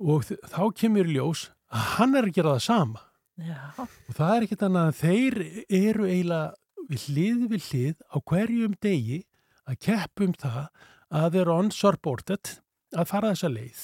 og 0.00 0.26
þá 0.26 0.62
kemur 0.76 1.08
ljós 1.08 1.48
að 1.70 1.86
hann 1.96 2.18
er 2.18 2.28
að 2.28 2.36
gera 2.36 2.56
það 2.56 2.66
sama 2.66 3.06
Já. 3.40 3.60
og 3.78 4.16
það 4.16 4.32
er 4.34 4.44
ekkert 4.44 4.64
annað 4.66 4.88
að 4.90 4.98
þeir 5.00 5.36
eru 5.80 6.08
eiginlega 6.08 6.59
við 6.88 7.06
hlið 7.08 7.46
við 7.52 7.68
hlið 7.70 8.02
á 8.08 8.16
hverjum 8.30 8.74
degi 8.82 9.22
að 9.68 9.80
keppum 9.86 10.34
það 10.38 10.68
að 11.10 11.32
þeir 11.34 11.42
eru 11.42 11.56
unsupported 11.64 12.52
að 12.96 13.10
fara 13.10 13.32
þessa 13.32 13.50
leið. 13.50 13.80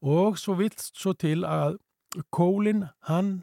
Og 0.00 0.38
svo 0.40 0.56
vill 0.60 0.74
svo 0.76 1.14
til 1.16 1.40
að 1.44 1.78
Kólin 2.34 2.88
hann 3.06 3.42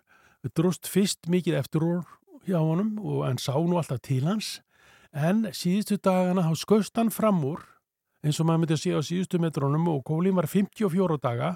drúst 0.55 0.87
fyrst 0.91 1.29
mikið 1.31 1.59
eftir 1.61 1.85
úr 1.85 2.03
hjá 2.47 2.59
honum 2.59 2.97
og 2.99 3.23
hann 3.25 3.39
sá 3.41 3.55
nú 3.55 3.77
alltaf 3.79 4.01
til 4.03 4.25
hans. 4.27 4.59
En 5.11 5.47
síðustu 5.55 5.97
dagana 5.97 6.45
þá 6.45 6.53
skust 6.59 6.99
hann 6.99 7.11
fram 7.13 7.39
úr 7.47 7.63
eins 8.25 8.39
og 8.41 8.47
maður 8.47 8.63
myndi 8.63 8.75
að 8.75 8.81
sé 8.83 8.95
á 8.95 9.01
síðustu 9.05 9.39
metrónum 9.41 9.87
og 9.91 10.03
Kólin 10.07 10.35
var 10.37 10.49
54 10.51 11.19
daga 11.23 11.53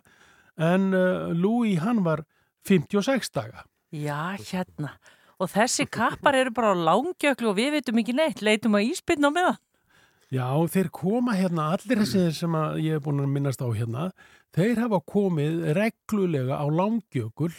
en 0.62 0.92
uh, 0.94 1.32
Louis 1.36 1.82
hann 1.82 2.04
var 2.06 2.24
56 2.68 3.32
daga. 3.34 3.66
Já, 3.92 4.38
hérna. 4.40 4.96
Og 5.42 5.50
þessi 5.50 5.88
kappar 5.90 6.38
eru 6.38 6.54
bara 6.54 6.76
á 6.78 6.84
langjöklu 6.86 7.50
og 7.50 7.58
við 7.58 7.76
veitum 7.78 8.00
ekki 8.02 8.14
neitt, 8.14 8.44
leitum 8.46 8.78
að 8.78 8.92
íspilna 8.92 9.32
á 9.34 9.36
meðan. 9.38 9.62
Já, 10.32 10.48
þeir 10.72 10.88
koma 10.96 11.34
hérna, 11.36 11.74
allir 11.76 12.06
þessir 12.06 12.30
sem 12.32 12.54
að 12.56 12.78
ég 12.86 12.96
hef 12.96 13.04
búin 13.04 13.20
að 13.20 13.34
minnast 13.34 13.60
á 13.60 13.68
hérna, 13.76 14.06
þeir 14.56 14.80
hafa 14.80 15.02
komið 15.04 15.66
reglulega 15.76 16.56
á 16.56 16.66
langjökul 16.72 17.52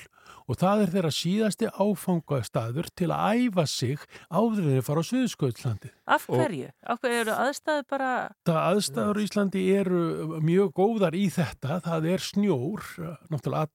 og 0.49 0.57
það 0.57 0.85
er 0.87 0.93
þeirra 0.95 1.11
síðasti 1.13 1.69
áfangastaður 1.69 2.89
til 2.97 3.11
að 3.13 3.43
æfa 3.43 3.67
sig 3.69 4.07
áður 4.33 4.63
en 4.63 4.71
þeir 4.73 4.87
fara 4.89 5.05
á 5.05 5.11
Suðskautlandi. 5.11 5.93
Af 6.17 6.27
hverju? 6.33 6.73
Af 6.81 7.05
hverju 7.05 7.21
eru 7.27 7.37
aðstæðu 7.45 7.87
bara... 7.93 8.11
Það 8.49 8.63
aðstæður 8.63 9.21
í 9.21 9.29
Íslandi 9.29 9.69
eru 9.77 10.03
mjög 10.41 10.75
góðar 10.81 11.21
í 11.21 11.29
þetta, 11.37 11.79
það 11.85 12.11
er 12.17 12.27
snjór, 12.31 12.91
náttúrulega 13.29 13.69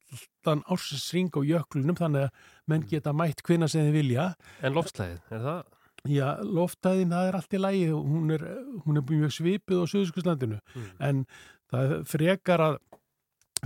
allan 0.47 0.65
ársins 0.65 1.07
ring 1.13 1.37
á 1.37 1.41
jöklunum, 1.45 2.01
þannig 2.01 2.27
að 2.31 2.53
menn 2.73 2.89
geta 2.89 3.13
mætt 3.13 3.45
hvinna 3.45 3.69
sem 3.69 3.85
þið 3.85 3.99
vilja. 4.01 4.31
En 4.65 4.73
loftslæðið, 4.73 5.21
er 5.29 5.49
það? 5.51 5.65
Já, 6.07 6.27
loftæðin, 6.43 7.11
það 7.11 7.27
er 7.29 7.37
allt 7.39 7.53
í 7.53 7.59
lægi, 7.61 7.85
hún 7.91 8.31
er, 8.35 8.43
hún 8.85 8.99
er 9.01 9.05
mjög 9.09 9.33
svipið 9.35 9.83
á 9.83 9.85
Suðskurslandinu, 9.91 10.59
en 11.03 11.25
það 11.71 11.93
frekar 12.07 12.63
að 12.63 12.77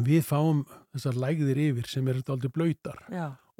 við 0.01 0.23
fáum 0.23 0.63
þessar 0.95 1.17
lægðir 1.19 1.59
yfir 1.67 1.87
sem 1.91 2.07
eru 2.07 2.23
aldrei 2.31 2.51
blöytar 2.55 3.01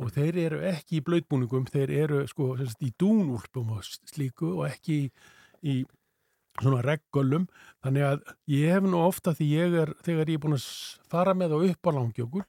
og 0.02 0.14
þeir 0.16 0.38
eru 0.48 0.62
ekki 0.66 0.98
í 0.98 1.04
blöytbúningum, 1.06 1.66
þeir 1.70 1.92
eru 2.06 2.22
sko 2.28 2.54
sagt, 2.58 2.82
í 2.82 2.94
dúnúlpum 2.98 3.74
og 3.76 3.84
slíku 3.86 4.54
og 4.56 4.70
ekki 4.70 4.96
í, 4.96 5.10
í 5.62 5.76
svona 6.62 6.82
reggölum, 6.84 7.46
þannig 7.84 8.08
að 8.08 8.24
ég 8.52 8.74
hef 8.74 8.88
nú 8.88 9.04
ofta 9.04 9.36
því 9.38 9.50
ég 9.52 9.78
er, 9.84 9.94
þegar 10.08 10.32
ég 10.32 10.40
er 10.40 10.44
búin 10.44 10.58
að 10.58 10.66
fara 11.12 11.36
með 11.38 11.54
á 11.56 11.58
upp 11.68 11.88
á 11.88 11.92
langjökul, 12.00 12.44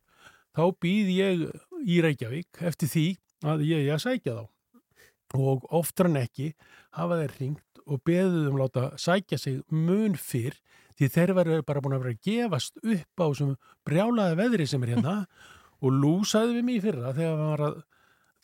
þá 0.56 0.64
býð 0.80 1.12
ég 1.18 1.44
í 1.82 2.00
Reykjavík 2.06 2.62
eftir 2.62 2.88
því 2.88 3.06
að 3.52 3.66
ég 3.66 3.86
er 3.88 3.98
að 3.98 4.04
sækja 4.06 4.38
þá 4.38 4.44
og 5.38 5.66
oftar 5.72 6.10
en 6.10 6.20
ekki 6.22 6.52
hafa 6.98 7.20
þeir 7.22 7.36
ringt 7.40 7.82
og 7.86 8.02
beðið 8.06 8.50
um 8.50 8.60
láta 8.60 8.90
sækja 9.00 9.38
sig 9.40 9.60
mun 9.72 10.14
fyrr 10.18 10.58
því 10.98 11.08
þeir 11.14 11.34
verður 11.38 11.64
bara 11.66 11.82
búin 11.82 11.96
að 11.96 12.04
vera 12.04 12.14
að 12.16 12.28
gefast 12.28 12.78
upp 12.82 13.22
á 13.22 13.24
þessum 13.24 13.54
brjálaði 13.88 14.38
veðri 14.42 14.68
sem 14.68 14.84
er 14.84 14.92
hérna. 14.94 15.16
Og 15.82 15.96
lúsaði 15.98 16.60
við 16.60 16.76
í 16.76 16.82
fyrra 16.84 17.14
þegar 17.16 17.38
hann 17.40 17.52
var 17.52 17.64
að 17.66 17.78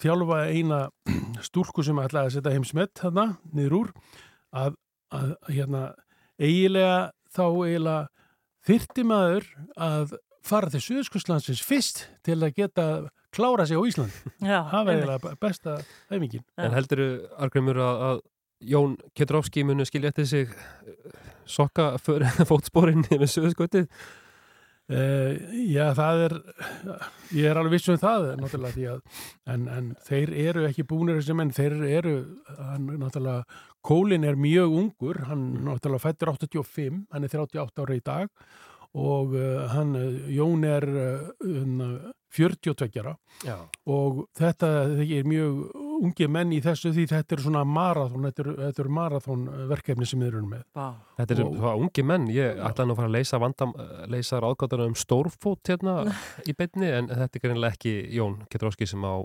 þjálfa 0.02 0.38
eina 0.50 0.78
stúlku 1.46 1.84
sem 1.86 2.00
ætlaði 2.02 2.30
að 2.30 2.36
setja 2.36 2.54
heimsmet 2.54 2.94
þarna 2.98 3.26
niður 3.54 3.76
úr 3.78 3.92
að, 4.54 4.78
að 5.14 5.34
hérna 5.50 5.82
eigilega 6.38 7.10
þá 7.34 7.44
eigilega 7.46 7.98
þyrti 8.68 9.04
maður 9.06 9.46
að 9.78 10.16
fara 10.48 10.70
til 10.72 10.82
Suðskurslandsins 10.82 11.62
fyrst 11.64 12.04
til 12.26 12.38
að 12.40 12.54
geta 12.56 12.86
klára 13.38 13.66
sig 13.68 13.78
á 13.78 13.82
Ísland 13.86 14.14
Já, 14.42 14.60
það 14.68 14.82
var 14.82 14.92
eiginlega 14.94 15.34
besta 15.40 15.78
heimingin 16.10 16.44
En 16.58 16.76
heldur 16.76 17.04
þú, 17.04 17.08
Argrimur, 17.46 17.82
að, 17.86 18.04
að 18.10 18.22
Jón 18.74 18.96
Ketrovski 19.14 19.62
muni 19.66 19.86
skilja 19.86 20.10
eftir 20.10 20.26
sig 20.26 20.54
eh, 20.54 20.96
sokka 21.48 21.92
fyrir 22.02 22.40
fótsporin 22.50 23.06
með 23.10 23.30
sögurskotið? 23.36 23.86
Uh, 24.88 25.34
já, 25.68 25.90
það 25.92 26.22
er, 26.24 26.34
ég 27.36 27.50
er 27.50 27.58
alveg 27.60 27.74
viss 27.74 27.90
um 27.92 27.98
það, 28.00 28.30
náttúrulega, 28.40 28.72
því 28.72 28.86
að, 28.88 29.24
en, 29.52 29.66
en 29.68 29.90
þeir 30.06 30.30
eru 30.46 30.62
ekki 30.64 30.86
búinir 30.88 31.18
þessi 31.18 31.36
menn, 31.36 31.50
þeir 31.52 31.74
eru, 31.90 32.14
hann, 32.56 32.86
náttúrulega, 33.02 33.58
Kólin 33.84 34.24
er 34.24 34.40
mjög 34.40 34.78
ungur, 34.78 35.20
hann 35.28 35.44
náttúrulega 35.66 36.06
fættur 36.06 36.32
85, 36.32 37.02
hann 37.12 37.28
er 37.28 37.36
38 37.36 37.84
ára 37.84 37.98
í 37.98 38.02
dag 38.06 38.32
og 38.98 39.34
uh, 39.36 39.66
hann, 39.72 39.94
uh, 39.96 40.30
Jón 40.32 40.64
er 40.66 40.86
uh, 40.88 42.08
42 42.34 43.00
ára 43.00 43.14
Já. 43.40 43.56
og 43.88 44.26
þetta 44.36 44.68
er 45.00 45.28
mjög 45.28 45.62
ungi 45.98 46.28
menn 46.30 46.52
í 46.54 46.60
þessu 46.62 46.92
því 46.94 47.06
þetta 47.10 47.34
er 47.34 47.42
svona 47.46 47.62
marathón, 47.66 48.26
þetta 48.28 48.44
er, 48.44 48.50
þetta 48.66 48.84
er 48.84 48.90
marathón 48.98 49.46
verkefni 49.70 50.06
sem 50.06 50.20
þeir 50.22 50.36
eru 50.36 50.50
með. 50.50 50.62
Vá. 50.76 50.86
Þetta 51.18 51.34
er 51.34 51.42
það 51.64 51.82
ungi 51.86 52.04
menn, 52.06 52.28
ég 52.34 52.60
ætlaði 52.68 52.90
nú 52.90 52.94
að 52.94 53.00
fara 53.00 53.10
að 53.10 53.16
leysa 53.16 53.42
vandam, 53.42 53.74
leysa 54.12 54.42
ráðgátana 54.44 54.86
um 54.92 54.96
stórfót 54.98 55.72
hérna 55.72 55.96
í 56.50 56.54
beinni 56.58 56.92
en 57.00 57.10
þetta 57.10 57.40
er 57.40 57.46
greinilega 57.46 57.78
ekki 57.78 57.96
Jón 58.18 58.38
Ketróski 58.52 58.86
sem 58.86 59.02
á 59.02 59.24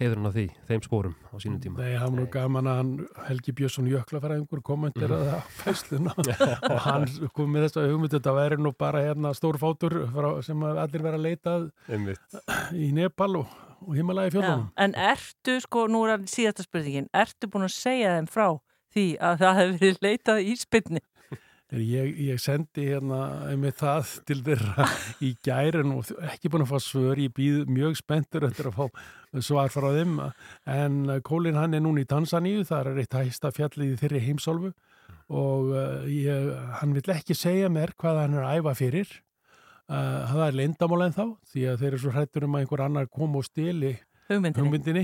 heiðurinn 0.00 0.28
á 0.28 0.32
því, 0.32 0.44
þeim 0.68 0.82
spórum 0.86 1.14
á 1.28 1.34
sínum 1.42 1.58
tíma. 1.60 1.80
Nei, 1.84 1.94
hann 2.00 2.14
var 2.14 2.22
nú 2.22 2.26
gaman 2.32 2.68
að 2.70 2.78
hann 2.80 2.92
Helgi 3.26 3.52
Björnsson 3.58 3.90
Jöklafæraðingur 3.90 4.62
kommenteraði 4.64 5.26
það 5.28 5.36
á 5.36 5.42
fæsluna 5.60 6.14
og 6.72 6.78
hann 6.86 7.04
kom 7.36 7.52
með 7.52 7.66
þess 7.66 7.80
að 7.82 7.90
hugmynd 7.92 8.14
þetta 8.16 8.34
væri 8.38 8.60
nú 8.64 8.72
bara 8.80 9.02
hérna 9.04 9.34
stórfátur 9.36 9.98
frá, 10.14 10.30
sem 10.46 10.64
að 10.70 10.80
allir 10.86 11.04
vera 11.04 11.20
að 11.20 11.26
leita 11.28 11.56
að 11.58 11.68
Einmitt. 11.92 12.40
í 12.72 12.88
Nepal 12.96 13.30
og, 13.42 13.52
og 13.84 13.92
Himalaya 13.98 14.32
Já. 14.32 14.38
fjöldunum. 14.38 14.66
En 14.86 14.96
ertu, 15.10 15.60
sko, 15.66 15.84
nú 15.92 16.02
er 16.06 16.16
það 16.16 16.26
síðasta 16.38 16.66
spurningin, 16.66 17.12
ertu 17.12 17.52
búin 17.52 17.68
að 17.68 17.76
segja 17.76 18.16
þeim 18.16 18.32
frá 18.32 18.48
því 18.96 19.06
að 19.20 19.40
það 19.44 19.60
hefur 19.62 19.80
verið 19.84 20.04
leitað 20.08 20.44
í 20.48 20.58
spynni? 20.58 21.04
Ég, 21.70 22.16
ég 22.18 22.40
sendi 22.42 22.88
hérna 22.88 23.20
með 23.54 23.76
það 23.78 24.08
til 24.26 24.36
þeirra 24.42 24.86
í 25.22 25.28
gærin 25.46 25.92
og 25.94 26.08
ekki 26.26 26.50
búin 26.50 26.64
að 26.64 26.72
fá 26.72 26.80
svör, 26.82 27.20
ég 27.22 27.30
býð 27.36 27.68
mjög 27.70 27.94
spenntur 28.00 28.48
eftir 28.48 28.66
að 28.72 28.80
fá 28.80 29.04
svar 29.38 29.70
frá 29.72 29.88
þeim. 29.94 30.18
En 30.66 31.00
Kólin 31.26 31.58
hann 31.58 31.76
er 31.76 31.84
núna 31.84 32.02
í 32.02 32.08
Tansaníu, 32.10 32.64
það 32.68 32.92
er 32.92 33.02
eitt 33.04 33.18
hæsta 33.18 33.52
fjallið 33.54 33.94
í 33.94 33.98
þeirri 34.00 34.22
heimsálfu. 34.26 34.72
Og 35.30 35.72
uh, 35.74 36.06
ég, 36.10 36.52
hann 36.80 36.94
vill 36.96 37.14
ekki 37.14 37.36
segja 37.38 37.70
mér 37.70 37.94
hvað 37.98 38.24
hann 38.24 38.38
er 38.38 38.46
að 38.46 38.60
æfa 38.60 38.76
fyrir. 38.78 39.12
Uh, 39.90 40.22
það 40.30 40.44
er 40.46 40.58
leyndamál 40.58 41.02
en 41.06 41.14
þá 41.16 41.24
því 41.50 41.66
að 41.66 41.80
þeir 41.80 41.88
eru 41.90 42.00
svo 42.02 42.14
hrættur 42.14 42.46
um 42.46 42.52
að 42.54 42.64
einhver 42.64 42.82
annar 42.84 43.08
kom 43.10 43.32
og 43.38 43.46
stili 43.46 43.96
Hugmyndinni? 44.30 44.60
hugmyndinni 44.62 45.02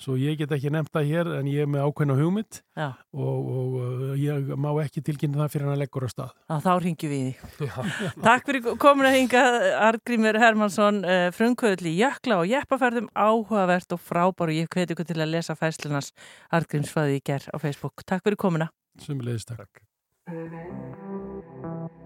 svo 0.00 0.16
ég 0.20 0.38
get 0.40 0.52
ekki 0.54 0.72
nefnt 0.72 0.92
það 0.94 1.10
hér 1.10 1.30
en 1.38 1.50
ég 1.50 1.64
er 1.64 1.70
með 1.70 1.86
ákveðna 1.86 2.16
hugmynd 2.18 2.58
og, 2.78 3.50
og 3.56 3.76
uh, 3.78 4.14
ég 4.18 4.52
má 4.56 4.68
ekki 4.84 5.04
tilkynna 5.04 5.42
það 5.42 5.52
fyrir 5.54 5.68
hann 5.68 5.76
að 5.76 5.82
leggur 5.84 6.06
á 6.06 6.10
stað 6.12 6.32
Já, 6.32 6.56
þá 6.64 6.72
ringjum 6.86 7.12
við 7.12 7.22
í 7.22 7.32
því. 7.58 7.70
Takk 8.28 8.48
fyrir 8.48 8.80
komin 8.82 9.08
að 9.10 9.16
hinga 9.18 9.44
Argrímur 9.88 10.40
Hermansson, 10.42 11.02
uh, 11.06 11.28
frumkvöðli 11.36 11.94
Jökla 12.00 12.42
og 12.42 12.50
Jeppaferðum 12.50 13.08
áhugavert 13.14 13.96
og 13.96 14.02
frábár 14.02 14.52
og 14.52 14.58
ég 14.58 14.70
hveti 14.72 14.96
ykkur 14.96 15.08
til 15.08 15.20
að 15.20 15.34
lesa 15.36 15.58
fæslunas 15.58 16.12
Argrímsfæði 16.52 17.20
í 17.20 17.24
ger 17.30 17.48
á 17.52 17.56
Facebook. 17.62 18.04
Takk 18.06 18.26
fyrir 18.26 18.40
komina. 18.40 18.72
Sumulegist 19.00 19.52
takk. 19.54 19.84
You 20.32 22.01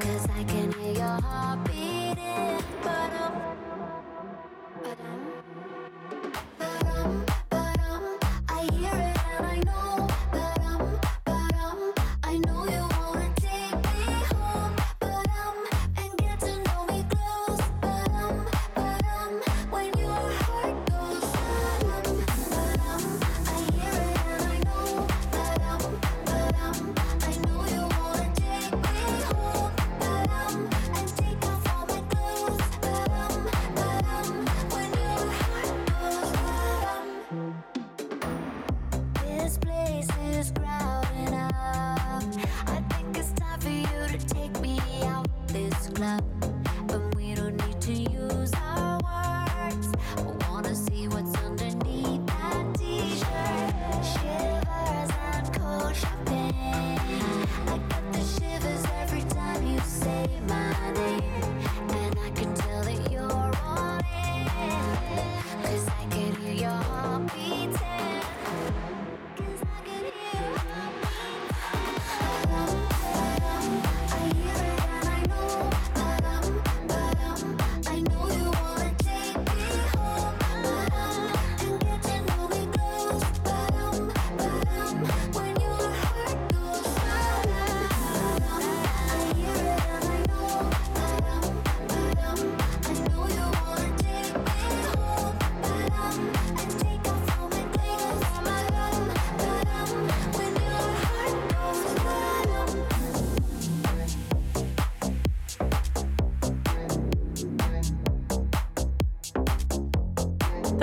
Cause 0.00 0.28
I 0.30 0.44
can 0.44 0.72
hear 0.72 0.94
your 0.94 1.20
heart 1.22 1.64
beating. 1.66 2.58
Ba-dum, 2.82 3.34
ba-dum, 4.82 5.41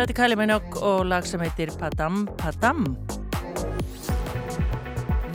Er 0.09 0.15
Kylie 0.17 0.33
Minogue 0.39 0.81
og 0.81 1.03
lag 1.05 1.25
sem 1.29 1.41
heitir 1.45 1.69
Padam 1.77 2.23
Padam. 2.39 2.95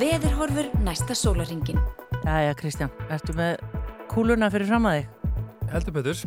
Veðurhorfur 0.00 0.72
næsta 0.82 1.14
sólaringin. 1.14 1.78
Jæja, 2.24 2.56
Kristján, 2.58 2.90
ertu 3.06 3.36
með 3.38 3.62
kúluna 4.10 4.48
fyrir 4.50 4.66
fram 4.66 4.88
að 4.90 4.96
þig? 4.96 5.28
Heldur 5.70 5.94
betur. 5.94 6.24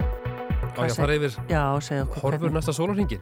Á 0.00 0.80
ég 0.80 0.94
að 0.94 0.96
fara 0.96 1.18
yfir 1.18 1.36
Já, 1.50 1.60
segja 1.84 2.06
okkur. 2.06 2.22
horfur 2.24 2.46
hvernig. 2.46 2.56
næsta 2.56 2.72
sólarhingin. 2.78 3.20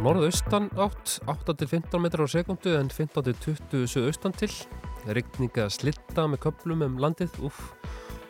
Norðaustan 0.00 0.70
átt 0.80 1.18
8-15 1.28 2.00
metrar 2.00 2.24
á 2.24 2.28
sekundu 2.32 2.78
en 2.80 2.88
15-20 2.88 3.84
suðaustan 3.84 4.32
til. 4.32 4.50
Rigninga 5.04 5.68
slitta 5.68 6.24
með 6.24 6.46
köplum 6.48 6.88
um 6.88 6.96
landið, 6.96 7.36
uff. 7.44 7.74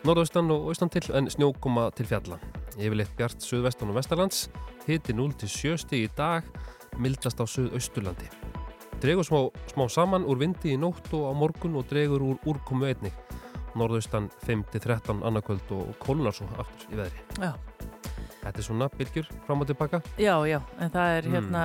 Norðaustan 0.03 0.51
og 0.51 0.67
austan 0.67 0.91
til 0.91 1.07
en 1.15 1.31
snjókoma 1.31 1.93
til 1.95 2.11
fjalla. 2.11 2.43
Yfirleitt 2.75 3.13
bjart 3.17 3.43
suðvestan 3.43 3.91
og 3.91 3.99
vestarlands. 3.99 4.47
Hiti 4.85 5.15
0-7 5.15 5.75
stig 5.81 6.07
í 6.07 6.11
dag, 6.17 6.45
mildast 7.01 7.39
á 7.41 7.45
suðausturlandi. 7.47 8.27
Dregur 9.03 9.27
smá, 9.27 9.39
smá 9.71 9.85
saman 9.91 10.27
úr 10.27 10.39
vindi 10.41 10.73
í 10.73 10.79
nótt 10.79 11.11
og 11.15 11.29
á 11.29 11.33
morgun 11.35 11.77
og 11.79 11.87
dregur 11.89 12.23
úr 12.23 12.39
úrkomu 12.47 12.87
einnig. 12.89 13.15
Norðaustan 13.75 14.29
5-13 14.45 15.23
annarkvöld 15.27 15.71
og 15.75 15.95
kólunar 15.99 16.35
svo 16.35 16.47
aftur 16.61 16.95
í 16.95 17.01
veðri. 17.01 17.25
Já. 17.43 17.51
Þetta 18.45 18.61
er 18.61 18.65
svona 18.67 18.87
bylgjur 18.93 19.27
fram 19.47 19.61
og 19.63 19.67
tilbaka. 19.71 19.99
Já, 20.21 20.35
já, 20.45 20.59
en 20.79 20.91
það 20.93 21.13
er 21.17 21.25
Mm. 21.25 21.33
hérna, 21.33 21.61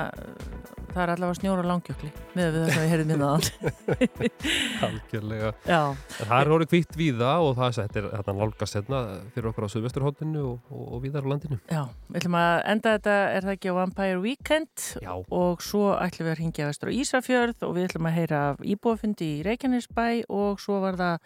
það 0.94 1.02
er 1.04 1.10
allavega 1.12 1.36
snjóra 1.38 1.64
langjökli 1.68 2.08
með 2.34 2.54
það 2.56 2.70
sem 2.72 2.80
við 2.80 2.90
heyrðum 2.90 3.10
minna 3.10 3.28
þann. 3.36 4.30
Algjörlega. 4.86 5.50
Já. 5.68 5.80
En 5.92 6.30
það 6.30 6.40
er 6.40 6.50
orðið 6.56 6.70
kvítt 6.72 6.96
víða 6.98 7.32
og 7.44 7.52
það 7.58 7.76
þetta 7.80 8.00
er 8.00 8.06
þetta 8.14 8.34
nálgast 8.38 8.78
hérna 8.78 9.00
fyrir 9.34 9.50
okkur 9.50 9.66
á 9.66 9.72
Suðvesturhóttinu 9.74 10.44
og, 10.46 10.56
og, 10.72 10.86
og 10.96 11.02
víðar 11.04 11.26
á 11.26 11.30
landinu. 11.34 11.58
Já, 11.70 11.82
við 12.08 12.20
ætlum 12.22 12.38
að 12.40 12.54
enda 12.72 12.94
þetta, 12.96 13.16
er 13.36 13.46
það 13.46 13.54
ekki 13.58 13.70
á 13.70 13.74
Vampire 13.80 14.20
Weekend 14.24 14.86
Já. 15.04 15.12
og 15.20 15.62
svo 15.66 15.84
ætlum 16.00 16.26
við 16.30 16.32
að 16.34 16.40
ringja 16.40 16.70
vestur 16.72 16.90
á 16.90 16.96
Ísafjörð 16.96 17.68
og 17.68 17.76
við 17.76 17.88
ætlum 17.90 18.08
að 18.10 18.16
heyra 18.18 18.40
af 18.54 18.64
íbúafundi 18.64 19.30
í 19.36 19.44
Reykjanesbæ 19.46 20.08
og 20.32 20.64
svo 20.64 20.80
var 20.80 20.96
það 20.96 21.20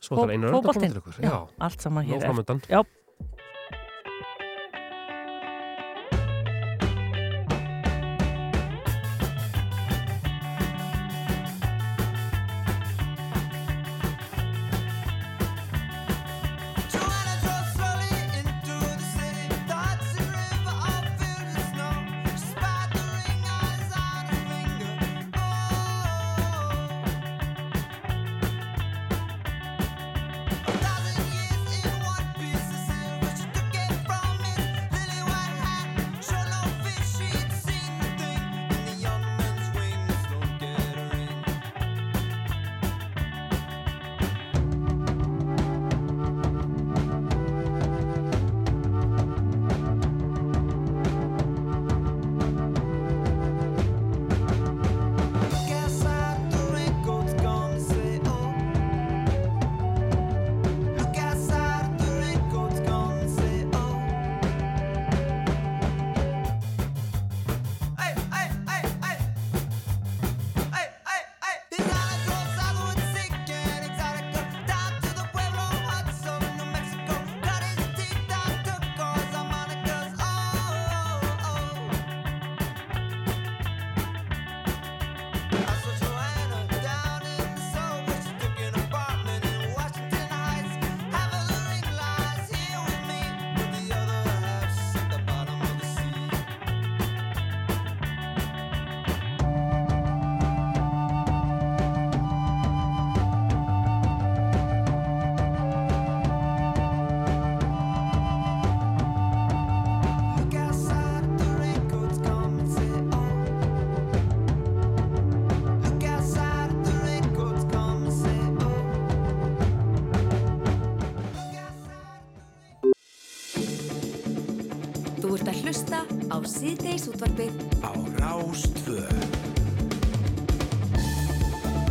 Svo 0.00 0.16
það 0.22 0.24
er 0.30 0.34
einu 0.38 0.54
fótboltinn. 0.54 0.94
rönda 0.94 1.02
ykkur. 1.02 1.20
Já, 1.26 1.36
allt 1.66 1.80
saman 1.88 2.06
hér 2.06 2.24
Nóg 2.30 2.86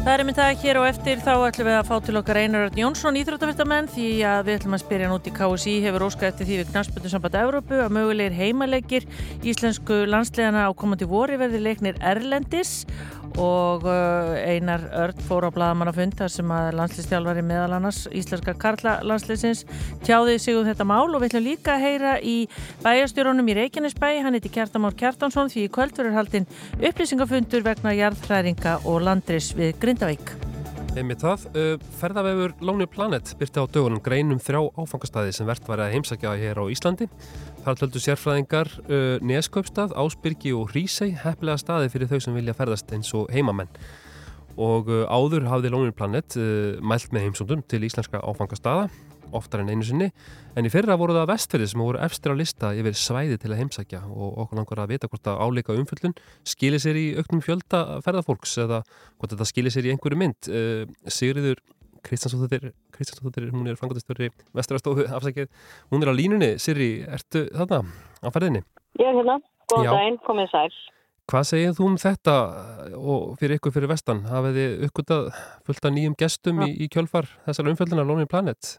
Það 0.10 0.18
er 0.18 0.26
mynd 0.26 0.38
það 0.40 0.62
hér 0.64 0.78
og 0.80 0.86
eftir. 0.90 1.20
Þá 1.22 1.34
ætlum 1.46 1.68
við 1.68 1.76
að 1.78 1.86
fá 1.86 1.98
til 2.02 2.14
okkar 2.18 2.38
Einar 2.42 2.64
Örn 2.66 2.80
Jónsson 2.82 3.18
íþróttafyrstamenn 3.20 3.90
því 3.94 4.06
að 4.26 4.40
við 4.48 4.56
ætlum 4.58 4.74
að 4.74 4.82
spyrja 4.82 5.06
hann 5.06 5.14
út 5.20 5.28
í 5.30 5.34
KSI 5.36 5.74
hefur 5.84 6.06
óskað 6.08 6.30
eftir 6.32 6.48
því 6.50 6.56
við 6.58 6.72
knarspötu 6.72 7.12
samband 7.12 7.38
Evrópu 7.38 7.78
að 7.78 7.94
mögulegir 7.94 8.38
heimaleikir 8.40 9.06
íslensku 9.46 10.00
landslegana 10.10 10.66
á 10.66 10.74
komandi 10.74 11.06
vori 11.06 11.38
verði 11.38 11.62
leiknir 11.62 12.02
Erlendis 12.02 12.72
og 13.40 13.86
uh, 13.88 14.36
Einar 14.44 14.84
Örn 15.00 15.24
fór 15.28 15.48
á 15.48 15.52
blaðamannafund 15.56 16.18
þar 16.20 16.34
sem 16.34 16.52
að 16.52 16.74
landslistjálfari 16.80 17.44
meðal 17.48 17.78
annars 17.78 18.04
íslenska 18.12 18.56
Karla 18.60 18.98
landsliðsins 19.08 19.64
tjáði 20.04 20.36
sig 20.44 20.60
um 20.60 20.68
þetta 20.68 20.88
mál 20.88 21.08
og 21.08 21.22
við 21.22 21.32
ætlum 21.32 21.48
líka 21.48 21.78
að 21.78 21.86
heyra 21.88 22.14
í 22.20 22.38
bæjastjórunum 22.84 23.50
í 23.50 23.58
Reykjanesbæ 23.62 24.10
hann 24.26 24.36
heiti 24.38 24.52
Kjartamár 24.54 24.98
Kjartansson 25.00 25.52
því 25.54 25.66
í 25.66 25.74
kvöld 25.74 25.96
verður 25.96 26.20
haldinn 26.20 26.50
upplýsingafundur 26.78 27.66
vegna 27.66 27.96
jarðhræringa 27.96 28.82
og 28.84 29.04
landris 29.08 29.54
við 29.58 29.78
Grindavík. 29.80 30.36
Einmitt 30.98 31.22
það, 31.22 31.44
uh, 31.54 31.90
ferðavefur 32.00 32.56
Lonely 32.66 32.88
Planet 32.90 33.30
byrti 33.38 33.62
á 33.62 33.66
dögunum 33.70 34.02
greinum 34.04 34.40
þrjá 34.42 34.64
áfangastæði 34.74 35.36
sem 35.38 35.48
verðt 35.48 35.70
var 35.70 35.84
að 35.86 35.94
heimsækja 35.94 36.34
hér 36.42 36.60
á 36.60 36.66
Íslandi. 36.74 37.06
Þar 37.60 37.76
töldu 37.82 38.00
sérfræðingar 38.00 38.70
uh, 38.88 39.18
Neskaupstað, 39.26 39.92
Ásbyrgi 40.00 40.54
og 40.56 40.72
Hrísei 40.72 41.12
heppilega 41.20 41.60
staði 41.60 41.90
fyrir 41.92 42.08
þau 42.08 42.22
sem 42.24 42.38
vilja 42.38 42.56
ferðast 42.56 42.92
eins 42.96 43.12
og 43.18 43.28
heimamenn. 43.36 43.70
Og 44.60 44.88
uh, 44.88 45.04
áður 45.12 45.50
hafði 45.52 45.72
Lonely 45.74 45.96
Planet 45.96 46.38
uh, 46.40 46.80
mælt 46.80 47.12
með 47.16 47.28
heimsóndum 47.28 47.64
til 47.68 47.82
íslenska 47.84 48.22
áfangastaða, 48.24 48.88
oftar 49.36 49.62
en 49.62 49.74
einu 49.74 49.86
sinni, 49.86 50.08
en 50.58 50.66
í 50.66 50.72
fyrra 50.74 50.96
voru 50.98 51.14
það 51.18 51.28
vestferði 51.34 51.68
sem 51.70 51.84
voru 51.84 52.00
efstir 52.02 52.34
á 52.34 52.40
lista 52.40 52.72
yfir 52.74 52.96
svæði 52.98 53.38
til 53.44 53.52
að 53.52 53.60
heimsækja 53.60 54.00
og 54.08 54.40
okkur 54.46 54.62
langar 54.62 54.82
að 54.82 54.94
vita 54.96 55.10
hvort 55.12 55.30
að 55.30 55.44
áleika 55.44 55.76
umfjöllun 55.78 56.16
skilir 56.48 56.82
sér 56.82 56.98
í 56.98 57.06
auknum 57.20 57.44
fjölda 57.46 58.00
ferðarfólks 58.08 58.56
eða 58.64 58.80
hvort 59.20 59.36
þetta 59.36 59.50
skilir 59.52 59.76
sér 59.76 59.92
í 59.92 59.94
einhverju 59.94 60.22
mynd. 60.24 60.50
Uh, 60.50 60.88
Sigriður 61.12 61.62
Kristjánsdóttir, 62.08 62.72
Kristjánsdóttir, 63.00 63.48
hún 63.56 63.70
er 63.72 63.80
frangatistöri 63.80 64.28
vesturastóðu 64.58 65.08
afsækið, 65.16 65.48
hún 65.94 66.04
er 66.04 66.12
á 66.12 66.14
línunni. 66.20 66.50
Sirri, 66.60 66.90
ertu 67.08 67.46
þarna 67.56 67.86
á 68.20 68.28
ferðinni? 68.36 68.66
Ég 69.00 69.08
er 69.08 69.16
hérna, 69.22 69.38
góðan 69.72 69.94
daginn, 69.96 70.20
komið 70.28 70.52
sæl. 70.52 70.74
Hvað 71.30 71.46
segir 71.46 71.74
þú 71.78 71.88
um 71.92 71.98
þetta 72.02 72.36
og 72.98 73.38
fyrir 73.40 73.60
ykkur 73.60 73.74
fyrir 73.76 73.92
vestan? 73.92 74.24
Hafið 74.28 74.56
þið 74.60 74.86
uppgötað 74.88 75.28
fullt 75.68 75.86
af 75.86 75.94
nýjum 75.96 76.16
gestum 76.18 76.64
í, 76.66 76.70
í 76.84 76.88
kjölfar 76.92 77.30
þessar 77.46 77.70
umfjöldunar 77.70 78.08
Lonely 78.10 78.28
Planet? 78.28 78.72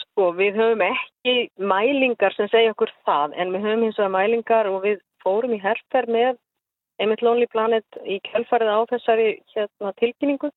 Sko, 0.00 0.30
við 0.38 0.56
höfum 0.58 0.82
ekki 0.86 1.34
mælingar 1.60 2.34
sem 2.34 2.48
segja 2.50 2.72
okkur 2.72 2.90
það, 3.04 3.36
en 3.36 3.52
við 3.52 3.68
höfum 3.68 3.84
hins 3.86 4.00
vegar 4.00 4.14
mælingar 4.16 4.70
og 4.72 4.80
við 4.86 4.98
fórum 5.22 5.54
í 5.54 5.60
herfer 5.62 6.08
með 6.10 6.40
einmitt 6.98 7.22
Lonely 7.22 7.50
Planet 7.52 8.00
í 8.08 8.18
kjölfarið 8.30 8.72
á 8.72 8.80
þessari 8.94 9.28
hérna, 9.54 9.92
tilkynningu 10.00 10.50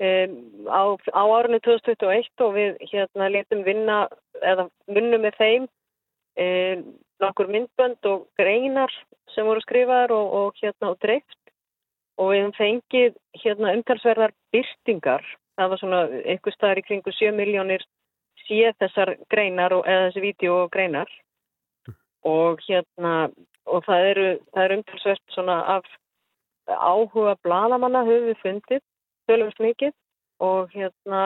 um, 0.00 0.34
á, 0.70 0.82
á 1.14 1.22
árunni 1.22 1.60
2021 1.64 2.44
og 2.46 2.54
við 2.56 2.76
hérna 2.90 3.30
letum 3.30 3.64
vinna 3.66 3.98
eða 4.42 4.68
vinnum 4.86 5.24
með 5.24 5.38
þeim 5.38 5.68
um, 5.68 6.84
nokkur 7.22 7.50
myndbönd 7.52 8.10
og 8.10 8.26
greinar 8.40 8.92
sem 9.34 9.46
voru 9.46 9.62
skrifaðar 9.64 10.14
og, 10.14 10.34
og 10.40 10.60
hérna 10.62 10.92
og 10.92 11.00
dreift. 11.02 11.40
Og 12.18 12.30
við 12.30 12.44
höfum 12.44 12.58
fengið 12.58 13.16
hérna 13.42 13.72
umtalsverðar 13.74 14.34
byrtingar 14.54 15.24
það 15.58 15.70
var 15.70 15.80
svona 15.80 16.00
einhver 16.24 16.54
staðar 16.54 16.80
í 16.80 16.86
kringu 16.86 17.14
7 17.14 17.34
miljónir 17.36 17.84
sé 18.44 18.72
þessar 18.80 19.14
greinar 19.32 19.74
og, 19.76 19.84
eða 19.86 20.08
þessi 20.08 20.24
vídeo 20.24 20.56
og 20.64 20.72
greinar. 20.74 21.10
Og 22.24 22.62
hérna 22.66 23.14
og 23.64 23.84
það 23.86 24.08
eru, 24.10 24.26
það 24.52 24.64
eru 24.64 24.78
umtalsvert 24.78 25.34
svona 25.34 25.58
af 25.76 25.86
áhuga 26.68 27.36
bladamanna 27.44 28.04
höfum 28.04 28.30
við 28.30 28.42
fundið 28.42 28.82
tölvist 29.30 29.60
mikið 29.62 29.92
og 30.44 30.72
hérna 30.74 31.24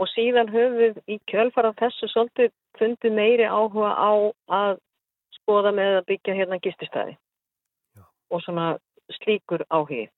og 0.00 0.10
síðan 0.10 0.50
höfum 0.50 0.78
við 0.80 0.98
í 1.06 1.18
kjölfara 1.30 1.74
þessu 1.78 2.10
svolítið 2.12 2.50
fundið 2.78 3.16
meiri 3.18 3.46
áhuga 3.46 3.92
á 3.94 4.12
að 4.58 4.80
skoða 5.38 5.74
með 5.76 6.00
að 6.00 6.08
byggja 6.10 6.36
hérna 6.40 6.60
gististæði 6.62 7.16
og 8.32 8.42
svona 8.42 8.74
slíkur 9.20 9.62
áhugi 9.70 10.08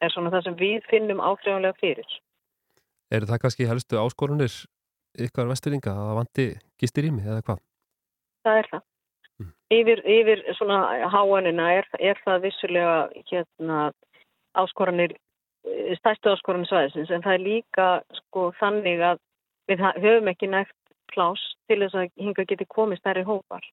er 0.00 0.12
svona 0.12 0.30
það 0.34 0.46
sem 0.46 0.58
við 0.60 0.82
finnum 0.90 1.22
áþreifanlega 1.24 1.80
fyrir. 1.80 2.08
Er 3.10 3.24
það 3.26 3.40
kannski 3.42 3.68
helstu 3.70 3.98
áskorunir 3.98 4.52
ykkar 5.16 5.48
vesturinga 5.48 5.94
að 5.94 6.04
það 6.10 6.18
vanti 6.20 6.46
gistirými 6.82 7.24
eða 7.24 7.42
hvað? 7.46 7.62
það 8.46 8.60
er 8.60 8.70
það. 8.72 8.84
Yfir, 9.76 10.02
yfir 10.06 10.42
svona 10.56 10.78
háanina 11.12 11.70
er, 11.80 11.88
er 11.98 12.18
það 12.24 12.44
vissulega 12.46 12.96
hérna 13.30 13.78
áskoranir, 14.56 15.12
eh, 15.12 15.25
stærstu 16.00 16.32
áskoranir 16.32 16.68
svæðisins 16.70 17.10
en 17.10 17.24
það 17.24 17.38
er 17.38 17.44
líka 17.44 17.86
sko 18.20 18.50
þannig 18.60 19.02
að 19.12 19.22
við 19.70 19.82
höfum 20.02 20.30
ekki 20.30 20.50
nægt 20.52 20.76
plás 21.12 21.42
til 21.70 21.80
þess 21.82 21.98
að 21.98 22.10
hinga 22.22 22.46
geti 22.48 22.66
komið 22.70 23.00
stærri 23.00 23.24
hópar 23.26 23.64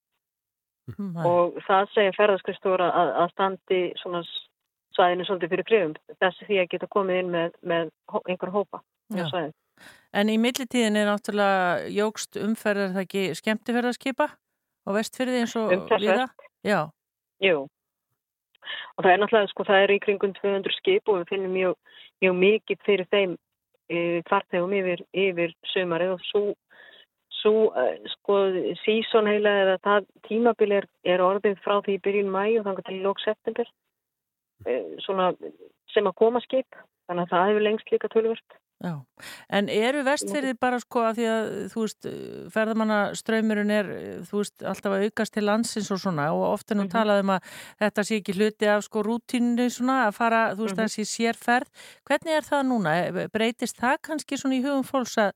Nei. 0.97 1.23
og 1.23 1.59
það 1.67 1.91
segja 1.93 2.15
ferðarskristóra 2.17 2.89
að, 2.91 3.11
að 3.23 3.29
standi 3.33 3.81
svona 4.01 4.23
svæðinu 4.93 5.27
svolítið 5.27 5.53
fyrir 5.53 5.67
prifum 5.69 5.93
þessi 6.21 6.47
því 6.49 6.61
að 6.61 6.71
geta 6.73 6.89
komið 6.95 7.21
inn 7.21 7.31
með, 7.33 7.59
með 7.61 7.93
einhver 8.29 8.53
hópa 8.53 8.81
svæðinu. 9.13 9.53
En 10.13 10.29
í 10.29 10.35
millitíðin 10.37 10.99
er 10.99 11.07
náttúrulega 11.09 11.87
jógst 11.89 12.37
umferðar 12.37 12.91
það 12.93 13.05
ekki 13.07 13.23
skemmtifærðarskipa 13.39 14.27
á 14.29 14.89
vestfyrði 14.93 15.39
eins 15.41 15.55
og 15.57 15.73
Umtalsvert. 15.73 16.03
viða? 16.03 16.51
Já, 16.63 16.79
Jú. 17.43 17.63
Og 18.97 19.05
það 19.05 19.11
er 19.13 19.21
náttúrulega, 19.21 19.51
sko, 19.51 19.65
það 19.67 19.85
er 19.85 19.93
í 19.95 19.99
kringum 20.03 20.35
200 20.39 20.77
skip 20.77 21.09
og 21.09 21.21
við 21.21 21.31
finnum 21.33 21.55
mjög, 21.57 21.77
mjög 22.23 22.35
mikið 22.41 22.83
fyrir 22.87 23.09
þeim 23.13 23.35
e, 23.89 24.21
farþegum 24.29 24.75
yfir, 24.79 25.05
yfir 25.25 25.55
sömarið 25.73 26.15
og 26.15 26.25
svo, 26.29 26.43
svo 27.41 27.53
e, 27.79 27.85
sko, 28.15 28.39
síson 28.83 29.29
heila 29.31 29.53
eða 29.65 29.77
það 29.87 30.09
tímabil 30.29 30.77
er, 30.79 30.89
er 31.05 31.25
orðið 31.25 31.61
frá 31.65 31.79
því 31.85 31.99
byrjun 32.05 32.33
mæ 32.33 32.43
og 32.59 32.67
þannig 32.67 32.89
til 32.89 32.99
lók 33.05 33.23
september 33.23 33.69
e, 34.65 34.79
svona 35.05 35.31
sem 35.93 36.09
að 36.09 36.19
koma 36.21 36.41
skip. 36.43 36.83
Þannig 37.09 37.25
að 37.25 37.33
það 37.33 37.49
hefur 37.49 37.65
lengst 37.67 37.91
líka 37.91 38.09
tölvört. 38.13 38.59
Já. 38.83 38.93
En 39.49 39.69
eru 39.71 40.03
vestfyrði 40.03 40.53
bara 40.59 40.79
sko 40.83 41.05
að 41.07 41.19
því 41.19 41.27
að 41.31 41.45
þú 41.71 41.83
veist, 41.85 42.07
ferðamanna 42.53 42.97
ströymurinn 43.15 43.71
er, 43.71 43.91
þú 44.27 44.41
veist, 44.41 44.55
alltaf 44.67 44.91
að 44.97 45.05
aukast 45.07 45.33
til 45.37 45.45
landsins 45.47 45.89
og 45.95 46.01
svona 46.03 46.27
og 46.35 46.43
ofta 46.51 46.75
nú 46.75 46.85
talað 46.91 47.23
um 47.23 47.31
að 47.37 47.51
þetta 47.79 48.03
sé 48.09 48.19
ekki 48.19 48.35
hluti 48.37 48.67
af 48.67 48.83
sko 48.83 49.03
rútínu 49.07 49.69
svona 49.71 50.01
að 50.09 50.17
fara, 50.19 50.41
þú 50.53 50.67
veist, 50.67 50.75
Mhm. 50.77 50.83
þessi 50.83 51.05
sérferð. 51.13 51.69
Hvernig 52.09 52.35
er 52.37 52.43
það 52.51 52.63
núna? 52.67 53.29
Breytist 53.31 53.79
það 53.79 54.01
kannski 54.03 54.35
svona 54.37 54.59
í 54.59 54.63
hugum 54.65 54.83
fólks 54.83 55.15
að, 55.17 55.31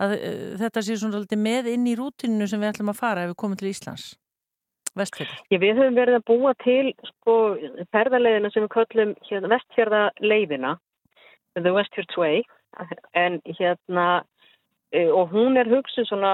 að 0.00 0.12
eh, 0.16 0.56
þetta 0.56 0.80
sé 0.82 0.96
svona 0.96 1.18
svolítið 1.20 1.38
með 1.44 1.72
inn 1.74 1.86
í 1.86 1.96
rútínu 1.96 2.48
sem 2.48 2.60
við 2.60 2.72
ætlum 2.72 2.90
að 2.94 3.00
fara 3.04 3.22
ef 3.24 3.30
við 3.34 3.36
komum 3.36 3.56
til 3.60 3.68
Íslands? 3.68 4.16
Vestfyrði. 4.96 5.36
Ég, 5.52 5.60
við 5.60 5.76
höfum 5.76 5.96
verið 6.00 6.14
að 6.16 6.24
búa 6.24 6.54
til 6.64 6.94
sko, 7.04 7.32
ferðarleiðina 7.92 8.48
sem 8.54 8.64
við 8.64 8.70
köllum 8.72 9.10
hérna, 9.28 9.50
vestfjörðarleiðina, 9.52 10.78
The 11.56 11.72
Westfjords 11.72 12.16
Way, 12.16 12.42
en 13.14 13.40
hérna, 13.58 14.06
e, 14.92 15.06
og 15.10 15.32
hún 15.34 15.58
er 15.60 15.70
hugsuð 15.70 16.08
svona, 16.10 16.32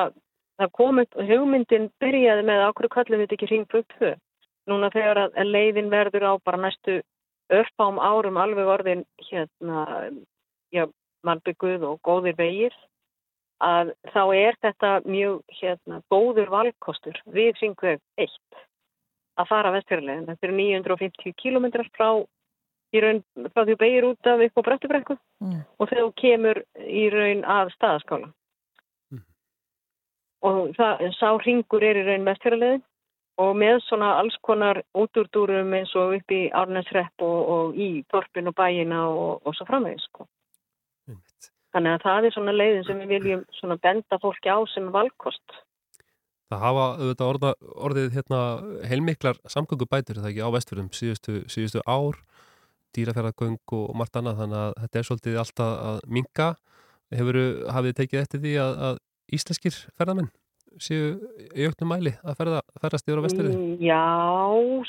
það 0.60 0.74
kom 0.78 1.00
upp, 1.02 1.16
hugmyndin 1.30 1.88
byrjaði 2.02 2.46
með 2.48 2.66
okkur 2.68 2.90
köllum 2.96 3.22
við 3.22 3.26
þetta 3.26 3.38
ekki 3.38 3.50
hringbrug 3.50 3.96
2. 3.98 4.12
Núna 4.70 4.90
þegar 4.94 5.24
að, 5.24 5.40
leiðin 5.48 5.90
verður 5.90 6.28
á 6.28 6.32
bara 6.44 6.62
næstu 6.64 7.00
örfám 7.52 7.98
árum 8.00 8.38
alveg 8.40 8.70
orðin 8.70 9.04
hérna, 9.28 9.86
já, 10.72 10.86
mannbygguð 11.26 11.86
og 11.88 12.00
góðir 12.06 12.36
vegir, 12.38 12.76
að 13.62 13.92
þá 14.10 14.22
er 14.34 14.58
þetta 14.64 14.92
mjög 15.06 15.40
hérna, 15.60 16.00
góður 16.10 16.50
valkostur 16.50 17.18
við 17.30 17.54
hringveg 17.60 18.00
1 18.18 18.32
að 19.40 19.48
fara 19.48 19.72
vestfjörðarleiðin. 19.76 20.28
Þetta 20.28 20.48
eru 20.48 20.56
950 20.58 21.36
kilometrar 21.40 21.88
frá, 21.96 22.08
í 22.92 23.02
raun, 23.02 23.22
frá 23.54 23.64
því 23.64 23.76
beigir 23.80 24.06
út 24.10 24.28
af 24.28 24.44
upp 24.46 24.60
á 24.60 24.66
Brettubrekku 24.68 25.18
Mm. 25.42 25.64
og 25.78 25.88
þegar 25.88 26.04
þú 26.04 26.12
kemur 26.22 26.62
í 26.78 27.04
raun 27.10 27.44
af 27.44 27.72
staðaskála. 27.74 28.32
Og 30.42 30.72
það, 30.74 31.02
sá 31.18 31.28
ringur 31.38 31.84
er 31.86 32.00
í 32.00 32.04
raun 32.06 32.26
vestfjörðarleiðin 32.26 32.82
og 33.42 33.56
með 33.56 33.80
svona 33.86 34.12
alls 34.18 34.36
konar 34.42 34.82
útúrdúrum 34.98 35.74
eins 35.78 35.94
og 35.98 36.16
upp 36.18 36.34
í 36.34 36.50
Árnesrepp 36.50 37.22
og, 37.22 37.50
og 37.54 37.76
í 37.78 38.04
Torpin 38.10 38.50
og 38.50 38.56
bæina 38.58 39.06
og, 39.08 39.42
og 39.46 39.54
svo 39.56 39.66
framvegis. 39.66 40.04
Sko. 40.10 40.26
Þannig 41.72 41.94
að 41.94 42.02
það 42.04 42.26
er 42.26 42.34
svona 42.34 42.54
leiðin 42.56 42.84
sem 42.88 42.98
við 43.00 43.12
viljum 43.14 43.44
svona 43.56 43.78
benda 43.80 44.18
fólki 44.20 44.50
á 44.52 44.58
sem 44.74 44.90
valkost. 44.92 45.60
Það 46.52 46.64
hafa 46.66 46.84
auðvitað 46.98 47.30
orða, 47.30 47.52
orðið 47.88 48.08
hérna, 48.18 48.40
heilmiklar 48.90 49.38
samgöngubætur 49.48 50.20
það 50.20 50.30
ekki 50.34 50.44
á 50.44 50.50
vestfjörðum 50.52 50.90
síðustu, 50.92 51.38
síðustu 51.48 51.80
ár, 51.88 52.18
dýraferðargöng 52.96 53.74
og 53.78 53.96
margt 53.98 54.18
annað 54.18 54.42
þannig 54.42 54.60
að 54.60 54.76
þetta 54.82 55.00
er 55.00 55.08
svolítið 55.08 55.40
alltaf 55.42 55.72
að 55.88 55.98
minka. 56.18 56.52
Hefur 57.12 57.38
hafið 57.76 57.98
tekið 57.98 58.22
eftir 58.22 58.42
því 58.42 58.54
að, 58.62 58.78
að 58.88 59.02
íslenskir 59.36 59.76
ferðamenn 59.98 60.30
séu 60.80 61.16
í 61.52 61.66
auknum 61.68 61.90
mæli 61.92 62.14
að 62.24 62.38
ferða, 62.38 62.60
ferðast 62.80 63.08
yfir 63.08 63.20
á 63.20 63.24
vestfjörði? 63.26 63.56
Mm, 63.56 63.74
Já, 63.84 64.02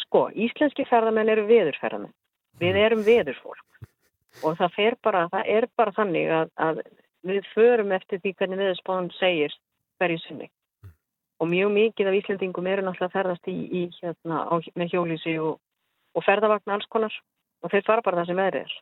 sko, 0.04 0.24
íslenski 0.32 0.86
ferðamenn 0.88 1.32
eru 1.34 1.46
veðurferðamenn. 1.50 2.14
Við 2.62 2.80
erum 2.80 3.04
veðurfólk 3.04 4.44
og 4.44 4.58
það 4.60 4.76
fer 4.78 4.98
bara, 5.04 5.28
það 5.34 5.50
er 5.58 5.68
bara 5.78 5.96
þannig 5.96 6.32
að, 6.34 6.52
að 6.68 6.82
við 7.28 7.50
förum 7.54 7.94
eftir 7.96 8.22
því 8.24 8.34
hvernig 8.40 8.62
veðurspáðan 8.62 9.12
segir 9.20 9.56
hverju 10.02 10.22
sinni. 10.24 10.50
Og 11.42 11.50
mjög 11.52 11.74
mikið 11.76 12.10
af 12.10 12.18
Íslendingum 12.20 12.68
eru 12.72 12.86
náttúrulega 12.86 13.10
að 13.10 13.16
ferðast 13.18 13.52
í, 13.52 13.58
í 13.68 13.84
hérna, 14.00 14.44
á, 14.48 14.54
með 14.80 14.94
hjólísi 14.94 15.36
og, 15.44 15.58
og 16.16 16.26
ferðavagn 16.26 16.76
alls 16.76 16.88
konar 16.94 17.16
og 17.64 17.72
þeir 17.72 17.86
fara 17.88 18.06
bara 18.06 18.22
það 18.22 18.32
sem 18.32 18.42
veðrið 18.42 18.66
er. 18.68 18.74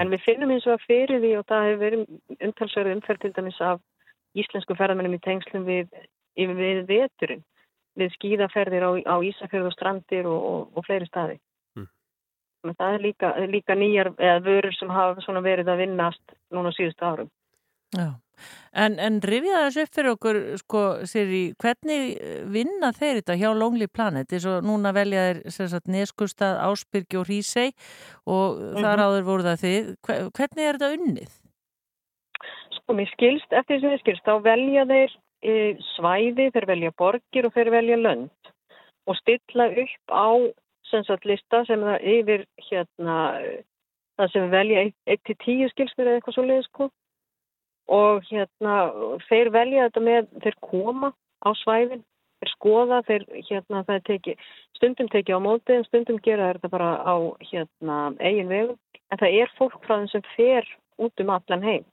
En 0.00 0.10
við 0.12 0.24
finnum 0.24 0.52
eins 0.54 0.66
og 0.68 0.76
að 0.76 0.86
fyrir 0.86 1.22
því 1.22 1.30
og 1.38 1.46
það 1.50 1.66
hefur 1.66 1.80
verið 1.84 2.44
umtalsverðu 2.46 2.96
umferð 2.96 3.22
til 3.24 3.32
dæmis 3.36 3.60
af 3.66 3.80
íslensku 4.38 4.76
ferðamennum 4.78 5.16
í 5.16 5.22
tengslum 5.24 5.64
við, 5.66 5.88
við 6.38 6.82
veturinn 6.90 7.42
við 7.98 8.14
skíðaferðir 8.14 8.86
á, 8.86 8.90
á 9.02 9.16
Ísafjörð 9.26 9.70
og 9.70 9.74
strandir 9.74 10.28
og, 10.30 10.44
og, 10.50 10.60
og 10.78 10.86
fleiri 10.86 11.08
staði. 11.08 11.40
Mm. 11.78 11.88
Það 12.70 12.94
er 12.94 13.04
líka, 13.04 13.32
líka 13.50 13.76
nýjar 13.76 14.12
vörur 14.46 14.76
sem 14.78 14.92
hafa 14.94 15.42
verið 15.42 15.72
að 15.72 15.82
vinnast 15.84 16.36
núna 16.54 16.72
síðustu 16.76 17.06
árum. 17.06 17.30
Já, 17.96 18.06
en, 18.84 18.98
en 19.02 19.16
rifja 19.26 19.64
þessu 19.66 19.82
upp 19.82 19.94
fyrir 19.96 20.10
okkur, 20.14 20.36
sko, 20.60 20.82
Siri, 21.10 21.40
hvernig 21.58 22.12
eh, 22.22 22.44
vinna 22.46 22.92
þeir 22.94 23.18
þetta 23.18 23.36
hjá 23.40 23.50
Lonely 23.58 23.88
Planet? 23.90 24.28
Þess 24.30 24.46
að 24.46 24.68
núna 24.68 24.92
velja 24.94 25.24
þeir 25.50 25.80
Neskustad, 25.90 26.60
Ásbyrgi 26.68 27.18
og 27.18 27.26
Hrísei 27.26 27.72
og 28.26 28.60
þar 28.78 28.96
Mhm. 28.96 29.04
áður 29.08 29.26
voru 29.26 29.42
það 29.48 29.64
þið. 29.64 29.90
Hve- 30.06 30.30
Hvernig 30.38 30.68
er 30.68 30.78
þetta 30.78 30.92
unnið? 30.98 31.32
Sko, 32.78 32.94
mér 32.94 33.10
skilst, 33.12 33.50
eftir 33.52 33.76
því 33.76 33.80
sem 33.80 33.90
mér 33.90 34.00
skilst, 34.04 34.24
þá 34.24 34.34
velja 34.42 34.84
þeir 34.86 35.10
e, 35.42 35.52
svæði, 35.96 36.50
þeir 36.54 36.66
velja 36.68 36.90
borgir 37.00 37.46
og 37.48 37.54
þeir 37.54 37.70
velja 37.72 37.96
lönd 37.96 38.30
og 39.08 39.16
stilla 39.16 39.66
upp 39.72 40.12
á 40.14 40.28
sem 40.90 41.02
sagt 41.04 41.24
lista 41.24 41.64
sem 41.66 41.80
það 41.80 42.02
yfir 42.14 42.42
hérna, 42.70 43.16
það 44.18 44.32
sem 44.32 44.50
velja 44.50 44.82
1-10 45.06 45.70
skilst 45.72 45.96
mér 45.98 46.06
eða 46.10 46.20
eitthvað 46.20 46.34
svo 46.36 46.44
leiðis 46.44 46.68
sko. 46.70 46.90
Og 47.90 48.24
hérna 48.30 48.76
þeir 49.26 49.50
velja 49.54 49.88
þetta 49.88 50.04
með, 50.06 50.30
þeir 50.44 50.56
koma 50.64 51.12
á 51.42 51.50
svæðin, 51.62 52.02
þeir 52.40 52.52
skoða 52.54 53.00
þeir 53.08 53.24
hérna 53.48 53.84
það 53.88 54.02
teki, 54.08 54.36
stundum 54.78 55.08
teki 55.12 55.34
á 55.34 55.40
móti 55.42 55.76
en 55.76 55.86
stundum 55.88 56.20
gera 56.24 56.52
þetta 56.52 56.70
bara 56.72 56.90
á 57.02 57.16
hérna 57.50 58.02
eigin 58.20 58.52
vegum. 58.52 58.78
En 59.10 59.18
það 59.18 59.40
er 59.42 59.56
fólk 59.58 59.80
frá 59.82 59.96
þeim 59.98 60.12
sem 60.12 60.28
fer 60.36 60.68
út 61.00 61.24
um 61.24 61.34
allan 61.34 61.66
heim 61.66 61.88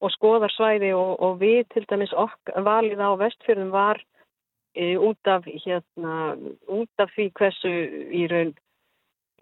og 0.00 0.12
skoðar 0.14 0.52
svæði 0.54 0.94
og, 0.96 1.12
og 1.20 1.36
við 1.42 1.66
til 1.74 1.84
dæmis 1.90 2.12
okk 2.16 2.54
valið 2.64 3.02
á 3.04 3.10
vestfjörðum 3.20 3.72
var 3.74 4.00
e, 4.72 4.96
út 4.96 5.28
af 5.28 5.44
hérna, 5.44 6.14
út 6.68 7.04
af 7.04 7.12
því 7.16 7.26
hversu 7.36 7.72
í 8.16 8.24
raun 8.32 8.54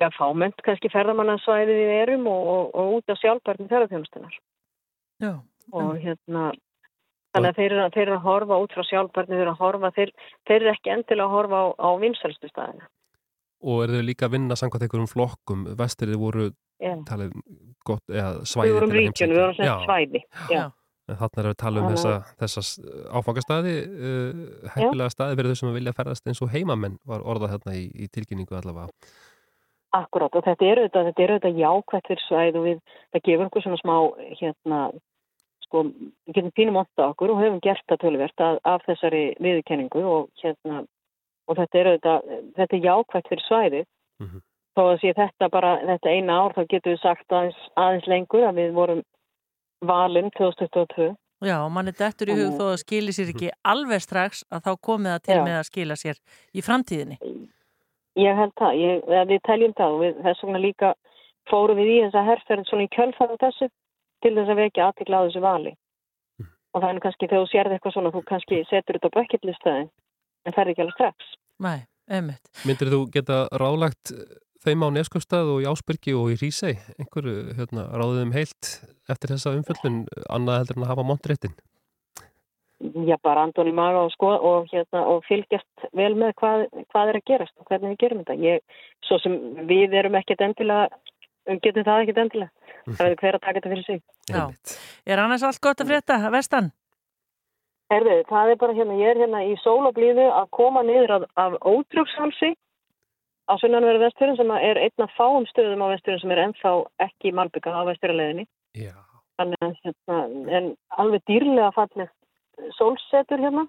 ja, 0.03 0.11
fáment 0.17 0.59
kannski 0.67 0.91
ferðamannarsvæði 0.91 1.79
við 1.79 1.95
erum 2.03 2.27
og, 2.31 2.51
og, 2.55 2.65
og 2.75 2.99
út 2.99 3.15
af 3.15 3.21
sjálfbærni 3.23 3.71
ferðarþjónustunar 3.71 4.39
Já. 5.21 5.33
og 5.73 5.97
hérna 5.99 6.53
þannig 7.35 7.51
að 7.53 7.59
þeir 7.59 7.73
eru, 7.73 7.81
að- 7.85 7.93
þeir 7.97 8.07
eru 8.07 8.17
að 8.19 8.27
horfa 8.29 8.61
út 8.65 8.73
frá 8.77 8.85
sjálfbærni 8.89 9.35
þeir 9.37 9.43
eru 9.47 9.53
að 9.55 9.61
horfa, 9.65 9.91
þeir, 9.99 10.13
þeir 10.49 10.61
eru 10.63 10.71
ekki 10.73 10.93
endilega 10.95 11.27
að 11.29 11.35
horfa 11.37 11.59
á, 11.59 11.67
á 11.77 11.89
vinsælstu 12.01 12.49
staðina 12.53 12.87
Og 13.59 13.81
eru 13.83 13.99
þau 13.99 14.07
líka 14.07 14.27
að 14.29 14.35
vinna 14.37 14.55
samkvæmt 14.55 14.85
einhverjum 14.87 15.09
flokkum? 15.11 15.63
Vestirði 15.75 16.15
voru 16.21 16.45
Já. 16.79 16.93
talið 17.09 17.33
gott, 17.85 18.05
eða 18.07 18.45
svæði 18.47 18.69
við 18.71 18.77
vorum 18.79 18.93
ríkjun, 18.95 19.33
við 19.35 19.41
vorum 19.43 19.57
sem 19.59 19.81
svæði 19.83 20.21
já. 20.55 20.61
En 21.09 21.17
þarna 21.17 21.41
erum 21.41 21.49
við 21.49 21.55
að 21.57 21.63
tala 21.65 21.81
um 21.81 21.87
Þannig 21.89 21.99
þessa, 21.99 22.37
þessa 22.39 22.63
áfangastæði, 23.19 23.73
uh, 23.89 24.69
heppilega 24.77 25.11
staði 25.11 25.39
fyrir 25.41 25.51
þau 25.51 25.59
sem 25.63 25.73
vilja 25.75 25.95
ferðast 25.97 26.27
eins 26.31 26.43
og 26.45 26.51
heimamenn 26.53 26.99
var 27.09 27.25
orðað 27.25 27.55
hérna 27.57 27.75
í, 27.81 27.85
í 27.97 28.07
tilkynningu 28.13 28.55
allavega. 28.61 28.93
Akkurát 29.97 30.35
og 30.37 30.45
þetta 30.45 30.67
er 30.67 30.81
auðvitað, 30.83 31.07
þetta 31.09 31.23
er 31.25 31.33
auðvitað 31.33 31.61
jákvætt 31.63 32.09
fyrir 32.11 32.25
svæð 32.27 32.59
og 32.61 32.67
við, 32.67 32.81
það 33.15 33.25
gefur 33.29 33.47
okkur 33.49 33.65
svona 33.65 33.79
smá, 33.81 33.95
hérna, 34.41 34.81
sko, 35.65 35.85
við 36.29 36.37
getum 36.39 36.55
pínum 36.59 36.81
átta 36.83 37.07
okkur 37.13 37.33
og 37.33 37.41
höfum 37.41 37.63
gert 37.65 37.85
það 37.89 38.03
tölvert 38.05 38.45
af, 38.45 38.59
af 38.69 38.85
þessari 38.89 39.23
viðurkenningu 39.41 40.05
og 40.05 40.29
hérna, 40.43 40.83
og 41.49 41.61
þetta 41.61 41.81
er 41.81 41.91
auðvitað, 41.93 42.35
þetta 42.59 42.77
er 42.77 42.89
jákvætt 42.89 43.33
fyrir 43.33 43.47
svæðið. 43.47 43.89
Mhm. 44.25 44.45
Þó 44.79 44.83
að 44.85 44.99
sé 45.03 45.15
þetta 45.17 45.49
bara, 45.51 45.71
þetta 45.89 46.11
eina 46.15 46.35
ár, 46.39 46.53
þá 46.55 46.61
getum 46.71 46.93
við 46.93 47.01
sagt 47.03 47.33
aðeins, 47.35 47.63
aðeins 47.75 48.11
lengur 48.13 48.45
að 48.47 48.61
við 48.61 48.77
vorum 48.77 49.01
valin 49.89 50.31
2022 50.37 51.17
Já, 51.39 51.61
og 51.63 51.71
mann 51.71 51.87
er 51.87 51.95
dettur 51.95 52.33
í 52.33 52.35
hug 52.35 52.57
þó 52.59 52.65
að 52.73 52.81
skili 52.83 53.13
sér 53.15 53.29
ekki 53.31 53.53
alveg 53.63 54.03
strax 54.03 54.41
að 54.51 54.65
þá 54.65 54.73
komið 54.89 55.13
það 55.13 55.21
til 55.29 55.37
Já. 55.37 55.43
með 55.47 55.59
að 55.59 55.69
skila 55.69 55.97
sér 55.99 56.19
í 56.51 56.65
framtíðinni. 56.67 57.19
Ég 58.19 58.39
held 58.39 58.55
það, 58.59 58.79
ég, 58.83 59.05
við 59.31 59.43
teljum 59.47 59.75
það 59.79 59.95
og 59.95 60.01
við, 60.03 60.17
þess 60.25 60.45
vegna 60.45 60.63
líka 60.63 60.95
fórum 61.51 61.79
við 61.79 61.93
í 61.93 61.99
þessa 62.07 62.25
herrferð 62.27 62.67
svona 62.69 62.87
í 62.87 62.91
kjölfæðu 62.97 63.39
þessu 63.43 63.69
til 64.25 64.35
þess 64.35 64.53
að 64.53 64.61
vekja 64.63 64.89
aðtikla 64.89 65.21
á 65.23 65.25
þessu 65.29 65.45
vali. 65.45 65.75
Og 66.75 66.83
það 66.83 66.89
er 66.89 66.97
nú 66.97 67.05
kannski 67.05 67.29
þegar 67.29 67.45
þú 67.45 67.51
sérði 67.53 67.79
eitthvað 67.79 67.95
svona, 67.95 68.13
þú 68.15 68.25
kannski 68.29 68.59
setur 68.69 68.99
þetta 68.99 69.11
á 69.11 69.17
bucketlistaðin 69.17 69.89
en 70.45 70.57
ferði 70.57 70.75
ekki 70.75 70.85
alveg 70.85 70.99
strax. 70.99 71.31
Nei, 71.65 71.79
einmitt. 72.11 72.53
Myndir 72.69 72.93
þú 72.93 73.01
geta 73.15 73.39
ráðlagt 73.63 74.13
þeim 74.67 74.85
á 74.85 74.89
Neskjöpstað 74.99 75.55
og 75.55 75.63
í 75.63 75.69
Ásbyrgi 75.71 76.15
og 76.19 76.35
í 76.35 76.39
Rísei 76.41 76.75
einhverju 76.99 77.55
hérna, 77.59 77.87
ráðum 77.95 78.35
heilt 78.35 78.75
eftir 79.09 79.35
þessa 79.35 79.55
umföllun 79.57 80.05
annað 80.27 80.63
heldur 80.63 80.81
en 80.81 80.87
að 80.87 80.93
hafa 80.93 81.07
montréttin? 81.07 81.57
Já, 82.79 83.17
bara 83.27 83.43
andun 83.43 83.67
í 83.67 83.75
maga 83.75 84.05
og, 84.07 84.13
sko, 84.15 84.29
og, 84.31 84.69
hérna, 84.71 85.01
og 85.11 85.25
fylgjast 85.27 85.87
vel 85.99 86.13
með 86.15 86.37
hvað, 86.39 86.61
hvað 86.93 87.11
er 87.11 87.17
að 87.19 87.25
gerast 87.27 87.55
og 87.59 87.67
hvernig 87.67 87.95
við 87.95 88.03
gerum 88.05 88.21
þetta. 88.23 88.37
Ég, 88.39 88.83
svo 89.09 89.19
sem 89.19 89.35
við 89.67 89.97
erum 89.99 90.19
ekkert 90.19 90.45
endilega, 90.47 91.01
getum 91.65 91.87
það 91.89 92.03
ekkert 92.05 92.21
endilega. 92.23 92.75
Það 92.89 93.09
er 93.09 93.17
hver 93.19 93.39
að 93.39 93.43
taka 93.43 93.57
þetta 93.59 93.73
fyrir 93.73 93.87
sig. 93.89 94.03
Já. 94.31 94.45
Er 95.11 95.23
annars 95.25 95.45
allt 95.49 95.61
gott 95.65 95.83
að 95.83 95.91
frétta, 95.91 96.21
Vestan? 96.33 96.71
Herðu, 97.91 98.15
það 98.29 98.53
er 98.53 98.61
bara 98.61 98.77
hérna, 98.77 99.01
ég 99.01 99.11
er 99.11 99.21
hérna 99.25 99.43
í 99.49 99.57
sólablíðu 99.65 100.29
að 100.29 100.49
koma 100.55 100.85
niður 100.85 101.15
af, 101.17 101.27
af 101.41 101.59
ótrúkshálsi 101.65 102.53
á 103.49 103.53
sunnanverðu 103.59 104.05
vestfjörðum 104.05 104.39
sem 104.39 104.55
er 104.59 104.81
einn 104.85 105.05
af 105.05 105.15
fáum 105.17 105.47
stöðum 105.49 105.83
á 105.83 105.93
vestfjörðum 105.95 106.23
sem 106.23 106.35
er 106.35 106.43
ennþá 106.45 106.73
ekki 107.09 107.33
malbygga 107.35 107.73
á 107.73 107.89
vestfjörðarleginni. 107.89 108.45
Já. 108.77 108.95
Þannig 109.41 109.65
að 109.65 109.75
hérna, 109.83 110.19
en 110.59 110.71
alveg 111.01 111.25
dýrlega 111.31 111.73
fallegt 111.77 112.15
sólsetur 112.79 113.39
hérna 113.43 113.67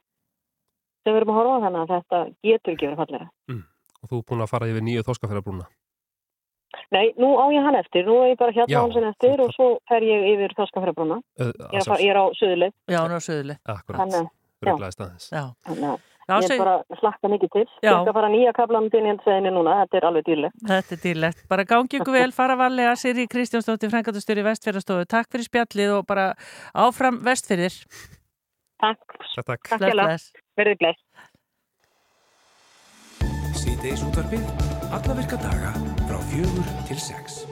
sem 1.03 1.13
við 1.13 1.21
erum 1.21 1.33
að 1.33 1.39
horfa 1.39 1.57
á 1.57 1.63
þannig 1.65 1.81
að 1.83 1.91
þetta 1.95 2.21
getur 2.43 2.73
ekki 2.75 2.87
verið 2.89 3.01
fallega. 3.03 3.27
Og 3.99 4.09
þú 4.09 4.17
er 4.21 4.25
búin 4.31 4.43
að 4.45 4.51
fara 4.53 4.67
yfir 4.71 4.83
nýju 4.87 5.05
þorskafærabrúna. 5.07 5.67
Nei, 6.93 7.13
nú 7.21 7.33
á 7.37 7.45
ég 7.53 7.63
hann 7.65 7.77
eftir, 7.77 8.05
nú 8.05 8.15
er 8.23 8.31
ég 8.33 8.37
bara 8.39 8.53
hérna 8.53 8.69
Já. 8.69 8.79
hálsin 8.81 9.07
eftir 9.09 9.41
og 9.41 9.49
svo 9.53 9.67
fer 9.89 10.01
ég 10.05 10.25
yfir 10.35 10.53
Þorskafræbrúna. 10.57 11.17
Uh, 11.41 11.49
Ég, 11.73 11.85
ég 12.01 12.09
er 12.13 12.17
á 12.17 12.25
söðuleið. 12.37 12.73
Já, 12.89 12.99
hún 13.01 13.13
er 13.13 13.17
á 13.21 13.25
söðuleið. 13.25 13.59
Akkurat, 13.73 13.99
Þannig, 13.99 14.19
að- 14.19 14.29
já. 14.29 14.69
bruglaði 14.69 14.95
staðins. 14.97 15.27
Já. 15.33 15.43
Já, 16.29 16.35
ég 16.45 16.51
er 16.53 16.61
bara 16.61 16.75
að 16.85 16.99
slakka 16.99 17.29
mikið 17.33 17.49
til. 17.55 17.65
Já. 17.81 17.89
Ég 17.89 18.03
skal 18.05 18.13
fara 18.13 18.29
nýja 18.29 18.53
kaplanum 18.53 18.89
til 18.93 19.01
nýjöldsveginni 19.01 19.51
núna, 19.53 19.77
þetta 19.81 19.97
er 19.97 20.05
alveg 20.09 20.25
dýrlegt. 20.29 20.55
Þetta 20.69 20.93
er 20.93 21.01
dýrlegt. 21.05 21.41
Bara 21.49 21.63
gangi 21.65 21.97
ykkur 21.99 22.13
vel, 22.19 22.31
fara 22.31 22.55
varlega, 22.55 22.95
Siri 23.01 23.25
Kristjánsdóttir, 23.27 23.89
Frankatustur 23.89 24.37
í 24.37 24.45
Vestfjörðastofu. 24.45 25.07
Takk 25.09 25.29
fyrir 25.33 25.49
spjallið 25.49 25.95
og 25.97 26.05
bara 26.05 26.33
áfram 26.77 27.17
Vestfjörðir. 27.25 27.73
Takk. 28.79 29.15
Takk. 29.35 29.67
Takk 29.67 29.83
hérlega. 29.83 30.17
Verðið 30.59 30.77
bless. 30.83 30.99
Síðdeis 33.59 34.03
útvarpið, 34.07 34.45
alla 34.87 35.15
virka 35.19 35.39
daga 35.41 35.73
frá 36.05 36.19
fjögur 36.31 36.69
til 36.87 36.99
sex. 37.03 37.43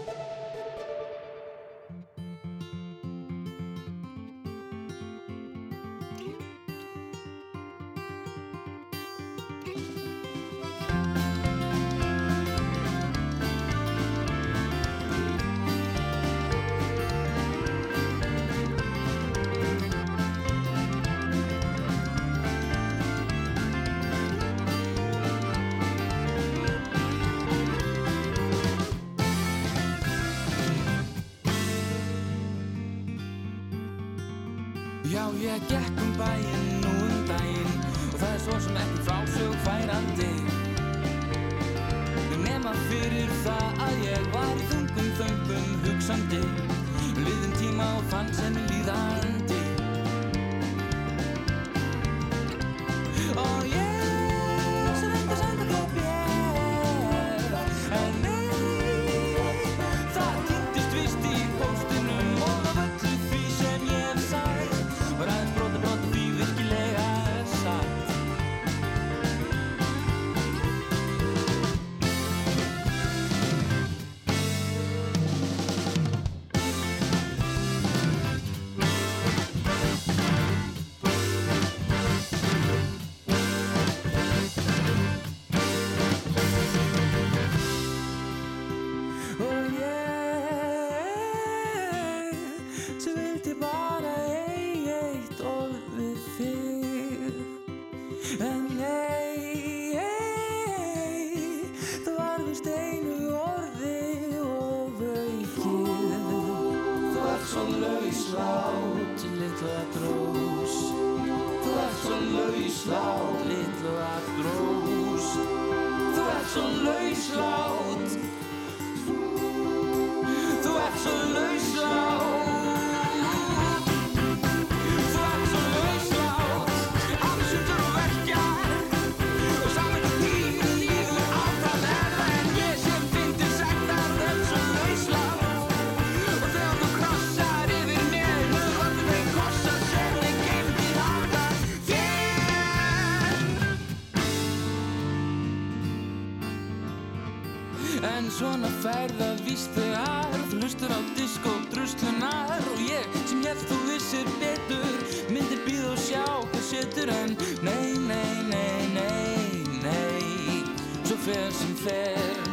Þegar 149.15 150.35
Þú 150.49 150.59
hlustur 150.61 150.91
á 150.91 150.99
disk 151.17 151.45
og 151.47 151.65
druslunar 151.71 152.63
Og 152.73 152.81
ég 152.87 153.17
sem 153.29 153.43
held 153.45 153.63
þú 153.69 153.77
vissir 153.87 154.27
betur. 154.41 154.97
Myndi 155.31 155.57
býð 155.65 155.85
og 155.91 155.99
sjá 156.01 156.25
hvað 156.25 156.63
setur 156.69 157.11
En 157.13 157.35
nei, 157.65 157.95
nei, 158.07 158.35
nei, 158.51 158.87
nei, 158.95 159.63
nei. 159.83 160.63
Svo 161.03 161.17
fer 161.25 161.51
sem 161.51 161.75
fer. 161.83 162.43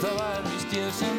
Það 0.00 0.18
var 0.20 0.42
víst 0.50 0.76
ég 0.76 0.92
sem 0.98 1.15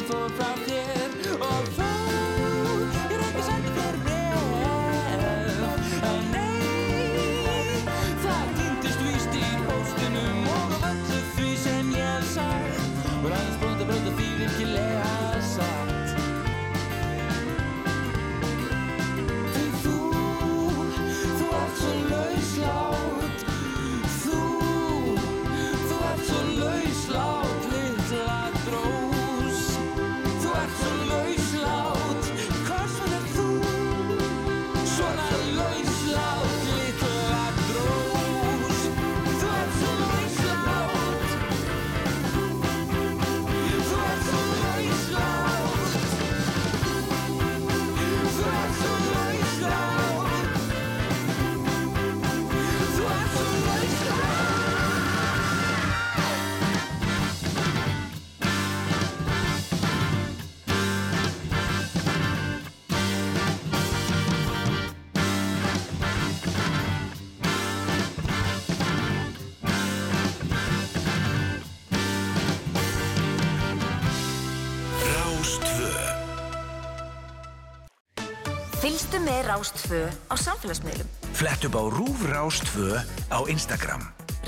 með 79.87 80.03
Rástfö 80.03 80.09
á 80.27 80.35
samfélagsmiðlum. 80.35 81.07
Flett 81.33 81.63
upp 81.63 81.75
á 81.75 81.83
Rúf 81.87 82.19
Rás 82.27 82.59
2 82.75 82.99
á 83.31 83.39
Instagram. 83.47 84.03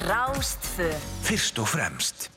Rástfö. 0.07 0.91
Fyrst 1.23 1.59
og 1.59 1.67
fremst. 1.67 2.29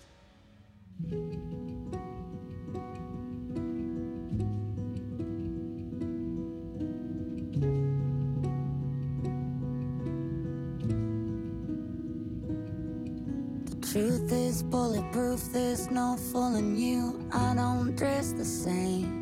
Truth 13.93 14.33
is 14.33 14.63
bulletproof, 14.63 15.53
there's 15.53 15.91
no 15.91 16.17
fooling 16.33 16.77
you. 16.77 17.29
I 17.33 17.55
don't 17.55 17.95
dress 17.95 18.33
the 18.33 18.45
same. 18.45 19.22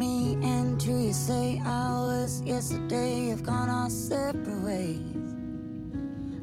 Me 0.00 0.38
and 0.42 0.82
you, 0.82 0.96
you 0.96 1.12
say 1.12 1.60
hours 1.62 2.40
yesterday 2.40 3.28
have 3.28 3.42
gone 3.42 3.68
our 3.68 3.90
separate 3.90 4.62
ways. 4.62 4.98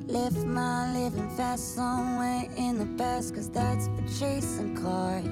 Left 0.06 0.46
my 0.46 0.94
living 0.94 1.28
fast 1.36 1.74
somewhere 1.74 2.46
in 2.56 2.78
the 2.78 2.86
past, 3.04 3.34
cause 3.34 3.50
that's 3.50 3.88
for 3.88 4.04
chasing 4.20 4.76
cars. 4.80 5.26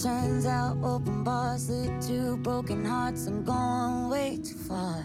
Turns 0.00 0.46
out 0.46 0.76
open 0.84 1.24
bars 1.24 1.68
lead 1.68 2.00
to 2.02 2.36
broken 2.36 2.84
hearts 2.84 3.26
and 3.26 3.44
going 3.44 4.08
way 4.08 4.36
too 4.36 4.54
far. 4.54 5.04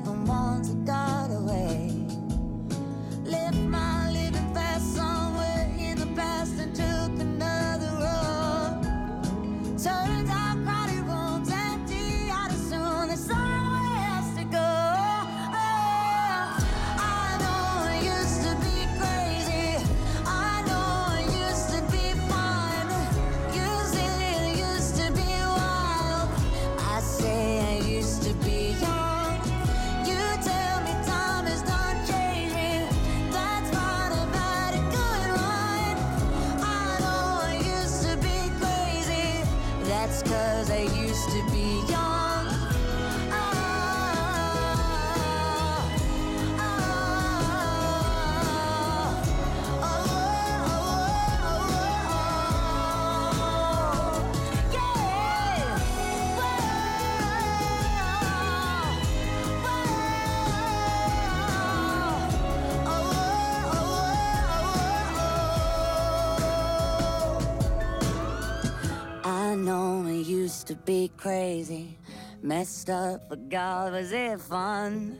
messed 72.43 72.89
up, 72.89 73.29
but 73.29 73.49
God, 73.49 73.93
was 73.93 74.11
it 74.11 74.39
fun? 74.41 75.19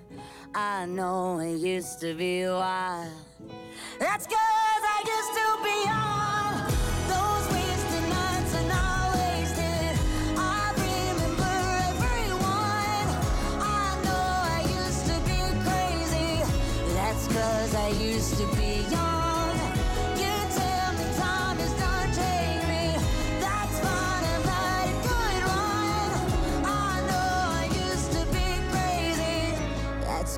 I 0.56 0.86
know 0.86 1.40
it 1.40 1.58
used 1.58 2.00
to 2.02 2.14
be 2.14 2.46
wild. 2.46 3.10
That's 4.00 4.26
cause 4.26 4.38
I 4.38 5.00
used 5.16 5.34
to 5.40 5.48
be 5.64 5.76
young. 5.92 6.54
Those 7.12 7.46
wasted 7.54 8.06
nights 8.10 8.54
wasted. 9.16 9.94
I 10.38 10.74
remember 10.82 11.54
everyone. 11.92 13.08
I 13.62 14.02
know 14.06 14.26
I 14.48 14.62
used 14.84 15.06
to 15.06 15.18
be 15.30 15.40
crazy. 15.66 16.32
That's 16.96 17.28
cause 17.28 17.76
I 17.76 17.90
used 17.90 18.38
to 18.38 18.48
be 18.58 18.92
young. 18.92 19.11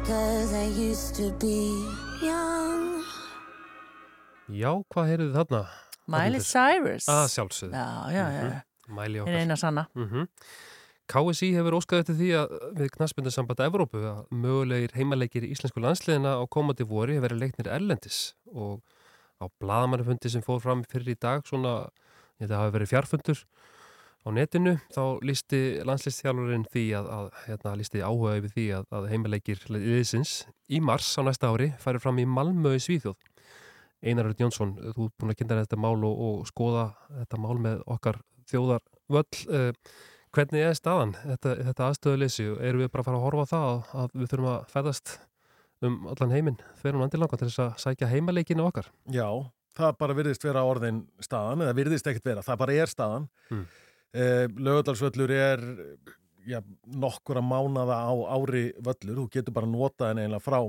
Cause 0.08 0.54
I 0.54 0.66
used 0.89 1.16
to 1.20 1.32
be 1.39 1.58
young. 2.26 3.04
Já, 4.54 4.72
hvað 4.91 5.08
heyrðu 5.12 5.28
þið 5.30 5.38
þarna? 5.39 5.62
Miley 6.14 6.43
Cyrus. 6.43 7.08
Að 7.12 7.26
sjálfsögðu. 7.32 7.74
Já, 7.80 7.88
já, 8.12 8.26
já. 8.36 8.43
Mhm. 8.43 8.95
Miley 8.97 9.20
Er 9.20 9.24
okkar. 9.24 9.39
eina 9.39 9.56
sanna. 9.58 9.88
Mhm. 9.95 10.28
KSI 11.08 11.51
hefur 11.56 11.78
óskað 11.80 11.99
eftir 12.04 12.16
því 12.16 12.30
að 12.39 12.76
við 12.80 12.89
knastbundarsamband 12.97 13.60
Evrópu 13.60 13.99
að 14.04 14.28
mögulegir 14.32 14.91
heimaleikir 14.95 15.43
í 15.43 15.51
íslensku 15.51 15.80
landsliðina 15.84 16.36
á 16.39 16.43
komandi 16.47 16.84
vori 16.88 17.16
hefur 17.16 17.28
verið 17.30 17.39
leiknir 17.43 17.68
erlendis 17.72 18.34
og 18.54 18.82
á 19.41 19.47
bladamannafundi 19.60 20.30
sem 20.32 20.41
fór 20.41 20.62
fram 20.62 20.84
fyrir 20.84 21.16
í 21.16 21.20
dag 21.20 21.43
svona, 21.43 21.89
ég 22.39 22.47
þetta 22.47 22.60
hafi 22.62 22.76
verið 22.80 22.91
fjarfundur 22.93 23.43
á 24.24 24.30
netinu, 24.32 24.78
þá 24.94 25.04
lísti 25.26 25.60
landslistþjálfurinn 25.88 26.66
því 26.72 26.86
að, 27.00 27.10
að 27.18 27.26
hérna, 27.48 27.76
lísti 27.80 28.04
áhuga 28.04 28.38
yfir 28.40 28.54
því 28.56 28.66
að, 28.78 28.88
að 28.96 29.08
heimaleikir 29.12 29.66
liðsins 29.74 30.34
í 30.72 30.80
mars 30.84 31.10
á 31.20 31.22
næsta 31.28 31.52
ári 31.52 31.74
færi 31.84 32.02
fram 32.04 32.22
í 32.24 32.28
Malmö 32.30 32.76
í 32.78 32.82
Svíþjóð 32.84 33.20
Einar 34.04 34.28
Rödd 34.28 34.42
Jónsson, 34.44 34.74
þú 34.96 35.08
ert 35.08 35.20
búin 35.20 35.34
að 35.34 35.38
kynna 35.40 35.60
þetta 35.62 35.80
mál 35.80 35.96
og, 36.08 36.24
og 36.28 36.48
skoða 36.48 36.88
þetta 37.22 37.40
mál 37.44 37.60
með 37.64 37.84
okkar 37.96 38.20
þjóðar 38.52 38.84
völl 39.12 39.44
uh, 39.52 39.72
hvernig 40.34 40.66
er 40.66 40.78
staðan, 40.78 41.14
þetta, 41.24 41.58
þetta 41.70 41.90
aðstöðuleysi 41.90 42.48
erum 42.58 42.84
við 42.84 42.92
bara 42.94 43.04
að 43.04 43.10
fara 43.10 43.20
að 43.20 43.28
horfa 43.28 43.50
það 43.52 43.68
að, 43.70 43.84
að 44.04 44.16
við 44.20 44.32
þurfum 44.34 44.50
að 44.54 44.72
fæðast 44.74 45.18
um 45.84 46.00
allan 46.14 46.34
heiminn 46.34 46.62
þegar 46.80 46.98
hún 46.98 47.06
andilanga 47.08 47.40
til 47.40 47.50
þess 47.50 47.64
að 47.64 47.76
sækja 47.84 48.12
heimaleikinu 48.12 48.66
okkar 48.66 48.88
Já, 49.12 49.28
það 49.78 49.96
bara 50.00 50.18
virðist 50.18 50.46
vera 50.46 50.64
orðin 50.68 51.04
staðan, 51.24 51.64
eða 51.66 51.78
virðist 51.78 52.08
ekkert 52.10 52.30
vera, 52.30 52.46
það 52.46 52.62
bara 52.62 52.78
er 52.84 52.92
staðan. 52.92 53.28
Mm. 53.50 53.66
Eh, 54.14 54.45
Laugardalsvöllur 54.57 55.32
er 55.32 55.61
já, 56.45 56.59
nokkura 56.86 57.41
mánada 57.41 57.97
á 58.05 58.14
ári 58.36 58.72
völlur, 58.78 59.24
þú 59.24 59.30
getur 59.34 59.53
bara 59.55 59.70
notað 59.70 60.11
henni 60.11 60.26
eiginlega 60.28 60.43
frá 60.43 60.59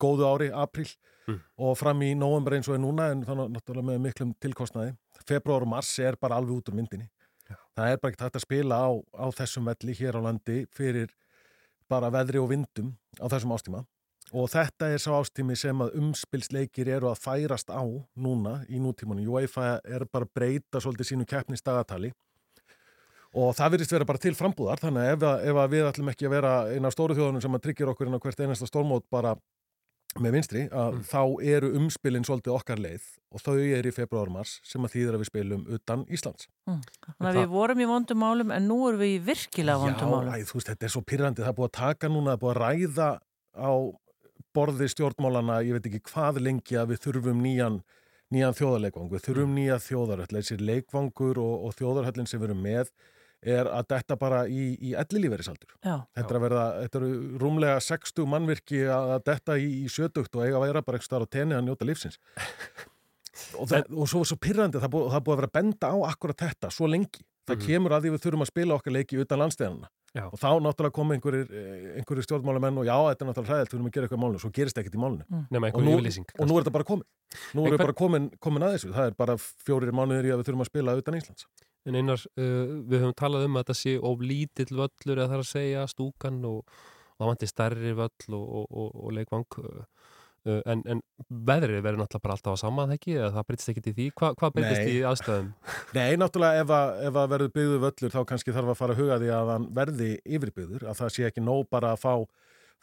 góðu 0.00 0.24
ári, 0.30 0.50
april 0.52 0.88
Mm. 1.26 1.40
og 1.56 1.78
fram 1.78 2.00
í 2.04 2.10
nóvember 2.14 2.52
eins 2.52 2.68
og 2.68 2.74
er 2.74 2.80
núna 2.82 3.06
en 3.10 3.22
þannig 3.24 3.54
náttúrulega 3.54 3.86
með 3.88 4.00
miklum 4.04 4.34
tilkostnaði. 4.44 4.90
Februar 5.24 5.62
og 5.64 5.68
mars 5.68 5.98
er 5.98 6.16
bara 6.20 6.36
alveg 6.36 6.58
út 6.58 6.68
úr 6.68 6.74
myndinni. 6.76 7.08
Það 7.74 7.88
er 7.92 7.96
bara 7.96 8.12
ekki 8.12 8.24
hægt 8.24 8.36
að 8.36 8.44
spila 8.44 8.76
á, 8.76 8.88
á 9.16 9.26
þessum 9.32 9.64
velli 9.64 9.94
hér 9.96 10.18
á 10.20 10.20
landi 10.20 10.66
fyrir 10.68 11.08
bara 11.88 12.10
veðri 12.10 12.42
og 12.42 12.50
vindum 12.50 12.92
á 13.16 13.24
þessum 13.32 13.56
ástíma 13.56 13.86
og 14.34 14.50
þetta 14.52 14.92
er 14.92 14.98
sá 15.00 15.16
ástími 15.16 15.56
sem 15.56 15.78
að 15.80 15.96
umspilsleikir 15.96 16.88
eru 16.88 17.08
að 17.08 17.24
færast 17.24 17.72
á 17.72 17.80
núna 18.16 18.66
í 18.68 18.76
nútímanum. 18.76 19.24
UEFA 19.24 19.80
er 19.84 20.04
bara 20.04 20.26
breyta 20.28 20.76
svolítið 20.76 21.08
sínu 21.08 21.24
keppnistagatali 21.26 22.12
og 23.34 23.50
það 23.58 23.72
virðist 23.74 23.92
vera 23.96 24.06
bara 24.06 24.22
til 24.22 24.34
frambúðar 24.38 24.78
þannig 24.82 25.02
að 25.02 25.12
ef, 25.16 25.26
að- 25.30 25.44
ef 25.50 25.58
að 25.64 25.72
við 25.74 25.88
ætlum 25.90 26.12
ekki 26.12 26.28
að 26.28 26.34
vera 26.36 26.52
eina 26.70 26.86
af 26.90 26.94
stóru 26.94 27.16
þjóðunum 27.18 27.42
sem 27.42 27.56
að 27.58 27.64
tryggja 27.66 27.90
okkur 27.90 28.06
inn 28.10 28.14
á 28.18 28.22
hvert 28.22 28.40
einasta 28.44 28.68
stórmót 28.70 29.06
bara 29.10 29.34
með 30.22 30.30
vinstri, 30.36 30.60
að 30.70 31.00
þá 31.10 31.22
eru 31.42 31.68
umspilin 31.74 32.22
svolítið 32.22 32.52
okkar 32.54 32.78
leið 32.78 33.02
og 33.34 33.40
þau 33.42 33.56
eru 33.58 33.90
í 33.90 33.94
februar-mars 33.96 34.60
sem 34.62 34.84
að 34.86 34.92
þýðir 34.92 35.16
að 35.16 35.22
við 35.24 35.26
spilum 35.32 35.64
utan 35.74 36.04
Íslands. 36.06 36.46
Þannig 36.68 37.30
að 37.32 37.38
við 37.40 37.48
vorum 37.50 37.82
í 37.82 37.88
vondum 37.90 38.20
málum 38.22 38.52
en 38.54 38.68
nú 38.70 38.76
erum 38.86 39.00
við 39.02 39.16
í 39.16 39.18
virkilega 39.26 39.82
vondum 39.82 40.06
Já, 40.06 40.12
málum. 40.12 40.30
æ, 40.30 40.46
þú 40.46 40.54
veist, 40.60 40.70
þetta 40.70 40.86
er 40.86 40.92
svo 40.94 41.02
pyrrandi, 41.02 41.42
það 41.42 41.50
er 41.50 41.58
búið 41.58 41.66
að 41.72 41.74
taka 41.80 42.12
núna, 42.14 42.30
það 42.30 42.38
er 42.38 42.42
búið 42.44 42.54
að 42.54 42.62
ræða 42.62 43.08
á 43.58 43.70
borði 44.54 44.88
stjórnmálana, 44.94 45.56
ég 45.66 45.74
veit 45.80 45.88
ekki 45.90 46.02
hvað 46.12 46.38
lengi 46.46 46.78
að 46.78 46.92
við 46.94 47.02
þurfum 47.08 47.42
nýjan, 47.42 47.80
nýjan 48.30 48.54
þjóðarleikvang, 48.54 49.10
við 49.10 49.24
þurfum 49.26 49.58
nýja 49.58 49.80
þjóðarhöll, 49.82 50.30
þessi 50.38 50.60
leikvangur 50.62 51.42
og, 51.42 51.54
og 51.66 51.74
þjóðarhöllin 51.74 52.30
sem 52.30 52.38
við 52.38 52.52
erum 52.52 52.62
með 52.62 52.94
er 53.44 53.66
að 53.70 53.86
detta 53.88 54.16
bara 54.16 54.44
í, 54.48 54.74
í 54.80 54.94
ellilíferisaldur. 54.94 55.74
Já. 55.84 55.96
Þetta 56.16 56.30
er 56.34 56.38
að 56.38 56.44
verða, 56.46 56.64
þetta 56.84 57.00
eru 57.02 57.38
rúmlega 57.42 57.80
60 57.80 58.26
mannvirki 58.26 58.80
að 58.88 59.14
detta 59.28 59.58
í, 59.60 59.68
í 59.84 59.88
sjötugt 59.92 60.34
og 60.36 60.46
eiga 60.46 60.56
að 60.60 60.66
vera 60.68 60.82
bara 60.82 60.98
ekki 61.00 61.08
starf 61.10 61.28
á 61.28 61.32
tenni 61.34 61.54
að 61.54 61.64
njóta 61.68 61.84
lífsins. 61.88 62.18
og, 63.58 63.68
það, 63.70 63.88
og 63.94 64.08
svo, 64.10 64.24
svo 64.28 64.36
pyrrandi, 64.40 64.80
það, 64.82 64.92
búið- 64.94 65.12
það 65.14 65.24
búið 65.26 65.36
að 65.36 65.40
vera 65.42 65.54
benda 65.60 65.90
á 65.90 65.96
akkurat 66.10 66.44
þetta 66.46 66.70
svo 66.74 66.86
lengi. 66.90 67.24
Það 67.44 67.58
Mhm. 67.58 67.66
kemur 67.66 67.92
að 67.92 68.00
því 68.06 68.10
við 68.14 68.20
þurfum 68.24 68.40
að 68.42 68.48
spila 68.48 68.74
okkar 68.78 68.92
leiki 68.94 69.18
utan 69.20 69.38
landsteðanna. 69.42 69.88
Já. 70.16 70.22
Og 70.32 70.38
þá 70.40 70.48
náttúrulega 70.64 70.92
koma 70.96 71.14
einhverjir, 71.14 71.48
eh, 71.52 71.98
einhverjir 72.00 72.24
stjórnmálamenn 72.24 72.78
og 72.80 72.86
já, 72.88 72.94
þetta 73.10 73.20
er 73.20 73.28
náttúrulega 73.28 73.50
hræðilt, 73.52 73.68
við 73.68 73.74
þurfum 73.74 73.88
að 73.90 73.92
gera 73.96 74.06
eitthvað 74.06 74.16
í 74.16 74.22
málunum, 74.24 74.40
svo 74.40 74.50
gerist 74.54 74.78
ekkert 74.80 74.94
í 74.96 75.00
málunum. 75.02 75.26
Mm. 75.28 75.42
Nema 75.50 75.66
einhver 75.68 75.82
Og 75.82 75.84
nú- 75.84 75.96
yfirlýsing, 75.98 76.24
Og 76.40 76.46
nú 76.48 76.56
er 76.56 76.62
þetta 76.64 76.72
bara 76.72 76.84
komin. 76.88 77.04
Nú 77.52 77.60
erum 77.60 77.68
við 77.68 77.76
hver- 77.76 77.84
bara 77.84 77.92
komin, 78.00 78.30
komin 78.40 78.62
að 78.64 78.72
þessu. 78.78 78.92
Það 78.94 79.06
er 79.06 79.14
bara 79.18 79.34
fjórir 79.36 79.92
mánuðir 79.92 80.24
í 80.24 80.32
að 80.32 80.38
við 80.40 80.46
þurfum 80.48 80.64
að 80.64 80.70
spila 80.72 80.96
utan 80.96 81.14
Íslands. 81.20 81.44
En 81.84 81.98
einar, 82.00 82.22
uh, 82.40 82.74
við 82.88 83.02
höfum 83.02 83.16
talað 83.18 83.46
um 83.48 83.58
að 83.58 83.66
þetta 83.66 83.78
sé 83.82 83.94
of 84.00 84.22
lítill 84.24 84.70
völlur 84.72 85.18
eða 85.18 85.30
það 85.30 85.36
er 85.36 85.42
að 85.42 85.50
segja 85.50 85.86
stúkan 85.90 86.38
og, 86.48 86.62
og 86.64 87.18
það 87.18 87.30
vantir 87.30 87.50
stærri 87.50 87.96
völl 87.98 88.36
og, 88.38 88.46
og, 88.64 88.86
og, 88.88 89.10
leikvang 89.18 89.58
uh, 89.60 89.82
uh, 90.48 90.60
en, 90.70 90.84
en 90.88 91.02
veðrið 91.28 91.82
verður 91.84 92.00
náttúrulega 92.02 92.24
bara 92.24 92.36
alltaf 92.38 92.56
á 92.56 92.62
saman 92.62 92.94
ekki 92.96 93.18
eða 93.18 93.34
það 93.36 93.46
breytist 93.50 93.72
ekkit 93.74 93.90
í 93.90 93.94
því 93.98 94.06
Hva, 94.14 94.30
hvað 94.38 94.54
breytist 94.56 94.80
Nei. 94.80 94.94
í 94.94 94.96
aðstæðum? 95.10 95.52
Nei, 95.98 96.08
náttúrulega 96.20 96.64
ef 96.64 96.72
að, 96.78 96.94
ef 97.10 97.20
að 97.20 97.28
verður 97.34 97.54
byggðu 97.58 97.82
völlur 97.84 98.16
þá 98.16 98.18
kannski 98.32 98.56
þarf 98.56 98.72
að 98.72 98.80
fara 98.80 98.96
að 98.96 99.04
huga 99.04 99.20
því 99.20 99.30
að 99.36 99.52
hann 99.54 99.68
verði 99.80 100.10
yfirbyggður, 100.24 100.88
að 100.88 100.98
það 101.02 101.14
sé 101.18 101.28
ekki 101.28 101.44
nóg 101.44 101.68
bara 101.72 101.92
að 101.94 102.02
fá, 102.04 102.14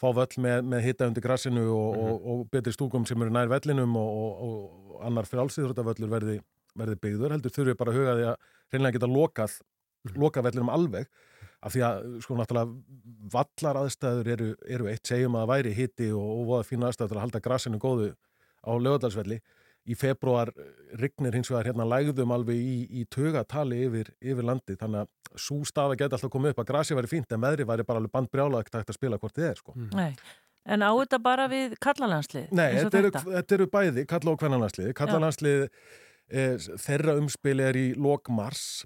fá 0.01 0.07
völl 0.21 0.45
með, 0.45 0.63
með 0.75 0.87
hitta 0.87 1.09
undir 1.09 1.25
grassinu 1.25 1.67
og, 1.73 1.99
og, 2.05 2.31
og 2.33 2.47
betri 2.53 2.77
stúkum 2.77 3.09
sem 3.09 3.21
eru 3.25 3.33
nær 3.33 3.51
vellinum 3.51 3.99
og, 3.99 4.23
og, 4.23 4.47
og 4.47 5.05
annar 5.09 5.29
frjálsýðrútavöllur 5.29 6.11
verði, 6.11 6.39
verði 6.77 6.97
byggður, 7.01 7.37
heldur 7.37 7.53
þurfi 7.57 7.77
bara 7.79 7.93
að 7.93 8.01
huga 8.01 8.17
því 8.17 8.27
að 8.31 8.49
reynlega 8.73 8.97
geta 8.97 9.11
lokað, 9.11 9.59
lokað 10.15 10.49
vellinum 10.49 10.73
alveg, 10.73 11.09
af 11.61 11.75
því 11.75 11.83
að 11.85 12.05
sko 12.25 12.37
náttúrulega 12.39 13.31
vallar 13.33 13.81
aðstæður 13.83 14.29
eru, 14.35 14.51
eru 14.65 14.89
eitt, 14.89 15.05
segjum 15.07 15.37
að 15.37 15.43
það 15.43 15.51
væri 15.53 15.73
hitti 15.77 16.11
og, 16.11 16.29
og 16.39 16.45
voða 16.49 16.67
fína 16.67 16.89
aðstæður 16.89 17.11
til 17.11 17.19
að 17.19 17.25
halda 17.25 17.43
grassinu 17.47 17.81
góðu 17.81 18.13
á 18.65 18.71
lögadalsvelli 18.77 19.41
í 19.89 19.97
februar 19.97 20.51
rignir 21.01 21.33
hins 21.33 21.49
vegar 21.49 21.71
hérna 21.71 21.87
lægðum 21.89 22.33
alveg 22.35 22.57
í, 22.57 22.75
í 23.01 23.05
tugatali 23.09 23.79
yfir, 23.87 24.11
yfir 24.21 24.45
landi 24.45 24.77
þannig 24.77 25.03
að 25.05 25.41
svo 25.41 25.61
staða 25.65 25.97
geti 25.97 26.17
alltaf 26.17 26.33
komið 26.33 26.53
upp 26.53 26.61
að 26.63 26.69
grasi 26.69 26.97
væri 26.97 27.09
fínt 27.09 27.33
en 27.33 27.41
veðri 27.41 27.65
væri 27.69 27.85
bara 27.87 28.01
alveg 28.01 28.13
bandbrjála 28.13 28.61
ekkert 28.61 28.81
hægt 28.81 28.93
að 28.93 28.99
spila 28.99 29.19
hvort 29.21 29.37
þið 29.37 29.47
er 29.47 29.61
sko. 29.61 29.75
Nei. 29.97 30.11
En 30.69 30.85
á 30.85 30.91
þetta 30.93 31.17
bara 31.23 31.47
við 31.49 31.73
kallalandslið? 31.81 32.51
Nei, 32.53 32.67
þetta 32.77 32.99
eru, 32.99 33.11
þetta 33.25 33.55
eru 33.57 33.67
bæði 33.73 34.05
kalla 34.09 34.33
og 34.35 34.41
kvennanlandsliði. 34.43 34.93
Kallalandslið 34.99 35.63
þeirra 36.31 37.17
umspil 37.19 37.59
er 37.59 37.77
í 37.77 37.87
lok 37.99 38.31
mars 38.31 38.85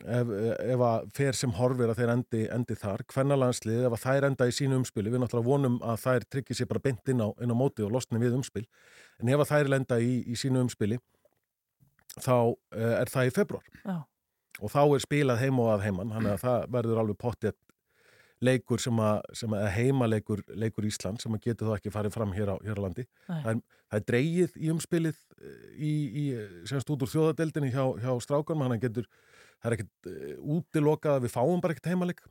ef, 0.00 0.32
ef 0.74 0.84
að 0.86 1.08
fer 1.16 1.36
sem 1.36 1.52
horfir 1.56 1.92
að 1.92 2.00
þeir 2.00 2.12
endi, 2.16 2.42
endi 2.52 2.76
þar. 2.78 3.04
Kvennanlandslið 3.12 3.86
ef 3.88 3.96
að 3.96 4.04
þær 4.04 4.28
enda 4.30 4.48
í 4.48 4.54
sínu 4.56 4.78
umspili, 4.80 5.12
við 5.12 5.22
náttúrulega 5.22 5.48
vonum 5.48 5.80
að 5.84 6.04
þær 6.04 6.28
tryggir 6.34 6.58
sér 6.58 6.70
bara 6.70 6.84
beint 6.84 7.12
inn 7.12 7.24
á, 7.24 7.28
inn 7.42 7.54
á 7.54 7.56
móti 7.56 7.84
og 7.86 7.92
losni 7.94 8.20
við 8.22 8.38
umspil. 8.38 8.64
En 9.20 9.32
ef 9.32 9.44
að 9.44 9.52
þær 9.52 9.72
lenda 9.76 10.00
í, 10.02 10.14
í 10.26 10.38
sínu 10.38 10.64
umspili 10.66 11.00
þá 12.20 12.36
eh, 12.76 12.94
er 13.00 13.12
það 13.12 13.28
í 13.28 13.36
februar. 13.36 13.68
Já. 13.82 13.98
Og 14.60 14.72
þá 14.72 14.82
er 14.84 15.04
spilað 15.04 15.42
heim 15.42 15.60
og 15.62 15.70
að 15.72 15.86
heiman, 15.86 16.12
þannig 16.12 16.34
að 16.34 16.42
það 16.42 16.66
verður 16.76 17.02
alveg 17.02 17.20
pottið 17.22 17.54
leikur 18.42 18.82
sem 18.82 18.98
að, 19.02 19.20
sem 19.38 19.54
að 19.56 19.68
heimaleikur 19.76 20.42
leikur 20.58 20.86
Ísland 20.88 21.22
sem 21.22 21.34
að 21.36 21.46
getur 21.46 21.70
þá 21.70 21.76
ekki 21.78 21.94
farið 21.94 22.16
fram 22.16 22.34
hér 22.36 22.52
á, 22.52 22.56
hér 22.66 22.80
á 22.80 22.84
landi. 22.84 23.06
Það 23.28 23.48
er, 23.52 23.62
það 23.92 23.98
er 24.00 24.06
dreigið 24.10 24.58
í 24.58 24.70
umspilið 24.74 25.18
eh, 25.38 25.64
í, 25.72 25.92
í 26.22 26.24
semst 26.70 26.92
út 26.92 27.06
úr 27.06 27.12
þjóðadeldinni 27.12 27.72
hjá, 27.74 27.84
hjá 28.02 28.12
strákanum, 28.24 28.66
hann 28.66 28.82
getur, 28.82 29.08
það 29.62 29.70
er 29.70 29.76
ekkert 29.78 30.12
uh, 30.12 30.54
útilokað 30.58 31.18
að 31.18 31.26
við 31.26 31.36
fáum 31.36 31.62
bara 31.62 31.76
ekkert 31.76 31.92
heimaleik 31.92 32.24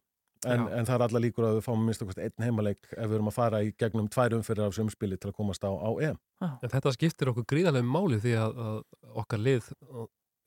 en, 0.45 0.65
Já. 0.65 0.75
en 0.79 0.87
það 0.89 0.95
er 0.95 1.05
alla 1.07 1.21
líkur 1.21 1.47
að 1.47 1.57
við 1.59 1.65
fáum 1.67 1.83
minnst 1.85 2.03
okkur 2.05 2.21
einn 2.25 2.45
heimaleik 2.47 2.87
ef 2.95 3.05
við 3.05 3.17
erum 3.17 3.29
að 3.29 3.37
fara 3.37 3.61
í 3.63 3.73
gegnum 3.79 4.09
tvær 4.11 4.35
umfyrir 4.39 4.65
af 4.65 4.79
umspili 4.81 5.19
til 5.21 5.29
að 5.29 5.37
komast 5.37 5.65
á, 5.65 5.71
á 5.71 5.89
EM. 6.01 6.21
En 6.41 6.71
þetta 6.73 6.95
skiptir 6.95 7.31
okkur 7.31 7.47
gríðarlega 7.53 7.87
máli 7.87 8.19
því 8.23 8.37
að, 8.41 8.61
að 8.65 8.79
okkar 9.21 9.43
lið 9.45 9.69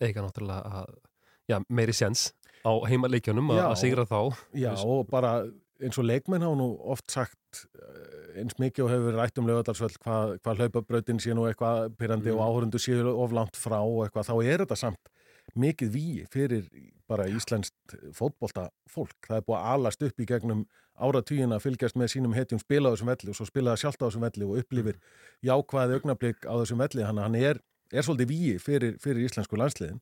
eiga 0.03 0.25
náttúrulega 0.25 0.81
að, 0.81 0.97
já, 1.51 1.61
meiri 1.69 1.95
séns 1.95 2.33
á 2.65 2.73
heimaleikjunum 2.89 3.51
að, 3.53 3.61
Já. 3.61 3.67
að 3.71 3.79
sigra 3.83 4.05
þá. 4.09 4.21
Já, 4.57 4.73
og 4.85 5.07
bara 5.11 5.35
eins 5.85 5.99
og 6.01 6.07
leikmenn 6.09 6.43
hafa 6.47 6.57
nú 6.57 6.69
oft 6.95 7.11
sagt 7.13 7.65
eh, 7.77 8.41
eins 8.41 8.57
mikið 8.59 8.85
og 8.87 8.91
hefur 8.95 9.19
rætt 9.19 9.39
um 9.39 9.47
lögadalsvöld 9.51 9.99
hvað, 10.03 10.37
hvað 10.43 10.63
hlaupabrautin 10.63 11.21
sé 11.23 11.35
nú 11.37 11.45
eitthvað 11.51 11.93
pyrrandi 11.99 12.31
Mm. 12.33 12.39
og 12.39 12.47
áhörundu 12.49 12.79
séu 12.81 13.05
of 13.13 13.33
langt 13.37 13.57
frá 13.59 13.81
og 13.83 14.07
eitthvað, 14.07 14.31
þá 14.31 14.35
er 14.45 14.65
þetta 14.65 14.77
samt 14.81 15.13
mikið 15.61 15.91
víi 15.93 16.25
fyrir 16.33 16.65
bara 17.07 17.27
íslenskt 17.29 17.95
fótbolta 18.17 18.71
fólk. 18.89 19.13
Það 19.29 19.37
er 19.37 19.45
búið 19.45 19.59
að 19.61 19.69
alast 19.75 20.03
upp 20.03 20.21
í 20.21 20.27
gegnum 20.27 20.65
áratugin 20.97 21.53
að 21.53 21.61
fylgjast 21.67 21.99
með 22.01 22.15
sínum 22.15 22.35
hetjum 22.35 22.59
spila 22.63 22.89
á 22.89 22.93
þessum 22.95 23.11
velli 23.13 23.29
og 23.31 23.37
svo 23.37 23.47
spila 23.51 23.75
það 23.75 23.83
sjálft 23.83 24.03
á 24.03 24.07
þessum 24.09 24.25
velli 24.25 24.49
og 24.49 24.59
upplifir 24.63 24.97
jákvæði 25.45 25.99
augnablík 25.99 26.47
á 26.49 26.55
þessum 26.63 26.81
velli. 26.81 27.05
Hann 27.05 27.35
er, 27.37 27.61
er 27.93 28.07
svolítið 28.07 28.31
víi 28.33 28.57
fyrir, 28.63 28.97
fyrir 29.03 29.27
íslensku 29.29 29.59
landsliðin 29.61 30.01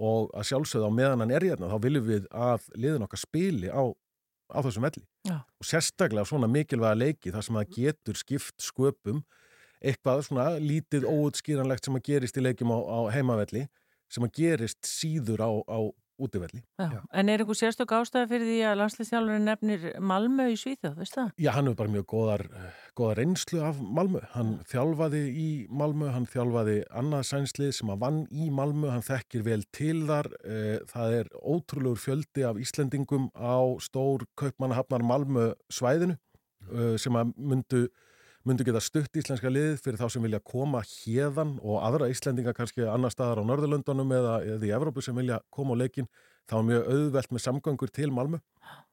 og 0.00 0.30
að 0.36 0.48
sjálfsögða 0.50 0.88
á 0.88 0.98
meðan 0.98 1.24
hann 1.24 1.34
er 1.36 1.46
hérna 1.50 1.70
þá 1.70 1.78
viljum 1.84 2.08
við 2.08 2.26
að 2.32 2.68
liðin 2.80 3.06
okkar 3.06 3.20
spili 3.20 3.68
á, 3.68 3.82
á 4.52 4.58
þessum 4.64 4.86
velli 4.86 5.04
Já. 5.28 5.36
og 5.42 5.68
sérstaklega 5.68 6.28
svona 6.28 6.48
mikilvæga 6.50 6.98
leiki 6.98 7.32
þar 7.34 7.46
sem 7.46 7.58
það 7.60 7.76
getur 7.76 8.20
skipt 8.20 8.64
sköpum 8.64 9.22
eitthvað 9.82 10.24
svona 10.28 10.48
lítið 10.62 11.06
óutskýranlegt 11.10 11.84
sem 11.84 11.98
að 11.98 12.06
gerist 12.08 12.38
í 12.38 12.44
leikjum 12.44 12.72
á, 12.72 12.78
á 12.78 12.98
heimavelli 13.12 13.66
sem 14.12 14.24
að 14.24 14.34
gerist 14.38 14.80
síður 14.86 15.42
á, 15.44 15.50
á 15.66 15.78
útivelli. 16.22 16.62
En 16.78 17.28
er 17.32 17.42
einhver 17.42 17.58
sérstök 17.58 17.92
ástæða 17.96 18.28
fyrir 18.30 18.46
því 18.48 18.58
að 18.70 18.78
landsliðsjálfurinn 18.80 19.48
nefnir 19.50 19.86
Malmö 20.12 20.48
í 20.52 20.56
Svíþjóð, 20.60 20.96
veist 21.00 21.16
það? 21.18 21.30
Já, 21.42 21.50
hann 21.56 21.68
hefur 21.70 21.78
bara 21.82 21.94
mjög 21.96 22.06
góðar, 22.12 22.44
góðar 22.98 23.20
reynslu 23.22 23.62
af 23.66 23.80
Malmö. 23.82 24.22
Hann 24.36 24.52
þjálfaði 24.70 25.22
í 25.42 25.48
Malmö, 25.82 26.10
hann 26.14 26.28
þjálfaði 26.30 26.78
annað 27.02 27.26
sænslið 27.30 27.72
sem 27.78 27.92
að 27.94 28.02
vann 28.06 28.20
í 28.30 28.50
Malmö, 28.54 28.90
hann 28.94 29.06
þekkir 29.06 29.46
vel 29.48 29.60
til 29.72 30.04
þar. 30.10 30.30
Eh, 30.44 30.78
Það 30.92 31.14
er 31.18 31.28
ótrúlegur 31.40 32.00
fjöldi 32.00 32.44
af 32.46 32.58
Íslendingum 32.60 33.30
á 33.32 33.60
stór 33.80 34.26
kaupmannahafnar 34.38 35.04
Malmö 35.06 35.52
svæðinu 35.72 36.16
eh, 36.70 36.96
sem 37.00 37.16
að 37.16 37.32
myndu 37.36 37.86
myndu 38.48 38.64
geta 38.66 38.80
stutt 38.82 39.16
íslenska 39.18 39.50
liðið 39.52 39.80
fyrir 39.84 40.00
þá 40.00 40.06
sem 40.14 40.24
vilja 40.24 40.40
koma 40.44 40.82
hérðan 40.86 41.54
og 41.62 41.78
aðra 41.86 42.08
Íslendinga 42.10 42.54
kannski 42.56 42.84
annar 42.90 43.12
staðar 43.14 43.42
á 43.42 43.48
Norðurlöndunum 43.48 44.14
eða, 44.16 44.36
eða 44.56 44.66
í 44.66 44.72
Evrópu 44.74 45.04
sem 45.04 45.16
vilja 45.18 45.38
koma 45.54 45.76
á 45.78 45.80
leikin 45.82 46.08
þá 46.50 46.56
er 46.58 46.66
mjög 46.70 46.88
auðvelt 46.90 47.34
með 47.34 47.44
samgöngur 47.46 47.92
til 47.94 48.10
Malmö 48.14 48.40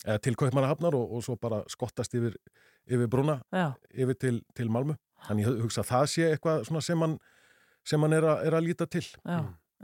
eða 0.05 0.19
til 0.25 0.35
Kaupmannahafnar 0.37 0.97
og, 0.97 1.15
og 1.17 1.25
svo 1.25 1.37
bara 1.41 1.63
skottast 1.71 2.13
yfir, 2.17 2.37
yfir 2.89 3.09
brúna 3.09 3.39
Já. 3.49 3.71
yfir 3.89 4.19
til, 4.21 4.35
til 4.57 4.69
Malmö 4.69 4.97
þannig 5.27 5.49
ég 5.49 5.63
hugsa 5.65 5.81
að 5.83 5.91
það 5.93 6.05
sé 6.13 6.29
eitthvað 6.29 6.67
svona 6.69 6.83
sem 6.85 7.05
hann, 7.05 7.17
sem 7.87 8.05
hann 8.05 8.17
er, 8.19 8.29
að, 8.29 8.45
er 8.49 8.59
að 8.59 8.67
líta 8.69 8.89
til 8.89 9.05
Já, 9.07 9.39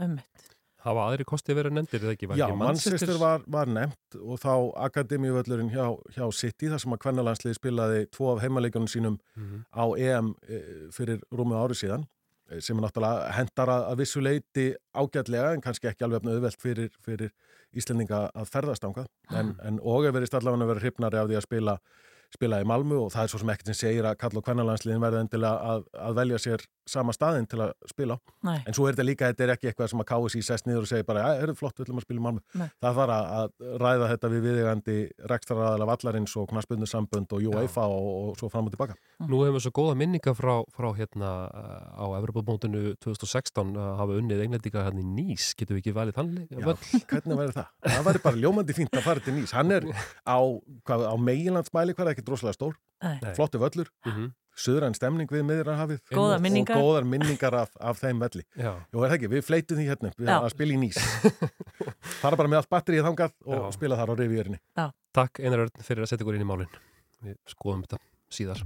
ummitt. 0.05 0.45
Hafa 0.85 1.05
aðri 1.09 1.25
kosti 1.25 1.55
verið 1.57 1.73
nefndir 1.79 2.03
eða 2.05 2.13
ekki? 2.13 2.27
Já, 2.37 2.45
Manchester 2.59 3.17
var, 3.21 3.41
var 3.49 3.69
nefnt 3.73 4.17
og 4.21 4.37
þá 4.41 4.51
Akademíuvöllurinn 4.87 5.71
hjá, 5.73 5.87
hjá 6.13 6.25
City 6.37 6.69
þar 6.69 6.83
sem 6.83 6.93
að 6.95 7.01
kvennalandsliði 7.05 7.57
spilaði 7.57 8.03
tvo 8.13 8.31
af 8.35 8.43
heimaleikjunum 8.45 8.91
sínum 8.91 9.17
Mhm. 9.35 9.63
á 9.73 9.85
EM 9.97 10.29
e, 10.47 10.59
fyrir 10.93 11.23
rúmið 11.33 11.57
ári 11.63 11.79
síðan 11.81 12.05
e, 12.51 12.61
sem 12.61 12.77
er 12.77 12.85
náttúrulega 12.85 13.33
hendar 13.39 13.73
að, 13.73 13.85
að 13.91 13.97
vissu 14.03 14.21
leiti 14.21 14.67
ágætlega 14.93 15.53
en 15.55 15.61
kannski 15.65 15.89
ekki 15.89 16.05
alveg 16.05 16.25
auðvelt 16.29 16.61
fyrir, 16.61 16.91
fyrir 17.01 17.31
Íslendinga 17.75 18.29
að 18.31 18.51
ferðast 18.53 18.85
ángað 18.87 19.07
en, 19.35 19.55
en 19.65 19.79
og 19.83 20.05
er 20.05 20.13
verið 20.15 20.37
allavega 20.37 20.63
að 20.63 20.69
vera 20.75 20.83
hrifnari 20.85 21.17
af 21.19 21.27
því 21.27 21.35
að 21.41 21.47
spila 21.49 21.79
spila 22.35 22.61
í 22.61 22.67
Malmö 22.67 22.99
og 23.05 23.11
það 23.13 23.27
er 23.27 23.33
svo 23.33 23.41
sem 23.41 23.51
ekkert 23.53 23.71
sem 23.71 23.79
segir 23.81 24.07
að 24.07 24.17
kall 24.21 24.39
og 24.39 24.45
kvennalandsliðin 24.45 25.03
verði 25.03 25.21
endilega 25.25 25.73
að, 25.75 25.85
að 26.07 26.19
velja 26.19 26.41
sér 26.45 26.65
sama 26.85 27.13
staðinn 27.15 27.47
til 27.49 27.61
að 27.65 27.73
spila. 27.89 28.17
Nei. 28.45 28.59
En 28.67 28.75
svo 28.77 28.85
er 28.85 28.93
þetta 28.95 29.05
líka, 29.07 29.29
þetta 29.31 29.45
er 29.45 29.53
ekki 29.55 29.69
eitthvað 29.71 29.91
sem 29.91 30.03
að 30.03 30.09
KSI 30.11 30.41
sest 30.45 30.67
niður 30.69 30.85
og 30.85 30.89
segir 30.91 31.07
bara, 31.07 31.25
er 31.33 31.49
þetta 31.49 31.59
flott, 31.59 31.79
við 31.79 31.87
ætlum 31.87 32.01
að 32.01 32.05
spila 32.05 32.21
í 32.21 32.25
Malmö. 32.25 32.43
Nei. 32.61 32.67
Það 32.83 32.99
þarf 32.99 33.15
að, 33.15 33.29
að 33.39 33.79
ræða 33.81 34.09
þetta 34.11 34.31
við 34.33 34.45
viðegandi 34.45 34.97
rekstraræðala 35.31 35.87
vallarins 35.89 36.35
og 36.37 36.49
knarsbundu 36.51 36.89
sambund 36.89 37.33
og 37.35 37.47
UEFA 37.49 37.87
og, 37.89 38.09
og 38.19 38.37
svo 38.39 38.51
fram 38.53 38.69
og 38.69 38.75
tilbaka. 38.75 38.97
Nú 39.25 39.41
hefum 39.41 39.57
við 39.57 39.65
svo 39.65 39.73
góða 39.79 39.97
minninga 39.99 40.35
frá, 40.37 40.53
frá 40.75 40.89
hérna 40.99 41.31
uh, 41.49 42.05
á 42.05 42.05
Evropamótinu 42.19 42.93
2016 43.01 43.73
að 43.73 43.91
hafa 44.01 44.19
unnið 44.19 44.45
englendinga 44.45 44.85
hérna 44.85 45.01
í 45.01 45.09
Nýs. 45.15 45.49
Getum 45.57 45.79
við 45.79 45.85
ekki 45.85 45.95
valið 45.97 46.19
þann 46.19 46.33
Já, 46.45 46.75
hvernig 47.09 47.39
væri 47.39 47.55
það? 47.55 47.69
Það 47.85 48.07
væri 48.09 48.23
bara 48.25 48.41
ljómandi 48.43 48.75
fínt 48.77 48.97
að 48.97 49.05
fara 49.07 49.23
til 49.25 49.35
Nýs. 49.39 49.55
Hann 49.55 49.73
er 49.73 49.87
á, 50.35 50.37
hvað, 50.85 51.05
á 51.09 51.15
meginlandsmæli 51.17 51.95
hvað 51.97 52.11
er 52.25 52.27
ekki 52.27 52.31
droslega 52.31 52.57
stór, 52.57 52.73
Nei. 53.03 53.33
flottu 53.37 53.61
völlur, 53.61 53.89
Mhm. 54.05 54.31
söðræn 54.55 54.95
stemning 54.95 55.27
við 55.29 55.43
miðrarhafið 55.45 55.99
Góðar 56.15 56.39
minningar. 56.41 56.77
og 56.77 56.83
góðar 56.83 57.05
minningar 57.05 57.53
af, 57.53 57.69
af 57.79 57.99
þeim 57.99 58.19
velli. 58.23 58.43
Já. 58.57 58.71
Jú, 58.93 59.03
er 59.03 59.09
það 59.09 59.15
ekki, 59.17 59.29
við 59.35 59.43
fleitum 59.45 59.77
því 59.77 59.85
hérna 59.89 60.07
upp, 60.11 60.17
við 60.17 60.27
Já. 60.31 60.39
að 60.39 60.49
spila 60.55 60.73
í 60.73 60.77
Nýs. 60.79 60.99
Fara 62.21 62.35
bara 62.39 62.49
með 62.49 62.61
allt 62.63 62.69
batterið 62.71 63.03
þangað 63.09 63.33
og 63.45 63.61
Já. 63.61 63.71
spila 63.75 63.95
þar 63.99 64.09
á. 64.15 64.15
Já. 64.77 64.91
Takk 65.13 65.39
Einar 65.39 65.59
Örn 65.67 65.83
fyrir 65.83 66.03
að 66.03 66.07
setja 66.11 66.23
ykkur 66.25 66.35
inn 66.35 66.47
í 66.47 66.51
málinn. 66.51 66.71
Við 67.23 67.35
skoðum 67.51 67.83
þetta 67.83 67.99
síðar. 68.31 68.63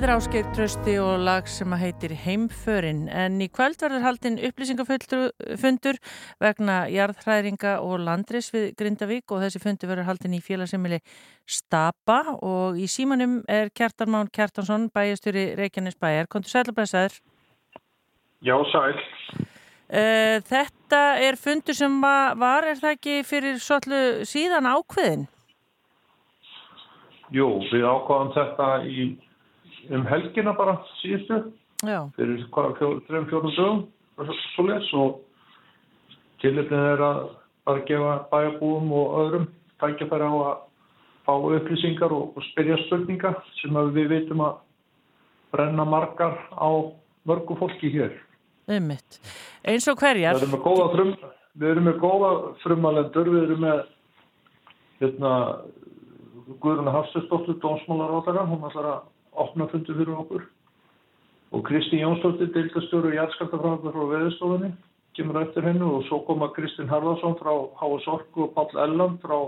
Þetta 0.00 0.14
er 0.14 0.16
Ásgeir 0.16 0.46
Trösti 0.56 0.92
og 0.96 1.18
lag 1.20 1.48
sem 1.52 1.74
að 1.76 1.82
heitir 1.82 2.12
Heimförin 2.22 3.02
en 3.12 3.34
í 3.44 3.50
kvöld 3.52 3.82
verður 3.82 4.06
haldinn 4.06 4.38
upplýsingafundur 4.48 5.98
vegna 6.40 6.76
jarðhræringa 6.88 7.74
og 7.84 8.00
landris 8.06 8.48
við 8.54 8.70
Grindavík 8.80 9.28
og 9.28 9.44
þessi 9.44 9.60
fundur 9.60 9.92
verður 9.92 10.08
haldinn 10.08 10.38
í 10.38 10.40
félagsemili 10.40 11.02
Stapa 11.44 12.32
og 12.32 12.80
í 12.80 12.88
símanum 12.88 13.42
er 13.44 13.68
Kjartan 13.76 14.08
Mán 14.16 14.32
Kjartansson, 14.32 14.88
bæjastjóri 14.88 15.50
Reykjanes 15.60 16.00
bæjar. 16.00 16.32
Kontur 16.32 16.56
sælabæðsæður. 16.56 17.20
Já, 18.40 18.56
sæl. 18.72 18.96
Uh, 19.04 20.40
þetta 20.48 21.06
er 21.28 21.36
fundur 21.36 21.76
sem 21.76 22.00
va- 22.00 22.32
var, 22.40 22.72
er 22.72 22.80
það 22.80 22.96
ekki 22.96 23.22
fyrir 23.28 23.60
svolítið 23.60 24.22
síðan 24.32 24.72
ákveðin? 24.78 25.32
Jú, 27.36 27.58
við 27.68 27.84
ákvaðum 27.84 28.38
þetta 28.40 28.76
í, 28.88 29.12
um 29.90 30.06
helgina 30.06 30.54
bara 30.56 30.78
síðustu, 31.00 31.40
Já. 31.82 32.04
fyrir 32.16 32.44
hvað, 32.54 32.76
fjór, 32.78 32.96
þrejum 33.08 33.28
fjórum 33.30 33.54
dögum, 33.56 33.82
svo 34.54 34.66
les 34.68 34.90
og 34.94 35.20
tilitinn 36.42 36.88
er 36.92 37.04
að 37.04 37.20
bara 37.68 37.84
gefa 37.88 38.16
bæjabúum 38.32 38.92
og 38.96 39.16
öðrum 39.22 39.46
tækjafæri 39.80 40.28
á 40.28 40.34
að 40.34 40.56
fá 41.26 41.32
upplýsingar 41.36 42.14
og, 42.16 42.36
og 42.36 42.46
spyrja 42.50 42.78
spurninga 42.86 43.34
sem 43.60 43.76
við 43.94 44.10
veitum 44.14 44.42
að 44.44 44.58
brenna 45.54 45.84
margar 45.84 46.36
á 46.54 46.70
mörgu 47.26 47.56
fólki 47.58 47.90
hér. 47.92 48.14
Ummitt. 48.70 49.18
Eins 49.66 49.88
og 49.90 49.98
hverjar? 50.00 50.38
Við 50.38 50.46
erum 50.46 50.54
með 50.54 50.64
góða, 50.64 50.86
frum, 50.94 51.12
við 51.58 51.72
erum 51.74 51.88
með 51.88 52.00
góða 52.04 52.30
frumalendur, 52.62 53.30
við 53.34 53.46
erum 53.48 53.64
með 53.66 53.80
hérna, 55.00 55.32
Guðruna 56.60 56.92
Hafstöðsdóttur, 56.96 57.58
dómsmálar 57.62 58.16
átaka, 58.18 58.46
hún 58.48 58.64
ætlar 58.66 58.88
að 58.90 59.02
opna 59.32 59.66
fundu 59.70 59.94
fyrir 59.94 60.14
okkur. 60.14 60.46
Og 61.50 61.64
Kristín 61.66 62.04
Jónsdóttir, 62.04 62.52
deildastjóru 62.54 63.10
í 63.10 63.18
Jætskaldafræðar 63.18 63.94
frá 63.94 64.04
Veðurstofunni, 64.12 64.70
kemur 65.18 65.40
eftir 65.42 65.66
hennu 65.66 65.88
og 65.96 66.04
svo 66.06 66.20
koma 66.28 66.50
Kristinn 66.54 66.90
Harðarsson 66.90 67.34
frá 67.40 67.50
H.S. 67.80 68.06
Orku 68.10 68.46
og 68.46 68.54
Páll 68.54 68.82
Elland 68.84 69.18
frá 69.24 69.38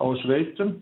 H.S. 0.00 0.24
Veitum 0.30 0.74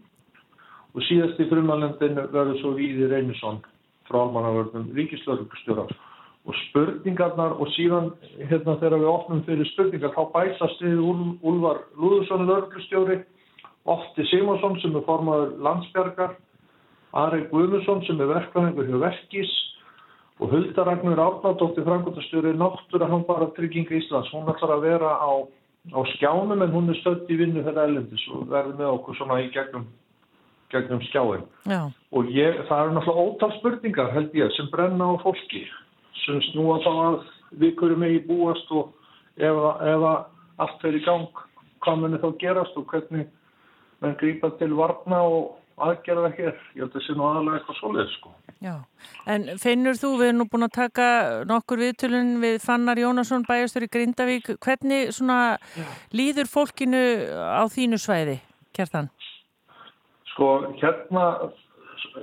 og 0.97 1.05
síðast 1.05 1.41
í 1.41 1.49
frumalendin 1.51 2.17
verður 2.17 2.57
svo 2.63 2.73
Víði 2.79 3.11
Reynisson 3.13 3.61
frá 4.09 4.23
Almanavörnum 4.23 4.89
Ríkislaurugstjóra 4.97 5.85
og 6.47 6.59
spurningarnar 6.69 7.57
og 7.59 7.69
síðan 7.75 8.13
hérna 8.39 8.79
þegar 8.81 9.03
við 9.03 9.13
opnum 9.13 9.45
fyrir 9.49 9.69
spurningar 9.75 10.15
þá 10.15 10.23
bætast 10.33 10.83
við 10.85 11.03
Úl- 11.03 11.37
Úlfar 11.43 11.83
Lúðursson 11.99 12.47
lauruglustjóri, 12.49 13.21
Ótti 13.87 14.25
Simonsson 14.31 14.81
sem 14.81 14.97
er 14.97 15.05
formaður 15.07 15.57
landsbjargar 15.63 16.37
Ari 17.17 17.47
Guðmundsson 17.51 18.03
sem 18.07 18.21
er 18.21 18.29
verklæðingur 18.29 18.91
hjá 18.91 18.99
Verkís 19.07 19.53
og 20.41 20.51
Hulda 20.53 20.85
Ragnar 20.85 21.23
Árnardóttir 21.23 21.87
frangotastjóri 21.87 22.53
náttúra 22.57 23.09
hann 23.09 23.25
bara 23.29 23.49
trygginga 23.57 23.97
Íslands 23.97 24.33
hún 24.35 24.51
ætlar 24.53 24.75
að 24.77 24.85
vera 24.85 25.13
á, 25.17 25.33
á 25.97 26.01
skjánum 26.17 26.61
en 26.61 26.75
hún 26.75 26.93
er 26.93 27.01
stödd 27.01 27.31
í 27.33 27.39
vinnu 27.41 27.65
þegar 27.65 27.89
ellendis 27.89 28.27
og 28.35 28.51
verður 28.53 28.77
með 28.83 28.93
okkur 28.99 29.17
svona 29.17 29.41
í 29.41 29.49
gegnum 29.55 29.87
gegnum 30.75 31.01
skjáin 31.09 31.47
Já. 31.65 31.81
og 32.13 32.31
ég, 32.35 32.61
það 32.69 32.83
eru 32.83 32.95
náttúrulega 32.97 33.27
ótal 33.31 33.53
spurningar 33.61 34.13
held 34.13 34.37
ég 34.37 34.53
sem 34.57 34.69
brenna 34.73 35.09
á 35.09 35.15
fólki 35.23 35.65
sem 36.25 36.41
snúa 36.51 36.81
þá 36.85 36.93
að 36.93 37.19
við 37.63 37.77
hverju 37.81 38.01
megi 38.03 38.23
búast 38.27 38.73
og 38.75 38.93
ef, 39.41 40.07
allt 40.59 40.89
er 40.89 40.99
í 40.99 41.05
gang 41.07 41.45
hvað 41.85 42.03
muni 42.03 42.21
þá 42.21 42.29
gerast 42.43 42.77
og 42.77 42.89
hvernig 42.91 43.29
menn 44.03 44.19
grípa 44.21 44.51
til 44.61 44.75
varna 44.77 45.23
og 45.23 45.55
aðgerða 45.77 46.31
hér, 46.37 46.55
ég 46.77 46.85
held 46.85 46.97
að 46.97 47.05
sé 47.05 47.17
nú 47.17 47.27
aðalega 47.27 47.59
eitthvað 47.59 47.79
svoleið 47.81 48.13
sko. 48.15 48.33
Já, 48.65 48.73
en 49.29 49.43
finnur 49.61 49.99
þú, 50.01 50.13
við 50.17 50.31
erum 50.31 50.41
nú 50.41 50.47
búin 50.53 50.67
að 50.67 50.77
taka 50.79 51.09
nokkur 51.49 51.83
viðtölun 51.83 52.31
við 52.41 52.57
Fannar 52.65 53.01
Jónasson 53.01 53.45
bæjastur 53.49 53.85
í 53.85 53.91
Grindavík, 53.93 54.49
hvernig 54.65 55.13
svona 55.13 55.59
líður 56.17 56.49
fólkinu 56.49 57.03
á 57.37 57.65
þínu 57.69 58.01
svæði, 58.01 58.39
Kjartan? 58.77 59.11
Sko 60.33 60.49
hérna 60.81 61.27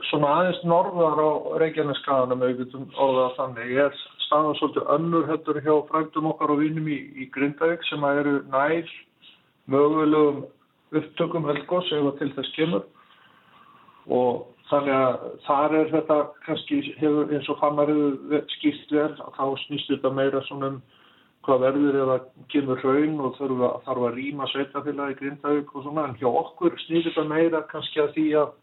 svona 0.10 0.34
aðeins 0.40 0.64
norðar 0.66 1.22
á 1.22 1.30
Reykjaneskaðanum 1.62 2.44
ef 2.44 2.52
við 2.52 2.60
getum 2.64 2.90
orðað 2.98 3.38
þannig 3.38 3.78
er 3.86 4.02
staðan 4.26 4.58
svolítið 4.58 4.92
önnur 4.96 5.30
heldur 5.30 5.62
hjá 5.62 5.74
frændum 5.92 6.32
okkar 6.32 6.54
og 6.54 6.62
vinnum 6.64 6.90
í, 6.90 7.00
í 7.22 7.30
Grindavík 7.34 7.86
sem 7.90 8.06
að 8.06 8.24
eru 8.24 8.36
nær 8.54 8.92
mögulegum 9.70 10.44
upptökum 10.94 11.50
eldgós 11.54 11.90
ef 11.94 12.10
að 12.10 12.20
til 12.22 12.32
þess 12.38 12.56
kemur 12.58 12.86
og 14.12 14.48
þannig 14.70 14.96
að 14.98 15.24
þar 15.46 15.76
er 15.80 15.94
þetta 15.94 16.18
kannski 16.48 16.82
hefur 16.98 17.32
eins 17.32 17.50
og 17.52 17.60
fannar 17.62 17.92
hefur 17.92 18.44
skýrt 18.58 18.92
vel 18.92 19.12
að 19.12 19.38
þá 19.38 19.46
snýst 19.66 19.92
þetta 19.92 20.14
meira 20.18 20.44
svona 20.48 20.74
um 20.74 20.82
hvað 21.44 21.64
verður 21.66 21.98
það 22.08 22.28
kemur 22.54 22.80
hraun 22.80 23.16
og 23.20 23.34
þarf 23.38 23.64
að, 23.68 23.74
þarf 23.88 24.06
að 24.08 24.18
rýma 24.18 24.46
sveitafélagi 24.52 25.18
Grindavík 25.20 25.74
og 25.76 25.84
svona. 25.84 26.06
En 26.08 26.20
hjá 26.22 26.30
okkur 26.30 26.78
snýst 26.86 27.10
þetta 27.10 27.26
meira 27.28 27.64
kannski 27.72 28.00
að 28.00 28.14
því 28.16 28.28
að, 28.40 28.54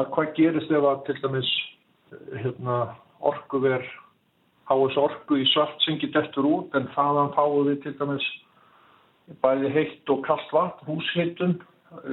að 0.00 0.12
hvað 0.14 0.30
gerist 0.38 0.72
ef 0.72 0.86
að 0.88 1.02
til 1.08 1.18
dæmis 1.20 1.50
hérna, 2.40 2.78
orkuver 3.20 3.84
háis 4.70 4.96
orku 4.96 5.40
í 5.40 5.48
svart 5.50 5.82
getur 6.00 6.22
eftir 6.22 6.46
út 6.46 6.74
en 6.78 6.88
þaðan 6.94 7.34
fáum 7.36 7.68
við 7.68 7.82
til 7.84 7.96
dæmis 7.98 8.26
bæði 9.42 9.70
heitt 9.74 10.10
og 10.10 10.24
kallt 10.26 10.52
vatn, 10.54 10.86
húshittun, 10.88 11.58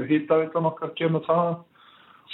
hittaveitan 0.09 0.67
okkar 0.69 0.91
kemur 0.97 1.23
það 1.25 1.55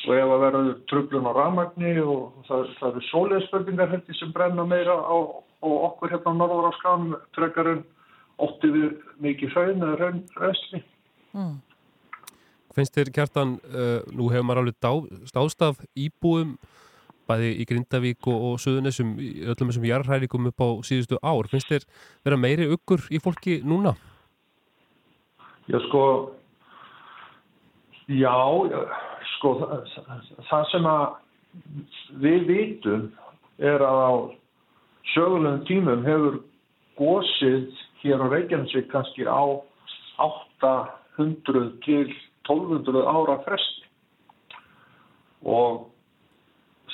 og 0.03 0.15
ef 0.17 0.31
að 0.35 0.41
vera 0.43 0.61
tröflun 0.91 1.27
á 1.29 1.33
ramagni 1.37 1.93
og 2.01 2.45
það, 2.47 2.69
það 2.79 2.89
eru 2.89 3.03
sóliðspöldingar 3.09 3.91
hætti 3.93 4.15
sem 4.17 4.31
brenna 4.35 4.65
meira 4.67 4.95
á, 4.99 5.15
á 5.63 5.67
okkur 5.89 6.11
hérna 6.11 6.33
á 6.33 6.39
norður 6.39 6.69
á 6.69 6.73
skanum 6.79 7.13
frekar 7.37 7.69
en 7.71 7.83
ótti 8.43 8.71
við 8.73 8.89
mikið 9.23 9.53
hraun 9.53 9.85
eða 9.85 9.99
hraun 9.99 10.23
restli. 10.41 10.81
Mm. 11.33 11.55
Finnst 12.73 12.95
þér 12.97 13.11
Kjartan, 13.13 13.57
uh, 13.69 13.99
nú 14.11 14.31
hefur 14.33 14.47
maður 14.49 14.63
alveg 14.63 14.79
dá, 14.81 14.91
stáðstaf 15.29 15.83
íbúum 15.93 16.55
bæði 17.29 17.51
í 17.61 17.67
Grindavík 17.69 18.27
og, 18.27 18.47
og 18.49 18.55
Suðunessum, 18.59 19.13
í 19.21 19.45
öllum 19.45 19.69
þessum 19.69 19.87
jarðhærigum 19.87 20.49
upp 20.49 20.63
á 20.65 20.69
síðustu 20.87 21.19
ár. 21.21 21.47
Finnst 21.51 21.69
þér 21.71 21.87
vera 22.25 22.39
meiri 22.39 22.67
uggur 22.73 23.05
í 23.13 23.21
fólki 23.23 23.61
núna? 23.63 23.93
Já, 25.71 25.77
sko, 25.85 26.03
já, 28.11 28.33
sko, 29.43 29.57
það, 30.47 30.63
sem 30.71 30.87
að 30.87 31.03
við 32.23 32.45
vitum 32.47 33.07
er 33.59 33.83
að 33.83 33.99
á 33.99 34.13
sögulegum 35.11 35.63
tímum 35.67 36.05
hefur 36.07 36.39
gósið 36.97 37.73
hér 38.03 38.23
á 38.23 38.27
Reykjanesvík 38.31 38.87
kannski 38.91 39.27
á 39.27 39.43
800 40.23 41.73
til 41.83 42.07
1200 42.47 43.03
ára 43.03 43.39
fresti. 43.43 43.87
Og 45.43 45.89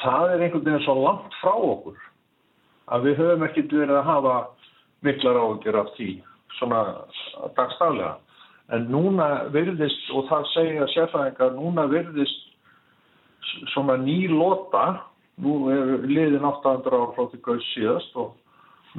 það 0.01 0.34
er 0.34 0.45
einhvern 0.45 0.65
veginn 0.65 0.85
svo 0.88 0.95
langt 1.03 1.35
frá 1.41 1.53
okkur 1.53 1.99
að 2.89 3.05
við 3.05 3.21
höfum 3.21 3.45
ekkert 3.45 3.76
verið 3.77 3.99
að 3.99 4.09
hafa 4.09 4.35
miklar 5.05 5.38
áhugir 5.38 5.77
af 5.77 5.93
því 5.97 6.09
svona 6.57 6.81
dagstaflega 7.57 8.15
en 8.75 8.85
núna 8.93 9.29
virðist 9.53 10.11
og 10.13 10.27
það 10.29 10.49
segja 10.53 10.87
sérfæðingar 10.93 11.55
núna 11.57 11.87
virðist 11.89 12.45
svona 13.73 13.97
ný 13.97 14.27
lota 14.31 15.01
nú 15.41 15.69
er 15.73 16.05
liðin 16.05 16.45
800 16.45 16.93
ára 16.93 17.11
frá 17.15 17.27
því 17.31 17.41
gauð 17.45 17.65
síðast 17.71 18.17
og 18.19 18.33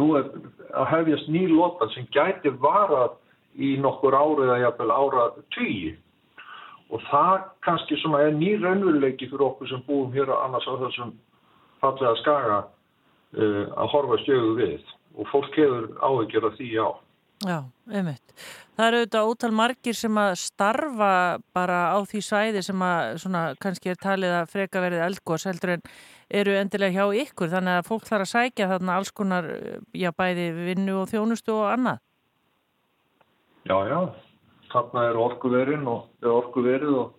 nú 0.01 0.13
er 0.19 0.31
að 0.75 0.91
hefjast 0.95 1.31
ný 1.31 1.47
lota 1.53 1.91
sem 1.95 2.09
gæti 2.15 2.53
varað 2.63 3.19
í 3.59 3.77
nokkur 3.83 4.15
árið 4.17 4.47
eða 4.47 4.61
jafnvel 4.65 4.95
ára 4.95 5.27
tugi 5.55 5.95
og 6.91 7.03
það 7.11 7.47
kannski 7.67 7.99
svona 8.03 8.25
er 8.27 8.35
ný 8.35 8.55
raunveruleiki 8.59 9.29
fyrir 9.31 9.47
okkur 9.51 9.71
sem 9.71 9.83
búum 9.87 10.15
hér 10.15 10.33
annars 10.35 10.67
á 10.67 10.75
þessum 10.83 11.13
fallega 11.83 12.17
skaga 12.23 12.59
uh, 12.63 13.67
að 13.79 13.93
horfa 13.95 14.19
stjögu 14.25 14.57
við 14.59 14.97
og 15.19 15.31
fólk 15.31 15.57
hefur 15.59 15.91
áhyggjur 16.07 16.49
af 16.49 16.59
því 16.59 16.71
já. 16.75 16.87
Já, 17.41 17.63
einmitt. 17.89 18.33
Það 18.77 18.87
eru 18.87 18.99
auðvitað 19.01 19.31
ótal 19.31 19.51
margir 19.57 19.97
sem 19.97 20.19
að 20.21 20.35
starfa 20.43 21.13
bara 21.57 21.79
á 21.97 21.99
því 22.05 22.21
svæði 22.27 22.63
sem 22.67 22.83
að 22.85 23.13
svona 23.23 23.45
kannski 23.61 23.93
er 23.93 24.01
talið 24.01 24.35
að 24.37 24.51
freka 24.53 24.83
verið 24.85 25.05
eldgós 25.07 25.47
heldur 25.49 25.73
en 25.79 25.85
eru 26.41 26.59
endilega 26.61 27.01
hjá 27.01 27.23
ykkur 27.23 27.53
þannig 27.55 27.79
að 27.81 27.89
fólk 27.89 28.05
þarf 28.11 28.27
að 28.27 28.33
sækja 28.35 28.69
þarna 28.75 28.99
alls 29.01 29.13
konar, 29.17 29.49
já 29.97 30.11
bæði 30.13 30.51
vinnu 30.69 30.99
og 31.01 31.09
þjónustu 31.09 31.57
og 31.57 31.71
annað. 31.71 32.03
Já, 33.65 33.77
já, 33.89 34.01
þarna 34.75 35.09
er 35.09 35.21
orkuverin 35.25 35.89
og 35.89 36.11
er 36.21 36.33
orkuverið 36.35 36.99
og 37.07 37.15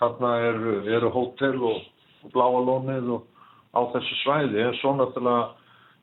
þarna 0.00 0.34
eru, 0.48 0.78
eru 0.96 1.12
hótel 1.12 1.60
og, 1.60 1.84
og 2.24 2.32
bláalónið 2.32 3.12
og 3.18 3.28
á 3.76 3.80
þessu 3.92 4.22
svæði 4.24 4.70
svo 4.80 4.96
náttúrulega 4.96 5.52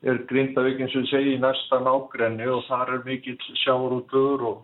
er 0.02 0.22
Grindavík 0.30 0.80
eins 0.80 0.94
og 0.96 1.04
ég 1.04 1.10
segi 1.10 1.34
í 1.36 1.42
næsta 1.42 1.80
nágrenni 1.84 2.48
og 2.48 2.64
þar 2.68 2.94
er 2.96 3.04
mikill 3.04 3.38
sjáurútur 3.60 4.46
og, 4.48 4.62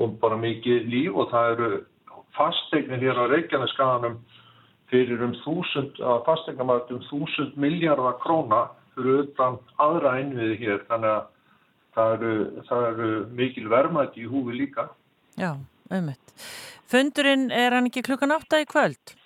og 0.00 0.16
bara 0.22 0.38
mikið 0.40 0.88
líf 0.92 1.16
og 1.16 1.30
það 1.32 1.52
eru 1.52 1.70
fasteignir 2.36 3.04
hér 3.04 3.20
á 3.20 3.24
Reykjaneskaðanum 3.32 4.18
fyrir 4.90 5.22
um 5.26 5.34
þúsund, 5.42 5.98
að 6.00 6.24
fasteignamarkt 6.28 6.92
um 6.94 7.02
þúsund 7.10 7.56
miljardar 7.60 8.18
króna 8.22 8.66
fyrir 8.94 9.24
utan 9.24 9.58
aðra 9.82 10.16
innviði 10.22 10.58
hér. 10.62 10.84
Þannig 10.90 11.12
að 11.12 11.24
það 11.96 12.14
eru, 12.16 12.32
það 12.68 12.88
eru 12.90 13.10
mikil 13.40 13.66
verðmætti 13.72 14.24
í 14.24 14.30
húfi 14.30 14.56
líka. 14.60 14.88
Já, 15.36 15.52
ummitt. 15.90 16.34
Fundurinn 16.86 17.48
er 17.50 17.74
hann 17.74 17.90
ekki 17.90 18.04
klukkan 18.06 18.34
átta 18.36 18.62
í 18.62 18.68
kvöld? 18.70 19.16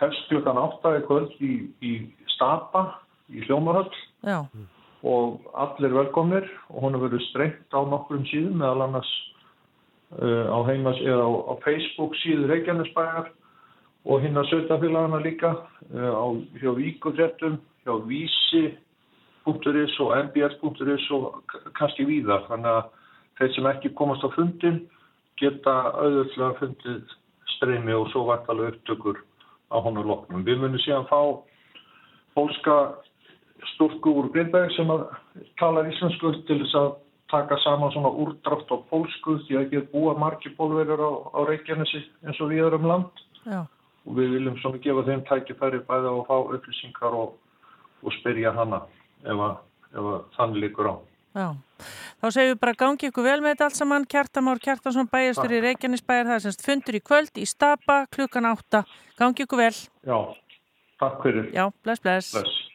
Hefst 0.00 0.28
klukkan 0.28 0.58
átta 0.60 0.96
í 0.98 1.04
kvöld 1.06 1.36
í, 1.40 1.54
í 1.80 1.92
Stapa, 2.34 2.88
í 3.32 3.44
Hljómarhöll 3.46 3.94
Já, 4.24 4.46
og 5.06 5.40
allir 5.54 5.94
velkomnir. 5.94 6.46
Og 6.70 6.82
hún 6.82 6.96
hefur 6.96 7.10
verið 7.10 7.26
strengt 7.28 7.76
á 7.76 7.80
nokkrum 7.84 8.24
síðum 8.30 8.60
meðal 8.62 8.86
annars 8.86 9.12
uh, 10.18 10.48
á 10.50 10.58
heimas 10.70 11.00
eða 11.04 11.26
á, 11.26 11.30
á 11.50 11.54
Facebook 11.64 12.16
síðu 12.22 12.48
Reykjanesbæjar 12.50 13.30
og 14.06 14.22
hinn 14.22 14.38
að 14.38 14.50
sötafélagana 14.52 15.22
líka 15.22 15.52
uh, 15.54 16.12
á, 16.16 16.26
hjá 16.62 16.70
Víkudrettum, 16.78 17.60
hjá 17.86 17.94
Vísi.is 18.08 19.98
og 20.02 20.12
mbs.is 20.26 21.08
og 21.14 21.56
kannski 21.78 22.08
víðar. 22.08 22.46
Þannig 22.50 22.72
að 22.72 22.92
þeir 23.38 23.54
sem 23.54 23.70
ekki 23.70 23.94
komast 23.98 24.24
á 24.26 24.30
fundin 24.34 24.84
geta 25.36 25.74
auðvitað 26.00 26.58
fundið 26.60 27.16
streymi 27.56 27.94
og 27.96 28.08
svo 28.12 28.24
vartalega 28.30 28.74
upptökur 28.74 29.20
á 29.70 29.76
honum 29.82 30.06
loknum. 30.08 30.44
Við 30.46 30.62
munum 30.62 30.80
síðan 30.82 31.08
fá 31.10 31.20
pólska 32.36 32.76
stúrku 33.74 34.12
úr 34.20 34.30
Grinberg 34.34 34.72
sem 34.76 34.90
talar 35.60 35.88
íslensku 35.90 36.32
til 36.48 36.60
þess 36.62 36.78
að 36.80 36.94
taka 37.30 37.58
saman 37.64 37.92
svona 37.94 38.10
úrdrátt 38.10 38.70
á 38.70 38.76
pólsku 38.90 39.40
því 39.46 39.56
að 39.56 39.64
ekki 39.64 39.80
er 39.80 39.88
búa 39.90 40.14
margir 40.18 40.54
pólverður 40.58 41.02
á, 41.02 41.10
á 41.34 41.38
Reykjanesi 41.48 42.04
eins 42.26 42.40
og 42.40 42.52
við 42.52 42.66
erum 42.68 42.86
land 42.86 43.24
já, 43.42 43.64
og 44.06 44.12
við 44.18 44.36
viljum 44.36 44.58
svona 44.62 44.82
gefa 44.84 45.06
þeim 45.08 45.24
tækifæri 45.26 45.82
á 45.82 45.90
að 46.06 46.22
fá 46.28 46.36
upplýsingar 46.38 47.18
og, 47.18 47.34
og 48.04 48.16
spyrja 48.20 48.54
hana 48.54 48.84
ef 49.24 49.42
að, 49.48 49.56
ef 49.92 50.10
að 50.12 50.20
þannig 50.38 50.62
líkur 50.66 50.92
á. 50.92 50.94
já. 51.34 51.48
Þá 52.22 52.26
segjum 52.32 52.54
við 52.54 52.60
bara 52.62 52.78
gangi 52.80 53.10
ykkur 53.10 53.26
vel 53.26 53.40
með 53.42 53.52
þetta 53.52 53.66
allt 53.66 53.78
saman. 53.80 54.06
Kjartamár 54.08 54.62
Kjartansson 54.64 55.10
bæjastur 55.12 55.52
í 55.52 55.58
Reykjanesbæjar. 55.66 56.30
Það 56.30 56.38
er 56.38 56.44
semst 56.46 56.64
fundur 56.64 56.96
í 56.96 57.02
kvöld 57.04 57.42
í 57.42 57.44
Stapa 57.44 57.98
klukkan 58.08 58.48
átta. 58.48 58.86
Gangi 59.20 59.44
ykkur 59.44 59.60
vel. 59.60 59.74
Já, 60.08 60.16
takk 61.02 61.20
fyrir. 61.26 61.50
Já, 61.52 61.66
bless, 61.84 62.00
bless. 62.00 62.32
Bless. 62.38 62.65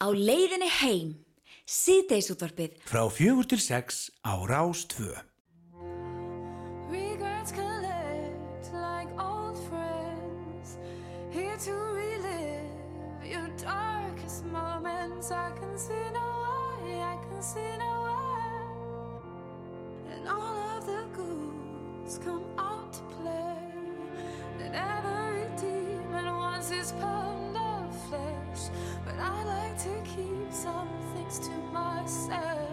Á 0.00 0.08
leiðinni 0.16 0.70
heim, 0.80 1.08
síðdeisútvarpið. 1.68 2.78
Frá 2.88 3.04
fjögur 3.12 3.44
til 3.44 3.60
sex 3.60 4.08
á 4.24 4.32
Rás 4.48 4.86
2. 4.88 5.12
Regrets 6.88 7.52
collect 7.52 8.72
like 8.72 9.12
old 9.20 9.60
friends, 9.68 10.80
here 11.28 11.58
to 11.60 11.74
relive 11.92 12.64
your 13.28 13.44
darkest 13.60 14.46
moments. 14.48 15.30
I 15.30 15.52
can 15.60 15.76
see 15.76 16.08
no 16.16 16.28
way, 16.80 16.96
I 17.04 17.20
can 17.28 17.42
see 17.42 17.76
no 17.76 17.92
way, 18.08 18.56
and 20.16 20.24
all 20.32 20.56
of 20.78 20.86
the 20.88 21.04
ghouls 21.12 22.16
come 22.24 22.48
out 22.56 22.90
to 22.94 23.02
play. 23.20 23.68
And 24.64 24.74
every 24.74 25.09
to 29.84 29.88
keep 30.04 30.52
some 30.52 30.88
things 31.14 31.38
to 31.38 31.50
myself. 31.72 32.68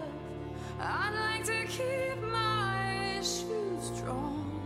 I'd 0.78 1.14
like 1.14 1.44
to 1.46 1.64
keep 1.66 2.20
my 2.20 3.16
shoes 3.22 3.98
drawn. 3.98 4.60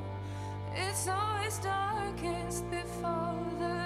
It's 0.74 1.06
always 1.06 1.58
darkest 1.58 2.68
before 2.68 3.38
the 3.60 3.81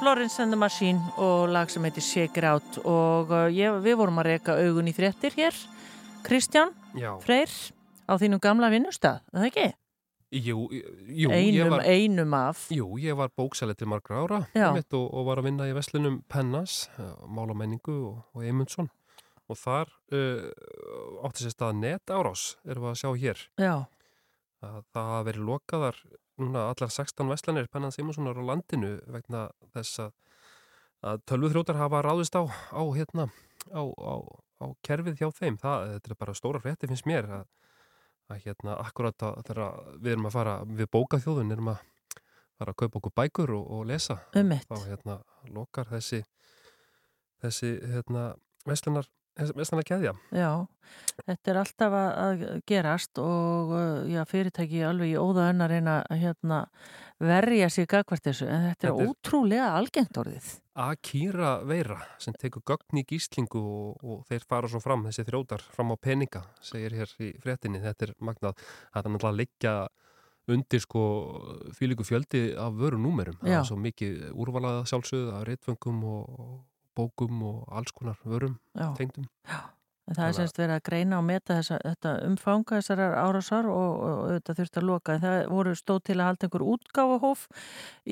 Florence 0.00 0.40
and 0.42 0.48
the 0.48 0.56
Machine 0.56 1.00
og 1.20 1.50
lag 1.52 1.68
sem 1.68 1.84
heitir 1.84 2.00
Shake 2.00 2.40
It 2.40 2.44
Out. 2.48 2.78
Og 2.88 3.28
uh, 3.28 3.48
ég, 3.52 3.74
við 3.84 3.98
vorum 4.00 4.16
að 4.22 4.30
reyka 4.30 4.54
augun 4.56 4.88
í 4.88 4.94
fréttir 4.96 5.34
hér. 5.36 5.56
Kristján 6.24 6.72
Já. 6.96 7.10
Freyr 7.20 7.52
á 8.08 8.16
þínum 8.16 8.40
gamla 8.40 8.70
vinnustad, 8.72 9.20
er 9.28 9.42
það 9.42 9.48
ekki? 9.50 9.66
Jú, 10.40 10.62
jú 11.10 11.32
Einum, 11.34 11.74
var, 11.74 11.84
einum 11.84 12.34
af. 12.38 12.62
Jú, 12.72 12.86
ég 13.02 13.18
var 13.18 13.32
bóksæli 13.36 13.74
til 13.76 13.90
margra 13.90 14.22
ára 14.22 14.40
einmitt, 14.54 14.88
og, 14.96 15.04
og 15.10 15.28
var 15.28 15.42
að 15.42 15.50
vinna 15.50 15.68
í 15.68 15.76
Vestlunum 15.76 16.20
Pennas, 16.32 16.86
uh, 16.96 17.12
Málamenningu 17.28 17.98
og, 17.98 18.18
og 18.32 18.46
Eymundsson. 18.46 18.88
Og 19.50 19.58
þar 19.58 19.92
uh, 20.16 20.48
átti 21.28 21.44
sér 21.44 21.56
stað 21.58 21.80
net 21.82 22.14
árás 22.14 22.54
erum 22.64 22.88
við 22.88 22.94
að 22.94 23.00
sjá 23.02 23.10
hér. 23.26 23.44
Já, 23.60 23.74
að 24.64 24.80
það 24.94 25.12
hafa 25.12 25.26
verið 25.28 25.48
lokaðar 25.52 26.00
núna 26.42 26.66
allar 26.70 26.92
16 26.92 27.28
Vestlanir 27.30 27.68
Pennans 27.72 27.98
Eymundssonar 27.98 28.38
á 28.38 28.44
landinu 28.52 28.96
vegna 29.10 29.46
þess 29.74 30.02
að, 30.06 30.10
að 31.12 31.22
tölvuþrótar 31.30 31.80
hafa 31.80 32.02
ráðist 32.06 32.36
á, 32.36 32.42
á 32.48 32.82
hérna 32.96 33.28
á, 33.72 33.82
á, 33.84 34.14
á 34.60 34.66
kerfið 34.86 35.20
hjá 35.20 35.28
þeim 35.36 35.60
það, 35.60 35.94
þetta 35.94 36.12
er 36.12 36.20
bara 36.24 36.36
stóra 36.38 36.62
frétti 36.62 36.90
finnst 36.90 37.08
mér 37.08 37.30
að, 37.40 37.46
að 38.30 38.42
hérna 38.46 38.76
akkurat 38.80 39.26
að 39.28 39.40
þegar 39.48 39.62
við 39.98 40.12
erum 40.16 40.28
að 40.30 40.36
fara 40.38 40.58
við 40.66 40.92
bókaþjóðun 40.96 41.54
erum 41.56 41.72
að 41.74 41.86
fara 42.60 42.74
að 42.74 42.80
kaupa 42.82 43.00
okkur 43.00 43.16
bækur 43.22 43.54
og, 43.56 43.70
og 43.76 43.86
lesa 43.88 44.18
Einmitt. 44.36 44.68
þá 44.68 44.88
hérna 44.88 45.20
lokar 45.48 45.88
þessi 45.92 46.22
þessi 47.40 47.76
hérna 47.94 48.30
Vestlanar 49.40 49.60
Vestlanar 49.62 49.88
keðja. 49.88 50.14
Já 50.36 50.50
Þetta 51.20 51.52
er 51.52 51.58
alltaf 51.60 51.94
að, 51.94 52.08
að 52.24 52.42
gerast 52.68 53.20
og 53.22 53.72
uh, 53.74 54.08
já, 54.10 54.22
fyrirtæki 54.28 54.80
alveg 54.86 55.12
í 55.12 55.20
óða 55.20 55.50
önn 55.52 55.64
að 55.64 55.74
reyna 55.74 55.96
að 56.10 56.22
hérna, 56.24 56.58
verja 57.20 57.68
sig 57.72 57.88
gagvart 57.90 58.24
þessu 58.24 58.48
en 58.48 58.64
þetta 58.70 58.88
er 58.88 58.94
Þetta 58.96 59.04
er- 59.04 59.12
ótrúlega 59.12 59.68
algengt 59.76 60.20
orðið. 60.22 60.50
Akira 60.80 61.50
Veira 61.68 61.98
sem 62.22 62.34
tekur 62.40 62.64
gögn 62.64 63.02
í 63.02 63.04
gíslingu 63.04 63.60
og, 63.60 64.00
og 64.00 64.22
þeir 64.30 64.46
fara 64.48 64.70
svo 64.72 64.80
fram, 64.80 65.04
þessi 65.08 65.26
þrótar 65.28 65.64
fram 65.74 65.92
á 65.92 65.96
peninga, 66.00 66.44
segir 66.64 66.96
hér 66.96 67.12
í 67.20 67.34
fréttinni. 67.42 67.82
Þetta 67.84 68.08
er 68.08 68.14
magnað, 68.24 68.62
þetta 68.94 69.04
er 69.04 69.12
náttúrulega 69.12 69.34
að 69.34 69.40
leggja 69.42 69.74
undir 70.50 70.82
sko 70.82 71.02
fylíku 71.76 72.06
fjöldi 72.08 72.46
af 72.58 72.74
vörunúmerum. 72.80 73.36
Það 73.42 73.58
er 73.58 73.68
svo 73.68 73.76
mikið 73.78 74.30
úrvalaða 74.32 75.44
reitföngum 75.46 76.00
og, 76.08 76.40
og 76.40 76.56
bókum 76.96 77.44
og 77.46 77.60
alls 77.80 77.92
konar 77.96 78.18
vörum 78.24 78.58
Já. 78.74 78.90
tengdum 78.98 79.28
En 80.10 80.16
það 80.18 80.26
er 80.26 80.34
semst 80.40 80.56
verið 80.58 80.74
að 80.74 80.86
greina 80.88 81.18
og 81.20 81.26
meta 81.28 81.56
þessa, 81.60 81.76
þetta 81.84 82.12
umfanga 82.26 82.80
þessar 82.80 83.02
árásar 83.14 83.68
og, 83.70 83.90
og 84.00 84.22
auðvitað 84.24 84.56
þurfti 84.58 84.80
að 84.80 84.86
loka. 84.88 85.14
En 85.14 85.22
það 85.22 85.36
voru 85.52 85.74
stóð 85.78 86.00
til 86.08 86.16
að 86.16 86.26
halda 86.26 86.48
einhver 86.48 86.64
útgáfahóf 86.72 87.44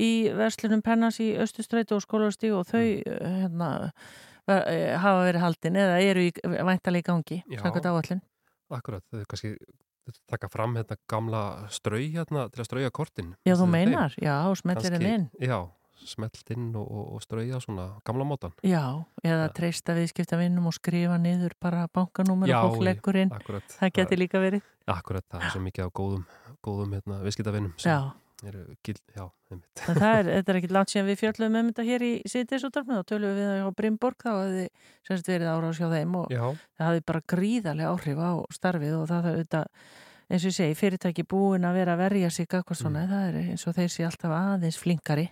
í 0.06 0.10
verslunum 0.38 0.84
Pennas 0.86 1.18
í 1.24 1.32
Östustræti 1.42 1.96
og 1.96 2.05
skólastíg 2.05 2.55
og 2.55 2.68
þau 2.70 2.84
mm. 2.84 3.34
hérna, 3.40 3.70
ver, 4.46 4.62
eh, 4.70 4.94
hafa 5.02 5.26
verið 5.26 5.46
haldin 5.48 5.80
eða 5.82 5.98
eru 6.06 6.28
í, 6.28 6.30
væntalega 6.70 7.02
í 7.02 7.09
gangi, 7.10 7.40
Já. 7.50 7.60
samkvæmt 7.64 7.90
áallin. 7.90 8.22
Akkurat, 8.78 9.02
þau 9.10 9.26
kannski 9.32 9.56
taka 10.30 10.48
fram 10.52 10.78
hérna 10.78 10.96
gamla 11.10 11.42
strau 11.72 11.98
hérna 11.98 12.46
til 12.52 12.62
að 12.62 12.68
strauja 12.70 12.92
kortin 12.94 13.34
Já, 13.42 13.56
þú 13.56 13.59
þér 13.59 13.66
þeim? 13.66 13.74
meinar, 13.74 14.14
já, 14.22 14.36
smellir 14.62 14.94
henni 14.96 15.14
inn. 15.16 15.26
Já, 15.42 15.59
smelt 16.07 16.51
inn 16.55 16.70
og, 16.79 16.87
og, 17.15 17.23
strauja 17.25 17.61
svona 17.62 17.89
gamla 18.07 18.27
mótan 18.29 18.55
Já, 18.66 18.83
eða 19.25 19.49
treysta 19.57 19.97
viðskiptavinnum 19.99 20.69
og 20.70 20.77
skrifa 20.77 21.19
niður 21.20 21.57
bara 21.61 21.87
bankanúmer 21.95 22.53
og 22.59 22.77
fólk 22.77 22.87
leggur 22.87 23.19
inn. 23.20 23.33
akkurat. 23.35 23.66
Það 23.79 23.93
Það- 23.99 24.19
líka 24.19 24.41
verið. 24.43 24.62
Akkurat, 24.89 25.25
það 25.29 25.45
er 25.45 25.51
svo 25.53 25.61
mikið 25.61 25.85
á 25.85 25.91
góðum, 25.93 26.25
góðum 26.65 26.95
hérna, 26.97 27.20
viðskiptavinnum 27.27 27.75
sem 27.77 27.93
Já. 27.93 28.12
eru 28.49 28.65
gild, 28.87 29.01
já, 29.16 29.29
einmitt. 29.51 29.83
Það 29.85 30.19
er, 30.19 30.25
þetta 30.39 30.49
er 30.49 30.59
ekki 30.61 30.73
langt 30.73 30.89
síðan 30.93 31.09
við 31.11 31.20
fjöllum 31.23 31.57
um 31.59 31.70
þetta 31.73 31.85
hér 31.89 32.05
í 32.07 32.12
síðdeisúttarfinu 32.25 32.99
og 33.03 33.07
tölum 33.07 33.35
við 33.35 33.49
það 33.49 33.66
á 33.66 33.70
Brimborg 33.75 34.19
þá 34.23 34.31
hefði 34.39 34.66
semst 35.09 35.27
verið 35.29 35.51
árás 35.51 35.81
hjá 35.81 35.89
þeim 35.91 36.15
og 36.23 36.31
Já. 36.31 36.45
það 36.79 36.87
hefði 36.89 37.07
bara 37.11 37.25
gríðarlega 37.35 37.91
áhrif 37.93 38.19
á 38.23 38.33
starfið 38.55 38.95
og 39.01 39.09
það 39.11 39.27
er 39.27 39.35
auðvitað 39.35 39.66
eins 40.30 40.44
og 40.44 40.50
ég 40.50 40.56
segi, 40.59 40.74
fyrirtæki 40.76 41.24
búin 41.24 41.64
að 41.64 41.74
vera 41.80 41.94
að 41.96 42.02
verja 42.05 42.30
sig 42.30 42.46
eitthvað 42.48 42.76
svona, 42.82 43.05
Mm. 43.06 43.10
það 43.12 43.28
er 43.28 43.50
eins 43.52 43.66
og 43.66 43.74
þeir 43.74 43.88
sé 43.94 44.05
alltaf 44.05 44.30
aðeins 44.38 44.78
flinkari. 44.78 45.28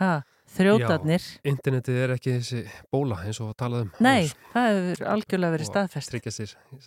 Ha, 0.00 0.22
þrjótarnir. 0.56 1.22
Já, 1.22 1.50
internetið 1.52 2.00
er 2.04 2.14
ekki 2.16 2.34
þessi 2.38 2.64
bóla 2.92 3.20
eins 3.24 3.40
og 3.40 3.54
talað 3.56 3.82
um 3.86 3.90
Nei, 4.00 4.26
það 4.52 4.70
hefur 4.74 5.06
algjörlega 5.14 5.54
verið 5.58 5.70
staðfest. 5.70 6.10
Tryggja 6.10 6.32
sér 6.34 6.56
í 6.74 6.80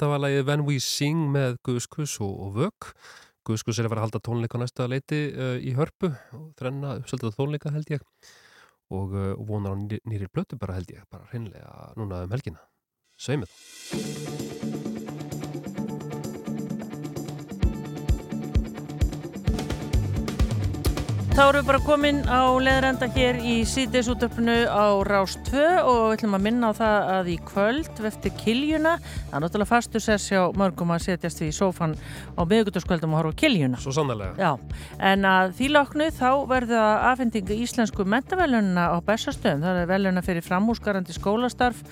Þetta 0.00 0.14
var 0.14 0.20
lagið 0.24 0.46
When 0.48 0.62
We 0.64 0.74
Sing 0.80 1.26
með 1.28 1.58
Guðskus 1.68 2.14
og, 2.24 2.30
og 2.40 2.54
Vögg. 2.56 2.86
Guðskus 3.44 3.76
er 3.76 3.84
að 3.84 3.92
fara 3.92 4.00
að 4.00 4.06
halda 4.06 4.20
tónleika 4.24 4.60
næsta 4.62 4.86
leiti 4.88 5.18
uh, 5.28 5.58
í 5.60 5.74
hörpu 5.76 6.08
og 6.38 6.46
þrenna 6.56 6.94
uppsölduð 7.02 7.36
tónleika 7.36 7.74
held 7.74 7.92
ég 7.92 8.06
og 8.96 9.12
uh, 9.12 9.34
vonar 9.44 9.76
á 9.76 9.80
nýri, 9.82 10.00
nýri 10.08 10.32
blötu 10.32 10.56
bara 10.56 10.78
held 10.78 10.88
ég, 10.96 11.04
bara 11.12 11.28
hreinlega 11.34 11.90
núna 12.00 12.24
um 12.24 12.32
helgina. 12.32 12.64
Sveimið. 13.20 14.88
Þá 21.30 21.44
erum 21.44 21.60
við 21.60 21.66
bara 21.68 21.78
komin 21.86 22.16
á 22.26 22.42
leðrenda 22.58 23.06
hér 23.14 23.36
í 23.46 23.60
síðdeisútöfnu 23.68 24.54
á 24.66 24.98
Rás 25.06 25.36
2 25.46 25.62
og 25.78 26.00
við 26.10 26.14
ætlum 26.16 26.34
að 26.34 26.42
minna 26.42 26.70
á 26.70 26.72
það 26.74 27.10
að 27.14 27.30
í 27.30 27.36
kvöld 27.46 28.02
vefti 28.02 28.32
kiljuna, 28.34 28.96
það 29.28 29.36
er 29.38 29.44
náttúrulega 29.44 29.70
fastur 29.70 30.02
sess 30.02 30.32
hjá 30.32 30.42
mörgum 30.58 30.90
að 30.90 31.06
setjast 31.06 31.44
í 31.46 31.52
sófan 31.54 31.94
á 32.34 32.42
miðugutaskvöldum 32.42 33.14
og 33.14 33.22
horfa 33.22 33.38
á 33.38 33.40
kiljuna. 33.44 33.78
Svo 33.78 33.94
sannlega. 33.94 34.34
Já, 34.42 34.82
en 35.12 35.30
að 35.30 35.54
því 35.60 35.72
loknu 35.78 36.10
þá 36.18 36.30
verða 36.50 36.84
afhendingu 37.14 37.62
íslensku 37.62 38.06
mentavelunna 38.10 38.90
á 38.90 38.98
bestastöðum. 38.98 39.62
Það 39.68 39.82
er 39.84 39.92
veluna 39.94 40.26
fyrir 40.26 40.46
framhúsgarandi 40.50 41.14
skólastarf, 41.14 41.84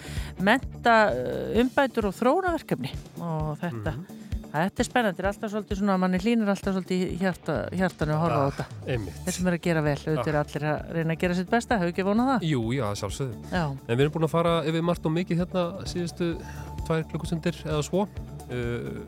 menta 0.42 1.00
uh, 1.14 1.60
umbætur 1.62 2.10
og 2.10 2.18
þróunaverkefni 2.18 2.90
og 3.22 3.54
þetta. 3.62 4.00
Þetta 4.48 4.82
er 4.82 4.86
spennandi, 4.86 5.22
er 5.22 5.28
alltaf 5.28 5.50
svolítið 5.52 5.80
svona, 5.82 5.96
manni 6.00 6.18
hlýnir 6.22 6.48
alltaf 6.48 6.74
svolítið 6.74 7.02
í 7.04 7.18
hjarta, 7.20 7.56
hjartanu 7.76 8.14
að 8.14 8.22
horfa 8.22 8.38
á 8.40 8.46
þetta. 8.48 8.66
Einmitt. 8.94 9.18
Þeir 9.26 9.36
sem 9.36 9.50
eru 9.50 9.58
að 9.58 9.64
gera 9.66 9.82
vel, 9.84 9.96
auðvitað 9.98 10.30
eru 10.32 10.40
allir 10.40 10.66
að 10.70 10.92
reyna 10.96 11.16
að 11.16 11.22
gera 11.24 11.36
sitt 11.38 11.50
besta, 11.52 11.78
hefur 11.78 11.92
ekki 11.92 12.06
vonað 12.08 12.30
það? 12.32 12.46
Jú, 12.48 12.62
já, 12.72 12.84
sjálfsögðu. 13.02 13.40
Já. 13.52 13.64
En 13.68 13.92
við 13.92 14.04
erum 14.06 14.14
búin 14.16 14.28
að 14.28 14.34
fara 14.34 14.54
yfir 14.70 14.86
margt 14.88 15.08
og 15.08 15.14
mikið 15.18 15.42
hérna 15.42 15.64
síðustu 15.92 16.30
tvær 16.88 17.04
klukkusundir 17.12 17.60
eða 17.66 17.82
svo. 17.84 18.06
Uh, 18.48 19.02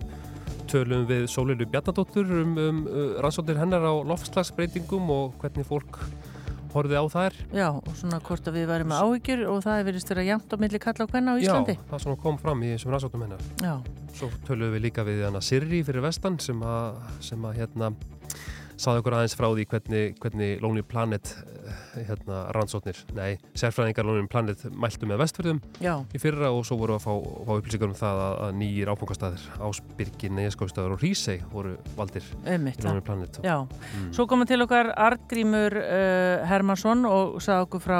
tölum 0.70 1.06
við 1.08 1.24
Sólilu 1.32 1.66
Bjarnadóttur 1.66 2.28
um, 2.42 2.56
um 2.60 2.82
uh, 2.86 3.14
rannsóknir 3.24 3.58
hennar 3.58 3.86
á 3.88 3.94
loftslagsbreytingum 4.12 5.08
og 5.14 5.40
hvernig 5.40 5.66
fólk 5.66 6.02
horfið 6.74 7.00
á 7.00 7.04
þær. 7.14 7.38
Já, 7.56 7.66
og 7.74 7.90
svona 7.98 8.20
hvort 8.26 8.50
að 8.50 8.58
við 8.58 8.68
værum 8.70 8.92
með 8.92 9.02
áhyggjur 9.06 9.44
og 9.50 9.60
það 9.66 9.80
er 9.80 9.88
verið 9.88 10.06
vera 10.10 10.26
jæmt 10.28 10.54
á 10.54 10.56
milli 10.62 10.80
kalla 10.82 11.06
og 11.06 11.14
hvenna 11.14 11.34
á 11.34 11.40
Íslandi. 11.40 11.76
Já, 11.76 11.84
það 11.90 12.04
svona 12.04 12.22
kom 12.24 12.40
fram 12.40 12.64
í 12.64 12.72
þessum 12.74 12.94
rannsóknum 12.94 13.26
hennar. 13.26 13.44
Já. 13.62 13.74
Svo 14.18 14.30
tölum 14.46 14.74
við 14.74 14.86
líka 14.88 15.04
við 15.06 15.24
hana 15.26 15.42
Sirri 15.44 15.82
fyrir 15.86 16.04
vestan 16.04 16.38
sem 16.42 16.62
að, 16.66 17.00
sem 17.24 17.46
að 17.46 17.60
hérna 17.62 17.92
saði 18.80 19.02
okkur 19.02 19.16
aðeins 19.18 19.36
frá 19.36 19.48
því 19.50 19.66
hvernig, 19.70 20.14
hvernig 20.22 20.62
Lonely 20.64 20.84
Planet 20.88 21.34
eh, 21.36 21.80
hérna, 21.94 22.40
rannsóknir, 22.54 22.98
nei, 23.16 23.38
sérfræðingar 23.58 24.06
Lonely 24.06 24.28
Planet 24.30 24.64
mæltu 24.72 25.08
með 25.10 25.22
vestfjörðum 25.24 25.60
í 26.14 26.20
fyrra 26.22 26.50
og 26.54 26.64
svo 26.68 26.76
voru 26.80 26.96
að 26.96 27.04
fá, 27.06 27.12
fá 27.48 27.52
upplýsingar 27.56 27.90
um 27.90 27.96
það 27.98 28.20
að, 28.26 28.34
að 28.46 28.54
nýjir 28.60 28.92
áfangastæðir 28.94 29.46
Ásbyrgi, 29.68 30.30
Neiðskóðstæður 30.38 30.94
og 30.96 31.02
Rísei 31.04 31.38
voru 31.52 31.74
valdir 31.98 32.26
Einmitt, 32.46 32.78
í 32.80 32.86
Lonely 32.88 33.04
Planet. 33.06 33.40
Já, 33.44 33.56
Mm. 33.90 34.12
svo 34.14 34.26
komum 34.30 34.46
til 34.46 34.60
okkar 34.62 34.92
Artgrímur 34.94 35.74
uh, 35.76 36.46
Hermansson 36.46 37.04
og 37.08 37.40
sagði 37.42 37.64
okkur 37.66 37.82
frá 37.82 37.98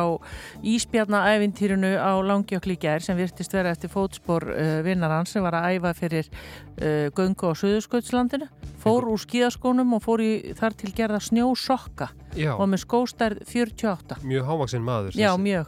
Ísbjarnaævintýrinu 0.90 1.90
á 1.98 2.12
Langjökli 2.24 2.76
gær 2.80 3.02
sem 3.04 3.16
virtist 3.18 3.52
vera 3.54 3.72
eftir 3.74 3.90
fótspor 3.92 4.46
uh, 4.50 4.80
vinnarans 4.86 5.32
sem 5.34 5.42
var 5.44 5.56
að 5.58 5.76
æfa 5.78 5.92
fyrir 5.98 6.28
uh, 6.30 7.08
göngu 7.16 7.50
á 7.50 7.52
Suðursköldslandinu 7.58 8.48
fór 8.80 9.08
úr 9.12 9.20
skíðaskónum 9.20 9.96
og 9.98 10.04
fór 10.04 10.22
í 10.24 10.32
þar 10.58 10.76
til 10.80 10.92
gerða 10.96 11.20
snjósokka 11.24 12.10
Já. 12.38 12.52
og 12.56 12.66
með 12.70 12.82
skóstærð 12.84 13.42
48 13.48 14.20
Mjög 14.22 14.46
hávaksinn 14.50 14.84
maður 14.86 15.18
Já, 15.18 15.30
mjög. 15.36 15.66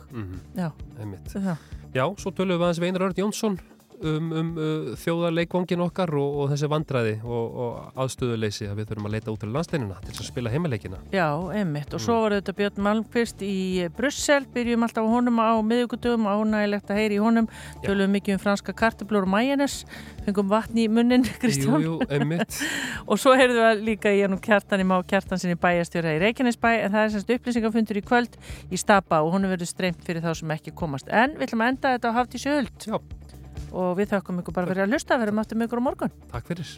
Já. 0.57 0.71
Einmitt. 1.01 1.35
Já. 1.35 1.57
Já, 1.93 2.05
svo 2.17 2.31
tölum 2.33 2.57
við 2.57 2.67
aðeins 2.69 2.81
við 2.81 2.89
Einar 2.93 3.07
Örd 3.09 3.19
Jónsson 3.21 3.59
um, 4.05 4.33
um 4.33 4.51
uh, 4.57 4.93
þjóðarleikvangin 5.01 5.83
okkar 5.85 6.13
og, 6.19 6.39
og 6.43 6.51
þessi 6.53 6.69
vandræði 6.71 7.15
og, 7.23 7.59
og 7.65 8.01
aðstöðuleysi 8.05 8.69
að 8.71 8.81
við 8.81 8.91
þurfum 8.91 9.09
að 9.09 9.15
leita 9.17 9.33
út 9.33 9.43
til 9.43 9.51
landsteinina 9.55 9.99
til 10.05 10.15
að 10.17 10.29
spila 10.29 10.53
heimileikina. 10.53 11.01
Já, 11.15 11.27
einmitt. 11.55 11.95
Og 11.95 12.03
svo 12.03 12.19
var 12.25 12.37
þetta 12.37 12.55
Björn 12.59 12.83
Malmqvist 12.87 13.45
í 13.47 13.57
Brussel, 13.97 14.47
byrjum 14.55 14.87
alltaf 14.87 15.07
á 15.07 15.11
honum 15.13 15.41
á 15.43 15.51
miðugudöfum, 15.67 16.29
ánægilegt 16.29 16.93
að 16.93 17.01
heyri 17.03 17.19
í 17.19 17.23
honum, 17.23 17.49
tölum 17.85 18.13
mikið 18.17 18.37
um 18.37 18.43
franska 18.43 18.75
karteblur 18.77 19.27
og 19.27 19.33
mæjanes, 19.33 19.83
fengum 20.27 20.51
vatn 20.51 20.83
í 20.83 20.89
munnin, 20.93 21.27
Kristján. 21.43 21.79
Jú, 21.83 21.97
jú, 22.01 22.11
einmitt. 22.11 22.61
og 23.11 23.21
svo 23.23 23.37
heyrðum 23.39 23.69
við 23.69 23.87
líka 23.93 24.13
í 24.13 24.23
hann 24.25 24.37
og 24.37 24.45
kjartan 24.45 24.83
í 24.83 24.89
má 24.89 24.99
kjartan 25.09 25.41
sinni 25.43 25.59
bæjastjóra 25.61 26.17
í 26.17 26.23
Reykjanesbæ, 26.27 26.71
en 26.83 26.95
það 26.95 27.07
er 27.07 27.17
semst 27.17 27.35
upplýsingafundur 27.37 28.03
í 28.03 28.07
kvöld 28.07 28.39
í 28.73 28.81
Stapa 28.81 29.23
og 29.23 29.35
honum 29.37 29.53
verður 29.53 29.71
streymt 29.71 30.03
fyrir 30.07 30.25
þá 30.25 30.33
sem 30.43 30.55
ekki 30.57 30.75
komast. 30.77 31.11
En 31.11 31.37
við 31.39 31.51
ætlum 31.51 31.67
að 31.67 31.75
enda 31.75 31.97
þetta 31.97 32.15
á 32.15 32.17
Hafdí 32.19 32.43
Sjöld. 32.43 32.89
Já. 32.89 32.99
Og 33.73 33.95
við 33.97 34.11
þökkum 34.13 34.43
ykkur 34.43 34.57
bara 34.57 34.69
fyrir 34.69 34.85
að 34.85 34.93
hlusta, 34.93 35.17
verðum 35.17 35.41
aftur 35.41 35.57
með 35.57 35.71
ykkur 35.71 35.81
á 35.81 35.87
morgun. 35.89 36.13
Takk 36.33 36.51
fyrir. 36.51 36.69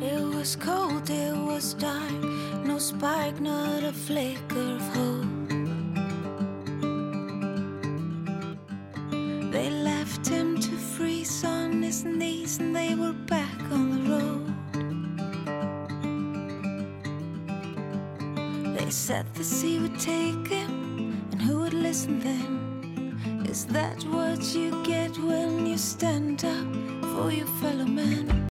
It 0.00 0.22
was 0.34 0.56
cold, 0.56 1.10
it 1.10 1.36
was 1.36 1.74
dark, 1.74 2.24
no 2.64 2.78
spark, 2.78 3.38
not 3.40 3.84
a 3.84 3.92
flicker 3.92 4.76
of 4.76 4.88
hope. 4.96 5.28
They 9.52 9.68
left 9.68 10.26
him 10.26 10.58
to 10.58 10.70
freeze 10.96 11.44
on 11.44 11.82
his 11.82 12.04
knees 12.04 12.58
and 12.58 12.74
they 12.74 12.94
were 12.94 13.12
back 13.26 13.60
on 13.70 13.90
the 13.90 14.10
road. 14.10 14.59
They 18.82 18.88
said 18.88 19.26
the 19.34 19.44
sea 19.44 19.78
would 19.78 20.00
take 20.00 20.48
him, 20.48 21.28
and 21.32 21.42
who 21.42 21.58
would 21.58 21.74
listen 21.74 22.18
then? 22.18 23.44
Is 23.46 23.66
that 23.66 24.02
what 24.04 24.42
you 24.54 24.82
get 24.84 25.18
when 25.18 25.66
you 25.66 25.76
stand 25.76 26.42
up 26.46 26.66
for 27.12 27.30
your 27.30 27.46
fellow 27.60 27.84
man? 27.84 28.40